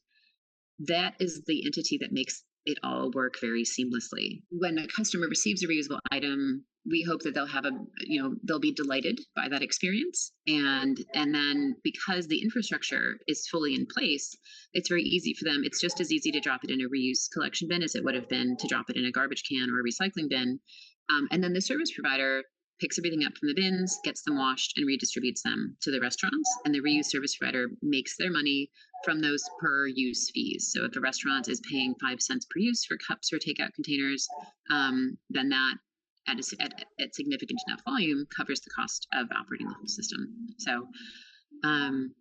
that 0.79 1.15
is 1.19 1.43
the 1.45 1.65
entity 1.65 1.97
that 2.01 2.13
makes 2.13 2.43
it 2.65 2.77
all 2.84 3.12
work 3.13 3.36
very 3.41 3.63
seamlessly. 3.63 4.41
When 4.49 4.77
a 4.77 4.88
customer 4.88 5.27
receives 5.27 5.63
a 5.63 5.67
reusable 5.67 5.99
item, 6.12 6.65
we 6.85 7.03
hope 7.07 7.21
that 7.21 7.33
they'll 7.33 7.45
have 7.45 7.65
a 7.65 7.71
you 8.01 8.21
know 8.21 8.35
they'll 8.43 8.59
be 8.59 8.73
delighted 8.73 9.19
by 9.35 9.47
that 9.49 9.61
experience. 9.61 10.31
And 10.47 10.97
and 11.13 11.33
then 11.33 11.75
because 11.83 12.27
the 12.27 12.41
infrastructure 12.41 13.19
is 13.27 13.47
fully 13.47 13.75
in 13.75 13.85
place 13.85 14.35
it's 14.73 14.89
very 14.89 15.03
easy 15.03 15.33
for 15.33 15.45
them 15.45 15.61
it's 15.63 15.81
just 15.81 15.99
as 15.99 16.11
easy 16.11 16.31
to 16.31 16.39
drop 16.39 16.63
it 16.63 16.69
in 16.69 16.81
a 16.81 16.89
reuse 16.89 17.29
collection 17.31 17.67
bin 17.67 17.83
as 17.83 17.95
it 17.95 18.03
would 18.03 18.15
have 18.15 18.29
been 18.29 18.55
to 18.57 18.67
drop 18.67 18.89
it 18.89 18.97
in 18.97 19.05
a 19.05 19.11
garbage 19.11 19.43
can 19.49 19.69
or 19.69 19.79
a 19.79 19.83
recycling 19.83 20.29
bin. 20.29 20.59
Um, 21.11 21.27
and 21.31 21.43
then 21.43 21.53
the 21.53 21.61
service 21.61 21.91
provider 21.91 22.43
picks 22.79 22.97
everything 22.97 23.25
up 23.25 23.37
from 23.37 23.49
the 23.49 23.55
bins 23.55 23.99
gets 24.03 24.21
them 24.23 24.37
washed 24.37 24.77
and 24.77 24.87
redistributes 24.87 25.41
them 25.43 25.75
to 25.81 25.91
the 25.91 25.99
restaurants. 25.99 26.49
And 26.63 26.73
the 26.73 26.79
reuse 26.79 27.05
service 27.05 27.35
provider 27.35 27.67
makes 27.81 28.15
their 28.17 28.31
money 28.31 28.69
from 29.03 29.19
those 29.19 29.43
per 29.59 29.87
use 29.87 30.29
fees. 30.33 30.71
So 30.73 30.85
if 30.85 30.91
the 30.91 31.01
restaurant 31.01 31.49
is 31.49 31.61
paying 31.69 31.95
five 32.01 32.21
cents 32.21 32.45
per 32.45 32.59
use 32.59 32.85
for 32.85 32.97
cups 33.05 33.33
or 33.33 33.37
takeout 33.37 33.73
containers 33.73 34.27
um, 34.71 35.17
then 35.29 35.49
that 35.49 35.75
at, 36.29 36.37
a, 36.37 36.63
at, 36.63 36.85
at 36.99 37.15
significant 37.15 37.59
enough 37.67 37.81
volume 37.83 38.25
covers 38.35 38.61
the 38.61 38.69
cost 38.69 39.07
of 39.13 39.27
operating 39.35 39.67
the 39.67 39.73
whole 39.73 39.87
system. 39.87 40.47
So 40.57 40.87
um, 41.63 42.13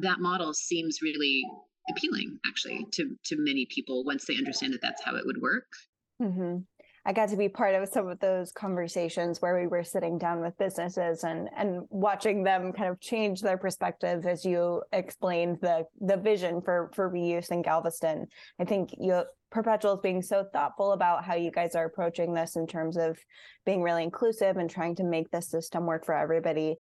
that 0.00 0.20
model 0.20 0.52
seems 0.54 1.02
really 1.02 1.44
appealing, 1.90 2.38
actually, 2.46 2.86
to 2.92 3.16
to 3.26 3.36
many 3.38 3.66
people 3.66 4.04
once 4.04 4.24
they 4.24 4.36
understand 4.36 4.72
that 4.72 4.82
that's 4.82 5.02
how 5.04 5.14
it 5.16 5.24
would 5.24 5.40
work. 5.40 5.66
Mm-hmm. 6.20 6.58
I 7.06 7.12
got 7.12 7.28
to 7.28 7.36
be 7.36 7.48
part 7.48 7.76
of 7.76 7.88
some 7.88 8.08
of 8.08 8.18
those 8.18 8.50
conversations 8.50 9.40
where 9.40 9.58
we 9.60 9.68
were 9.68 9.84
sitting 9.84 10.18
down 10.18 10.40
with 10.40 10.58
businesses 10.58 11.22
and 11.22 11.48
and 11.56 11.82
watching 11.88 12.42
them 12.42 12.72
kind 12.72 12.90
of 12.90 13.00
change 13.00 13.40
their 13.40 13.56
perspective 13.56 14.26
as 14.26 14.44
you 14.44 14.82
explained 14.92 15.58
the 15.62 15.84
the 16.00 16.16
vision 16.16 16.60
for 16.60 16.90
for 16.94 17.08
reuse 17.08 17.52
in 17.52 17.62
Galveston. 17.62 18.26
I 18.58 18.64
think 18.64 18.90
you 18.98 19.22
Perpetual 19.52 19.94
is 19.94 20.00
being 20.02 20.22
so 20.22 20.44
thoughtful 20.52 20.92
about 20.92 21.24
how 21.24 21.36
you 21.36 21.52
guys 21.52 21.76
are 21.76 21.84
approaching 21.84 22.34
this 22.34 22.56
in 22.56 22.66
terms 22.66 22.96
of 22.96 23.16
being 23.64 23.80
really 23.80 24.02
inclusive 24.02 24.56
and 24.56 24.68
trying 24.68 24.96
to 24.96 25.04
make 25.04 25.30
the 25.30 25.40
system 25.40 25.86
work 25.86 26.04
for 26.04 26.14
everybody. 26.14 26.76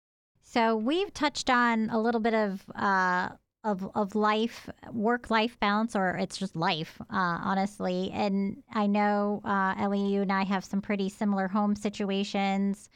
So 0.43 0.77
we've 0.77 1.13
touched 1.13 1.51
on 1.51 1.91
a 1.91 2.01
little 2.01 2.21
bit 2.21 2.35
of 2.35 2.63
uh, 2.75 3.31
of 3.65 3.89
of 3.95 4.15
life, 4.15 4.69
work 4.93 5.31
life 5.31 5.59
balance, 5.61 5.95
or 5.97 6.17
it's 6.17 6.37
just 6.37 6.57
life, 6.57 7.01
uh, 7.11 7.39
honestly. 7.43 8.11
And 8.13 8.63
I 8.73 8.87
know 8.87 9.41
uh, 9.45 9.75
Ellie, 9.79 10.07
you 10.13 10.23
and 10.23 10.33
I 10.33 10.45
have 10.45 10.65
some 10.65 10.83
pretty 10.83 11.09
similar 11.09 11.49
home 11.49 11.77
situations. 11.77 12.89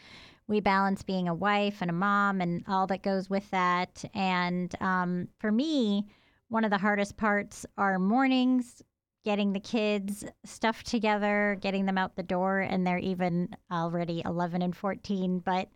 We 0.48 0.60
balance 0.60 1.02
being 1.02 1.28
a 1.28 1.34
wife 1.34 1.78
and 1.80 1.90
a 1.90 1.94
mom 1.94 2.40
and 2.40 2.64
all 2.68 2.86
that 2.88 3.02
goes 3.02 3.28
with 3.30 3.48
that. 3.50 4.04
And 4.14 4.74
um, 4.80 5.28
for 5.38 5.50
me, 5.52 6.06
one 6.48 6.64
of 6.64 6.70
the 6.70 6.78
hardest 6.78 7.16
parts 7.16 7.66
are 7.76 7.98
mornings 7.98 8.82
getting 9.24 9.52
the 9.52 9.60
kids 9.60 10.24
stuff 10.44 10.84
together, 10.84 11.58
getting 11.60 11.84
them 11.84 11.98
out 11.98 12.14
the 12.14 12.22
door, 12.22 12.60
and 12.60 12.86
they're 12.86 12.98
even 12.98 13.48
already 13.72 14.22
11 14.24 14.62
and 14.62 14.76
14, 14.76 15.40
but 15.40 15.68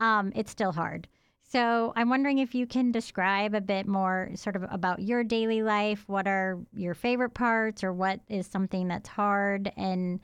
um, 0.00 0.32
it's 0.34 0.50
still 0.50 0.72
hard. 0.72 1.06
So 1.48 1.92
I'm 1.94 2.08
wondering 2.08 2.38
if 2.38 2.54
you 2.54 2.66
can 2.66 2.90
describe 2.90 3.54
a 3.54 3.60
bit 3.60 3.86
more 3.86 4.30
sort 4.34 4.56
of 4.56 4.64
about 4.70 5.00
your 5.00 5.22
daily 5.22 5.62
life. 5.62 6.02
What 6.08 6.26
are 6.26 6.58
your 6.74 6.94
favorite 6.94 7.34
parts, 7.34 7.84
or 7.84 7.92
what 7.92 8.20
is 8.28 8.46
something 8.46 8.88
that's 8.88 9.08
hard? 9.08 9.72
And 9.76 10.20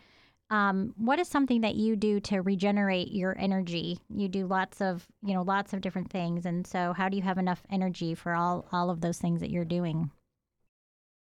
um, 0.50 0.92
what 0.96 1.18
is 1.18 1.28
something 1.28 1.60
that 1.60 1.76
you 1.76 1.96
do 1.96 2.20
to 2.20 2.42
regenerate 2.42 3.12
your 3.12 3.38
energy? 3.38 4.00
You 4.14 4.28
do 4.28 4.46
lots 4.46 4.80
of, 4.80 5.06
you 5.22 5.32
know, 5.32 5.42
lots 5.42 5.72
of 5.72 5.80
different 5.80 6.10
things. 6.10 6.44
And 6.44 6.66
so 6.66 6.92
how 6.92 7.08
do 7.08 7.16
you 7.16 7.22
have 7.22 7.38
enough 7.38 7.62
energy 7.70 8.14
for 8.14 8.34
all, 8.34 8.66
all 8.72 8.90
of 8.90 9.00
those 9.00 9.18
things 9.18 9.40
that 9.40 9.50
you're 9.50 9.64
doing? 9.64 10.10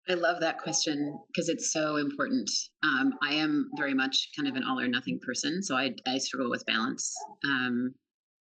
I 0.08 0.14
love 0.14 0.40
that 0.40 0.58
question 0.58 1.16
because 1.28 1.48
it's 1.48 1.72
so 1.72 1.96
important. 1.96 2.50
Um, 2.82 3.12
I 3.22 3.34
am 3.34 3.70
very 3.76 3.94
much 3.94 4.30
kind 4.34 4.48
of 4.48 4.56
an 4.56 4.64
all 4.64 4.80
or 4.80 4.88
nothing 4.88 5.20
person, 5.24 5.62
so 5.62 5.76
I, 5.76 5.94
I 6.06 6.18
struggle 6.18 6.50
with 6.50 6.66
balance 6.66 7.14
um, 7.44 7.94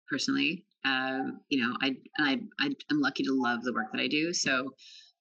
personally. 0.09 0.65
Uh, 0.85 1.31
you 1.49 1.63
know, 1.63 1.75
I, 1.83 1.97
I 2.19 2.41
I 2.61 2.67
am 2.91 3.01
lucky 3.01 3.23
to 3.25 3.33
love 3.33 3.63
the 3.63 3.73
work 3.73 3.87
that 3.93 4.01
I 4.01 4.09
do. 4.09 4.33
So 4.33 4.71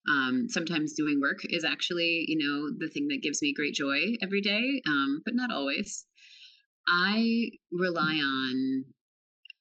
um, 0.09 0.47
sometimes 0.49 0.93
doing 0.93 1.21
work 1.21 1.39
is 1.49 1.63
actually 1.63 2.25
you 2.27 2.37
know 2.37 2.69
the 2.77 2.89
thing 2.91 3.07
that 3.09 3.21
gives 3.21 3.41
me 3.41 3.53
great 3.53 3.73
joy 3.73 4.15
every 4.21 4.41
day, 4.41 4.81
um, 4.87 5.21
but 5.25 5.35
not 5.35 5.51
always. 5.51 6.05
I 6.87 7.49
rely 7.71 8.19
on, 8.21 8.83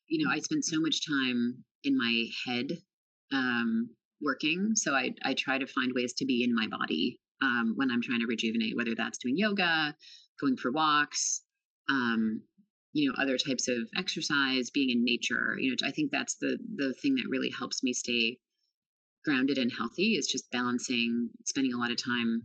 you 0.09 0.25
know, 0.25 0.31
I 0.31 0.41
spend 0.41 0.65
so 0.65 0.81
much 0.81 1.07
time 1.07 1.65
in 1.85 1.97
my 1.97 2.27
head 2.47 2.67
um, 3.33 3.91
working. 4.21 4.73
So 4.75 4.95
I, 4.95 5.15
I 5.25 5.35
try 5.35 5.59
to 5.59 5.67
find 5.67 5.93
ways 5.95 6.13
to 6.15 6.25
be 6.25 6.45
in 6.45 6.55
my 6.55 6.67
body 6.67 7.21
um, 7.43 7.75
when 7.77 7.91
I'm 7.91 8.03
trying 8.03 8.21
to 8.21 8.27
rejuvenate, 8.27 8.77
whether 8.77 8.95
that's 8.97 9.19
doing 9.19 9.37
yoga, 9.37 9.95
going 10.41 10.57
for 10.57 10.73
walks, 10.73 11.43
um, 11.91 12.43
you 12.93 13.09
know, 13.09 13.15
other 13.23 13.39
types 13.39 13.69
of 13.69 13.89
exercise, 13.97 14.71
being 14.71 14.91
in 14.91 15.05
nature. 15.05 15.57
You 15.59 15.71
know, 15.71 15.77
I 15.87 15.91
think 15.91 16.11
that's 16.11 16.35
the 16.37 16.59
the 16.77 16.95
thing 16.95 17.15
that 17.17 17.29
really 17.31 17.51
helps 17.51 17.83
me 17.83 17.93
stay 17.93 18.39
grounded 19.25 19.59
and 19.59 19.73
healthy 19.77 20.15
is 20.17 20.27
just 20.27 20.51
balancing 20.51 21.31
spending 21.47 21.73
a 21.73 21.79
lot 21.79 21.91
of 21.91 22.03
time 22.03 22.45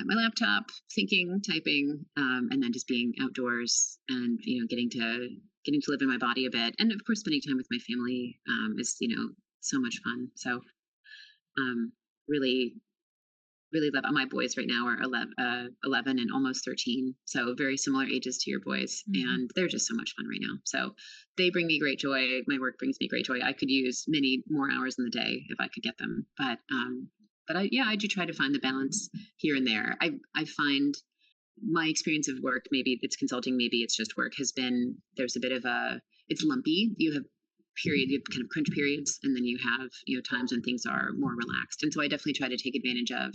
at 0.00 0.06
my 0.06 0.14
laptop 0.14 0.64
thinking 0.94 1.40
typing 1.40 2.04
um, 2.16 2.48
and 2.50 2.62
then 2.62 2.72
just 2.72 2.88
being 2.88 3.12
outdoors 3.22 3.98
and 4.08 4.38
you 4.42 4.60
know 4.60 4.66
getting 4.68 4.90
to 4.90 5.28
getting 5.64 5.80
to 5.80 5.90
live 5.90 6.02
in 6.02 6.08
my 6.08 6.18
body 6.18 6.46
a 6.46 6.50
bit 6.50 6.74
and 6.78 6.92
of 6.92 7.00
course 7.06 7.20
spending 7.20 7.40
time 7.40 7.56
with 7.56 7.66
my 7.70 7.78
family 7.78 8.38
um, 8.48 8.74
is 8.78 8.96
you 9.00 9.14
know 9.14 9.30
so 9.60 9.78
much 9.80 10.00
fun 10.04 10.28
so 10.34 10.60
um, 11.58 11.92
really 12.28 12.74
really 13.72 13.90
love 13.92 14.04
my 14.12 14.24
boys 14.26 14.56
right 14.56 14.66
now 14.68 14.86
are 14.86 15.00
11, 15.02 15.32
uh, 15.38 15.64
11, 15.84 16.18
and 16.18 16.30
almost 16.32 16.64
13 16.64 17.14
so 17.24 17.54
very 17.56 17.76
similar 17.76 18.04
ages 18.04 18.38
to 18.38 18.50
your 18.50 18.60
boys 18.60 19.02
mm-hmm. 19.08 19.28
and 19.28 19.50
they're 19.54 19.68
just 19.68 19.86
so 19.86 19.94
much 19.94 20.14
fun 20.16 20.26
right 20.28 20.40
now. 20.40 20.58
So 20.64 20.94
they 21.36 21.50
bring 21.50 21.66
me 21.66 21.78
great 21.78 21.98
joy 21.98 22.40
my 22.46 22.58
work 22.58 22.78
brings 22.78 22.96
me 23.00 23.08
great 23.08 23.26
joy. 23.26 23.40
I 23.42 23.52
could 23.52 23.70
use 23.70 24.04
many 24.08 24.42
more 24.48 24.68
hours 24.70 24.96
in 24.98 25.04
the 25.04 25.10
day 25.10 25.42
if 25.48 25.58
i 25.60 25.68
could 25.68 25.82
get 25.82 25.98
them 25.98 26.26
but 26.38 26.58
um 26.70 27.08
but 27.46 27.56
i 27.56 27.68
yeah 27.70 27.84
i 27.86 27.96
do 27.96 28.06
try 28.08 28.26
to 28.26 28.32
find 28.32 28.54
the 28.54 28.60
balance 28.60 29.08
here 29.36 29.56
and 29.56 29.66
there. 29.66 29.96
I 30.00 30.12
i 30.34 30.44
find 30.44 30.94
my 31.62 31.86
experience 31.86 32.28
of 32.28 32.36
work 32.42 32.66
maybe 32.70 32.98
it's 33.00 33.16
consulting 33.16 33.56
maybe 33.56 33.78
it's 33.78 33.96
just 33.96 34.16
work 34.16 34.32
has 34.36 34.52
been 34.52 34.96
there's 35.16 35.36
a 35.36 35.40
bit 35.40 35.52
of 35.52 35.64
a 35.64 36.00
it's 36.28 36.42
lumpy. 36.42 36.94
You 36.96 37.14
have 37.14 37.24
period 37.82 38.10
you 38.10 38.18
have 38.18 38.32
kind 38.32 38.42
of 38.42 38.48
crunch 38.50 38.68
periods 38.70 39.18
and 39.22 39.36
then 39.36 39.44
you 39.44 39.58
have 39.58 39.88
you 40.06 40.16
know 40.16 40.22
times 40.22 40.52
when 40.52 40.62
things 40.62 40.84
are 40.86 41.10
more 41.16 41.34
relaxed 41.34 41.82
and 41.82 41.92
so 41.92 42.02
i 42.02 42.08
definitely 42.08 42.32
try 42.32 42.48
to 42.48 42.56
take 42.56 42.74
advantage 42.74 43.10
of 43.12 43.34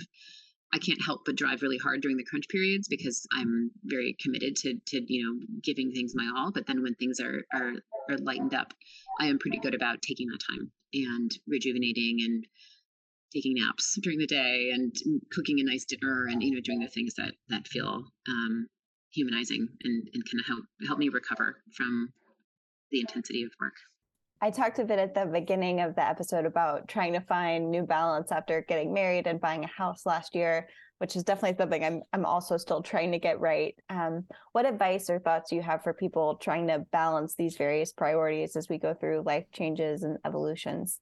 i 0.73 0.77
can't 0.77 1.03
help 1.05 1.21
but 1.25 1.35
drive 1.35 1.61
really 1.61 1.77
hard 1.77 2.01
during 2.01 2.17
the 2.17 2.25
crunch 2.25 2.47
periods 2.49 2.87
because 2.87 3.25
i'm 3.33 3.71
very 3.85 4.15
committed 4.21 4.55
to 4.55 4.73
to 4.85 5.01
you 5.07 5.23
know 5.23 5.45
giving 5.63 5.91
things 5.91 6.13
my 6.15 6.29
all 6.35 6.51
but 6.51 6.65
then 6.67 6.81
when 6.81 6.95
things 6.95 7.19
are 7.19 7.41
are, 7.53 7.73
are 8.09 8.17
lightened 8.19 8.53
up 8.53 8.73
i 9.19 9.25
am 9.25 9.39
pretty 9.39 9.59
good 9.59 9.75
about 9.75 10.01
taking 10.01 10.27
that 10.27 10.41
time 10.49 10.71
and 10.93 11.31
rejuvenating 11.47 12.17
and 12.21 12.45
taking 13.33 13.55
naps 13.55 13.97
during 14.01 14.19
the 14.19 14.27
day 14.27 14.71
and 14.73 14.93
cooking 15.31 15.59
a 15.59 15.63
nice 15.63 15.85
dinner 15.85 16.27
and 16.29 16.43
you 16.43 16.51
know 16.51 16.61
doing 16.61 16.79
the 16.79 16.87
things 16.87 17.13
that 17.15 17.33
that 17.47 17.67
feel 17.67 18.03
um, 18.27 18.67
humanizing 19.11 19.67
and, 19.83 20.07
and 20.13 20.23
kind 20.25 20.39
of 20.39 20.47
help 20.47 20.65
help 20.87 20.99
me 20.99 21.09
recover 21.09 21.57
from 21.75 22.09
the 22.91 22.99
intensity 22.99 23.43
of 23.43 23.51
work. 23.59 23.75
I 24.43 24.49
talked 24.49 24.79
a 24.79 24.85
bit 24.85 24.97
at 24.97 25.13
the 25.13 25.25
beginning 25.25 25.81
of 25.81 25.93
the 25.95 26.07
episode 26.07 26.45
about 26.45 26.87
trying 26.87 27.13
to 27.13 27.21
find 27.21 27.69
new 27.69 27.83
balance 27.83 28.31
after 28.31 28.65
getting 28.67 28.91
married 28.91 29.27
and 29.27 29.39
buying 29.39 29.63
a 29.63 29.67
house 29.67 30.03
last 30.03 30.33
year, 30.33 30.67
which 30.97 31.15
is 31.15 31.23
definitely 31.23 31.57
something 31.57 31.83
I'm 31.83 32.01
I'm 32.11 32.25
also 32.25 32.57
still 32.57 32.81
trying 32.81 33.11
to 33.11 33.19
get 33.19 33.39
right. 33.39 33.75
Um, 33.91 34.25
what 34.53 34.65
advice 34.65 35.11
or 35.11 35.19
thoughts 35.19 35.51
do 35.51 35.57
you 35.57 35.61
have 35.61 35.83
for 35.83 35.93
people 35.93 36.37
trying 36.41 36.67
to 36.69 36.79
balance 36.91 37.35
these 37.35 37.55
various 37.55 37.93
priorities 37.93 38.55
as 38.55 38.67
we 38.67 38.79
go 38.79 38.95
through 38.95 39.23
life 39.27 39.45
changes 39.53 40.01
and 40.01 40.17
evolutions? 40.25 40.99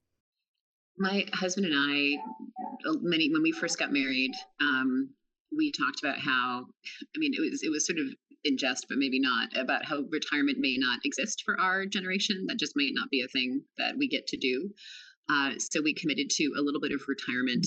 My 0.98 1.24
husband 1.32 1.66
and 1.66 1.76
I, 1.76 2.90
uh, 2.90 2.98
many 3.02 3.32
when 3.32 3.42
we 3.42 3.54
first 3.54 3.80
got 3.80 3.94
married, 3.94 4.34
um, 4.60 5.12
we 5.56 5.72
talked 5.72 6.04
about 6.04 6.20
how, 6.20 6.66
I 7.16 7.20
mean, 7.20 7.34
it 7.34 7.40
was 7.40 7.64
it 7.64 7.72
was 7.72 7.88
sort 7.88 8.00
of 8.00 8.08
in 8.44 8.58
jest, 8.58 8.86
but 8.88 8.98
maybe 8.98 9.20
not, 9.20 9.50
about 9.58 9.86
how 9.86 10.04
retirement 10.10 10.58
may 10.60 10.76
not 10.78 11.00
exist 11.04 11.44
for 11.46 11.60
our 11.60 11.86
generation. 11.86 12.46
That 12.48 12.60
just 12.60 12.74
might 12.76 12.92
not 12.94 13.10
be 13.10 13.22
a 13.22 13.28
thing 13.28 13.64
that 13.78 13.96
we 13.98 14.08
get 14.08 14.28
to 14.28 14.38
do. 14.38 14.70
Uh, 15.30 15.52
so 15.58 15.82
we 15.84 15.94
committed 15.94 16.30
to 16.32 16.54
a 16.58 16.62
little 16.62 16.82
bit 16.82 16.92
of 16.92 17.02
retirement. 17.08 17.66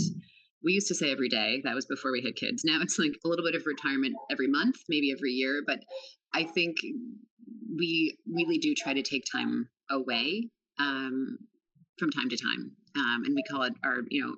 We 0.64 0.72
used 0.72 0.88
to 0.88 0.94
say 0.94 1.10
every 1.10 1.28
day. 1.28 1.60
That 1.64 1.74
was 1.74 1.86
before 1.86 2.12
we 2.12 2.22
had 2.22 2.36
kids. 2.36 2.62
Now 2.64 2.80
it's 2.80 2.98
like 2.98 3.12
a 3.24 3.28
little 3.28 3.44
bit 3.44 3.54
of 3.54 3.66
retirement 3.66 4.14
every 4.30 4.48
month, 4.48 4.76
maybe 4.88 5.12
every 5.12 5.32
year. 5.32 5.62
But 5.66 5.80
I 6.34 6.44
think 6.44 6.76
we 7.76 8.16
really 8.26 8.58
do 8.58 8.74
try 8.74 8.94
to 8.94 9.02
take 9.02 9.24
time 9.30 9.68
away 9.90 10.48
um, 10.78 11.38
from 11.98 12.10
time 12.10 12.28
to 12.30 12.36
time, 12.36 12.72
um, 12.96 13.22
and 13.24 13.34
we 13.34 13.42
call 13.42 13.62
it 13.62 13.74
our, 13.84 14.00
you 14.08 14.22
know, 14.22 14.34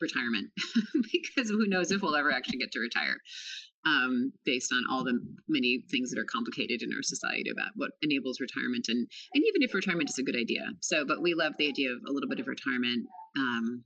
retirement 0.00 0.50
because 1.12 1.50
who 1.50 1.66
knows 1.66 1.90
if 1.90 2.02
we'll 2.02 2.14
ever 2.14 2.30
actually 2.30 2.58
get 2.58 2.70
to 2.72 2.78
retire 2.78 3.16
um, 3.88 4.32
based 4.44 4.72
on 4.72 4.84
all 4.90 5.04
the 5.04 5.18
many 5.48 5.82
things 5.90 6.10
that 6.10 6.18
are 6.18 6.26
complicated 6.30 6.82
in 6.82 6.92
our 6.92 7.02
society 7.02 7.50
about 7.50 7.70
what 7.74 7.92
enables 8.02 8.40
retirement 8.40 8.86
and 8.88 9.06
and 9.34 9.44
even 9.44 9.62
if 9.62 9.74
retirement 9.74 10.10
is 10.10 10.18
a 10.18 10.22
good 10.22 10.36
idea. 10.36 10.62
So, 10.80 11.04
but 11.04 11.22
we 11.22 11.34
love 11.34 11.54
the 11.58 11.68
idea 11.68 11.90
of 11.92 11.98
a 12.08 12.12
little 12.12 12.28
bit 12.28 12.40
of 12.40 12.46
retirement. 12.46 13.06
Um, 13.36 13.84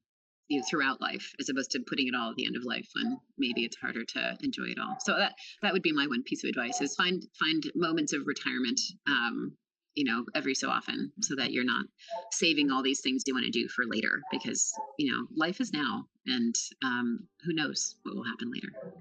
you 0.49 0.59
know, 0.59 0.65
throughout 0.69 1.01
life, 1.01 1.33
as 1.41 1.49
opposed 1.49 1.71
to 1.71 1.81
putting 1.87 2.09
it 2.09 2.15
all 2.15 2.31
at 2.31 2.37
the 2.37 2.45
end 2.45 2.57
of 2.57 2.65
life 2.65 2.87
when 2.95 3.17
maybe 3.39 3.65
it's 3.65 3.77
harder 3.77 4.05
to 4.05 4.37
enjoy 4.43 4.65
it 4.65 4.79
all. 4.79 4.97
So 5.01 5.17
that 5.17 5.33
that 5.63 5.73
would 5.73 5.83
be 5.83 5.93
my 5.93 6.07
one 6.07 6.23
piece 6.25 6.45
of 6.45 6.49
advice: 6.49 6.81
is 6.81 6.95
find 6.95 7.23
find 7.39 7.63
moments 7.75 8.13
of 8.13 8.27
retirement 8.27 8.79
um, 9.07 9.57
you 9.95 10.05
know 10.05 10.25
every 10.35 10.55
so 10.55 10.69
often 10.69 11.13
so 11.21 11.37
that 11.37 11.53
you're 11.53 11.65
not 11.65 11.87
saving 12.33 12.71
all 12.71 12.83
these 12.83 13.01
things 13.01 13.23
you 13.27 13.35
want 13.35 13.45
to 13.45 13.51
do 13.51 13.69
for 13.69 13.85
later 13.87 14.21
because 14.31 14.73
you 14.99 15.11
know 15.11 15.27
life 15.37 15.61
is 15.61 15.73
now 15.73 16.05
and 16.27 16.55
um, 16.85 17.27
who 17.45 17.53
knows 17.55 17.97
what 18.03 18.15
will 18.15 18.25
happen 18.25 18.51
later 18.51 18.95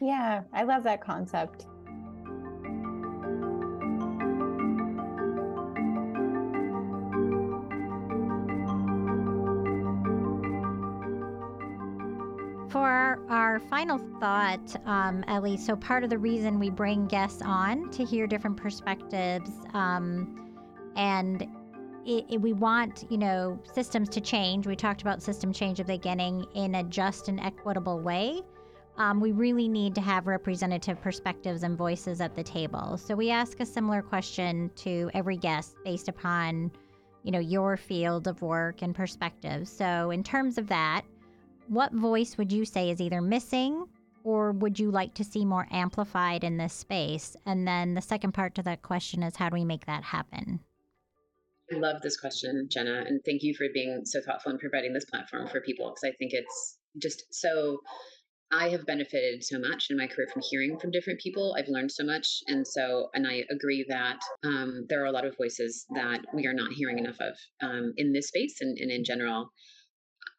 yeah, 0.00 0.42
I 0.52 0.64
love 0.64 0.82
that 0.84 1.00
concept. 1.00 1.66
For 12.70 13.24
our 13.30 13.58
final 13.70 13.98
thought, 14.20 14.76
um, 14.84 15.24
Ellie, 15.28 15.56
so 15.56 15.76
part 15.76 16.04
of 16.04 16.10
the 16.10 16.18
reason 16.18 16.58
we 16.58 16.68
bring 16.68 17.06
guests 17.06 17.40
on 17.42 17.90
to 17.92 18.04
hear 18.04 18.26
different 18.26 18.58
perspectives 18.58 19.50
um, 19.72 20.52
and 20.94 21.42
it, 22.04 22.24
it, 22.28 22.40
we 22.40 22.52
want, 22.52 23.04
you 23.10 23.18
know, 23.18 23.58
systems 23.72 24.08
to 24.10 24.20
change. 24.20 24.66
We 24.66 24.76
talked 24.76 25.02
about 25.02 25.22
system 25.22 25.52
change 25.52 25.80
at 25.80 25.86
the 25.86 25.94
beginning 25.94 26.44
in 26.54 26.76
a 26.76 26.84
just 26.84 27.28
and 27.28 27.40
equitable 27.40 27.98
way 27.98 28.42
um, 28.98 29.20
we 29.20 29.32
really 29.32 29.68
need 29.68 29.94
to 29.94 30.00
have 30.00 30.26
representative 30.26 31.00
perspectives 31.00 31.62
and 31.62 31.76
voices 31.76 32.20
at 32.20 32.34
the 32.34 32.42
table. 32.42 32.96
So 32.96 33.14
we 33.14 33.30
ask 33.30 33.60
a 33.60 33.66
similar 33.66 34.02
question 34.02 34.70
to 34.76 35.10
every 35.14 35.36
guest 35.36 35.76
based 35.84 36.08
upon, 36.08 36.70
you 37.22 37.30
know, 37.30 37.38
your 37.38 37.76
field 37.76 38.26
of 38.26 38.40
work 38.42 38.82
and 38.82 38.94
perspective. 38.94 39.68
So 39.68 40.10
in 40.10 40.22
terms 40.22 40.56
of 40.58 40.66
that, 40.68 41.02
what 41.68 41.92
voice 41.92 42.38
would 42.38 42.52
you 42.52 42.64
say 42.64 42.90
is 42.90 43.00
either 43.00 43.20
missing 43.20 43.86
or 44.24 44.52
would 44.52 44.78
you 44.78 44.90
like 44.90 45.14
to 45.14 45.24
see 45.24 45.44
more 45.44 45.68
amplified 45.70 46.42
in 46.42 46.56
this 46.56 46.72
space? 46.72 47.36
And 47.46 47.66
then 47.66 47.94
the 47.94 48.02
second 48.02 48.32
part 48.32 48.54
to 48.56 48.62
that 48.62 48.82
question 48.82 49.22
is 49.22 49.36
how 49.36 49.50
do 49.50 49.54
we 49.54 49.64
make 49.64 49.86
that 49.86 50.02
happen? 50.02 50.60
I 51.72 51.76
love 51.76 52.00
this 52.02 52.18
question, 52.18 52.68
Jenna, 52.70 53.04
and 53.06 53.20
thank 53.24 53.42
you 53.42 53.54
for 53.54 53.66
being 53.74 54.02
so 54.04 54.20
thoughtful 54.24 54.52
and 54.52 54.60
providing 54.60 54.92
this 54.92 55.04
platform 55.04 55.48
for 55.48 55.60
people 55.60 55.90
because 55.90 56.04
I 56.04 56.16
think 56.16 56.32
it's 56.32 56.78
just 57.00 57.24
so 57.30 57.80
I 58.52 58.68
have 58.68 58.86
benefited 58.86 59.42
so 59.42 59.58
much 59.58 59.88
in 59.90 59.96
my 59.96 60.06
career 60.06 60.28
from 60.32 60.42
hearing 60.48 60.78
from 60.78 60.92
different 60.92 61.20
people. 61.20 61.56
I've 61.58 61.68
learned 61.68 61.90
so 61.90 62.04
much. 62.04 62.42
And 62.46 62.66
so, 62.66 63.10
and 63.12 63.26
I 63.26 63.44
agree 63.50 63.84
that 63.88 64.18
um, 64.44 64.86
there 64.88 65.02
are 65.02 65.06
a 65.06 65.12
lot 65.12 65.26
of 65.26 65.36
voices 65.36 65.84
that 65.94 66.20
we 66.32 66.46
are 66.46 66.54
not 66.54 66.72
hearing 66.72 66.98
enough 66.98 67.16
of 67.20 67.36
um, 67.60 67.92
in 67.96 68.12
this 68.12 68.28
space 68.28 68.60
and, 68.60 68.78
and 68.78 68.90
in 68.90 69.04
general. 69.04 69.50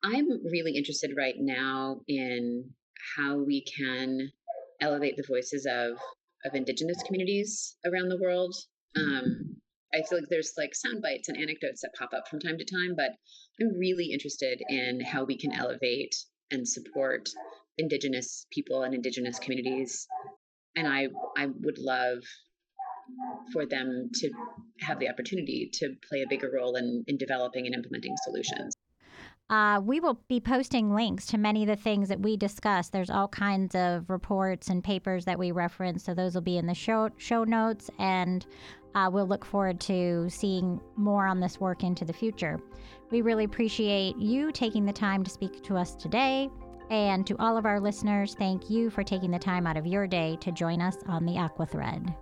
I'm 0.03 0.28
really 0.45 0.76
interested 0.76 1.12
right 1.18 1.36
now 1.38 2.01
in 2.08 2.70
how 3.16 3.38
we 3.38 3.64
can 3.64 4.32
elevate 4.80 5.18
the 5.18 5.26
voices 5.28 5.66
of, 5.70 5.97
of 6.45 6.55
Indigenous 6.55 7.01
communities 7.03 7.76
around 7.86 8.10
the 8.10 8.22
world. 8.22 8.55
Um, 8.95 9.58
I 9.93 10.01
feel 10.03 10.20
like 10.20 10.30
there's 10.30 10.53
like 10.58 10.76
sound 10.76 11.01
bites 11.01 11.30
and 11.30 11.38
anecdotes 11.38 11.82
that 11.82 11.93
pop 11.97 12.14
up 12.14 12.28
from 12.28 12.39
time 12.39 12.58
to 12.58 12.66
time, 12.66 12.95
but 12.95 13.12
I'm 13.60 13.78
really 13.78 14.12
interested 14.12 14.62
in 14.70 15.01
how 15.01 15.24
we 15.24 15.38
can 15.38 15.53
elevate 15.53 16.16
and 16.51 16.68
support 16.68 17.28
indigenous 17.78 18.46
people 18.52 18.84
and 18.84 18.94
indigenous 18.94 19.40
communities 19.40 20.08
and 20.76 20.88
i 20.88 21.08
i 21.38 21.46
would 21.46 21.78
love 21.78 22.20
for 23.54 23.66
them 23.66 24.10
to 24.14 24.30
have 24.82 25.00
the 25.00 25.10
opportunity 25.10 25.70
to 25.72 25.94
play 26.10 26.22
a 26.22 26.28
bigger 26.28 26.52
role 26.54 26.76
in, 26.76 27.04
in 27.08 27.18
developing 27.18 27.66
and 27.66 27.74
implementing 27.74 28.14
solutions 28.26 28.76
uh, 29.50 29.80
we 29.82 30.02
will 30.02 30.20
be 30.28 30.42
posting 30.42 30.94
links 30.94 31.26
to 31.26 31.38
many 31.38 31.64
of 31.64 31.68
the 31.68 31.76
things 31.76 32.10
that 32.10 32.20
we 32.20 32.36
discussed. 32.36 32.92
There's 32.92 33.10
all 33.10 33.30
kinds 33.30 33.76
of 33.76 34.10
reports 34.10 34.68
and 34.68 34.84
papers 34.84 35.24
that 35.24 35.40
we 35.40 35.52
reference, 35.52 36.04
so 36.04 36.14
those 36.14 36.36
will 36.36 36.42
be 36.42 36.58
in 36.58 36.68
the 36.68 36.74
show 36.74 37.10
show 37.18 37.46
notes, 37.46 37.90
and 37.98 38.46
uh, 38.94 39.10
we'll 39.12 39.28
look 39.28 39.46
forward 39.46 39.80
to 39.82 40.28
seeing 40.30 40.82
more 40.98 41.26
on 41.26 41.40
this 41.40 41.62
work 41.62 41.84
into 41.84 42.04
the 42.04 42.12
future. 42.12 42.60
We 43.10 43.22
really 43.22 43.46
appreciate 43.46 44.18
you 44.18 44.52
taking 44.52 44.86
the 44.86 44.92
time 44.92 45.24
to 45.24 45.30
speak 45.30 45.64
to 45.64 45.78
us 45.78 45.96
today. 45.96 46.50
And 46.90 47.28
to 47.28 47.36
all 47.40 47.58
of 47.58 47.66
our 47.66 47.80
listeners, 47.80 48.36
thank 48.36 48.70
you 48.70 48.90
for 48.90 49.04
taking 49.04 49.32
the 49.32 49.40
time 49.40 49.68
out 49.68 49.78
of 49.78 49.86
your 49.86 50.08
day 50.08 50.38
to 50.42 50.52
join 50.52 50.82
us 50.82 50.98
on 51.08 51.26
the 51.26 51.38
Aqua 51.38 51.66
Thread. 51.66 52.14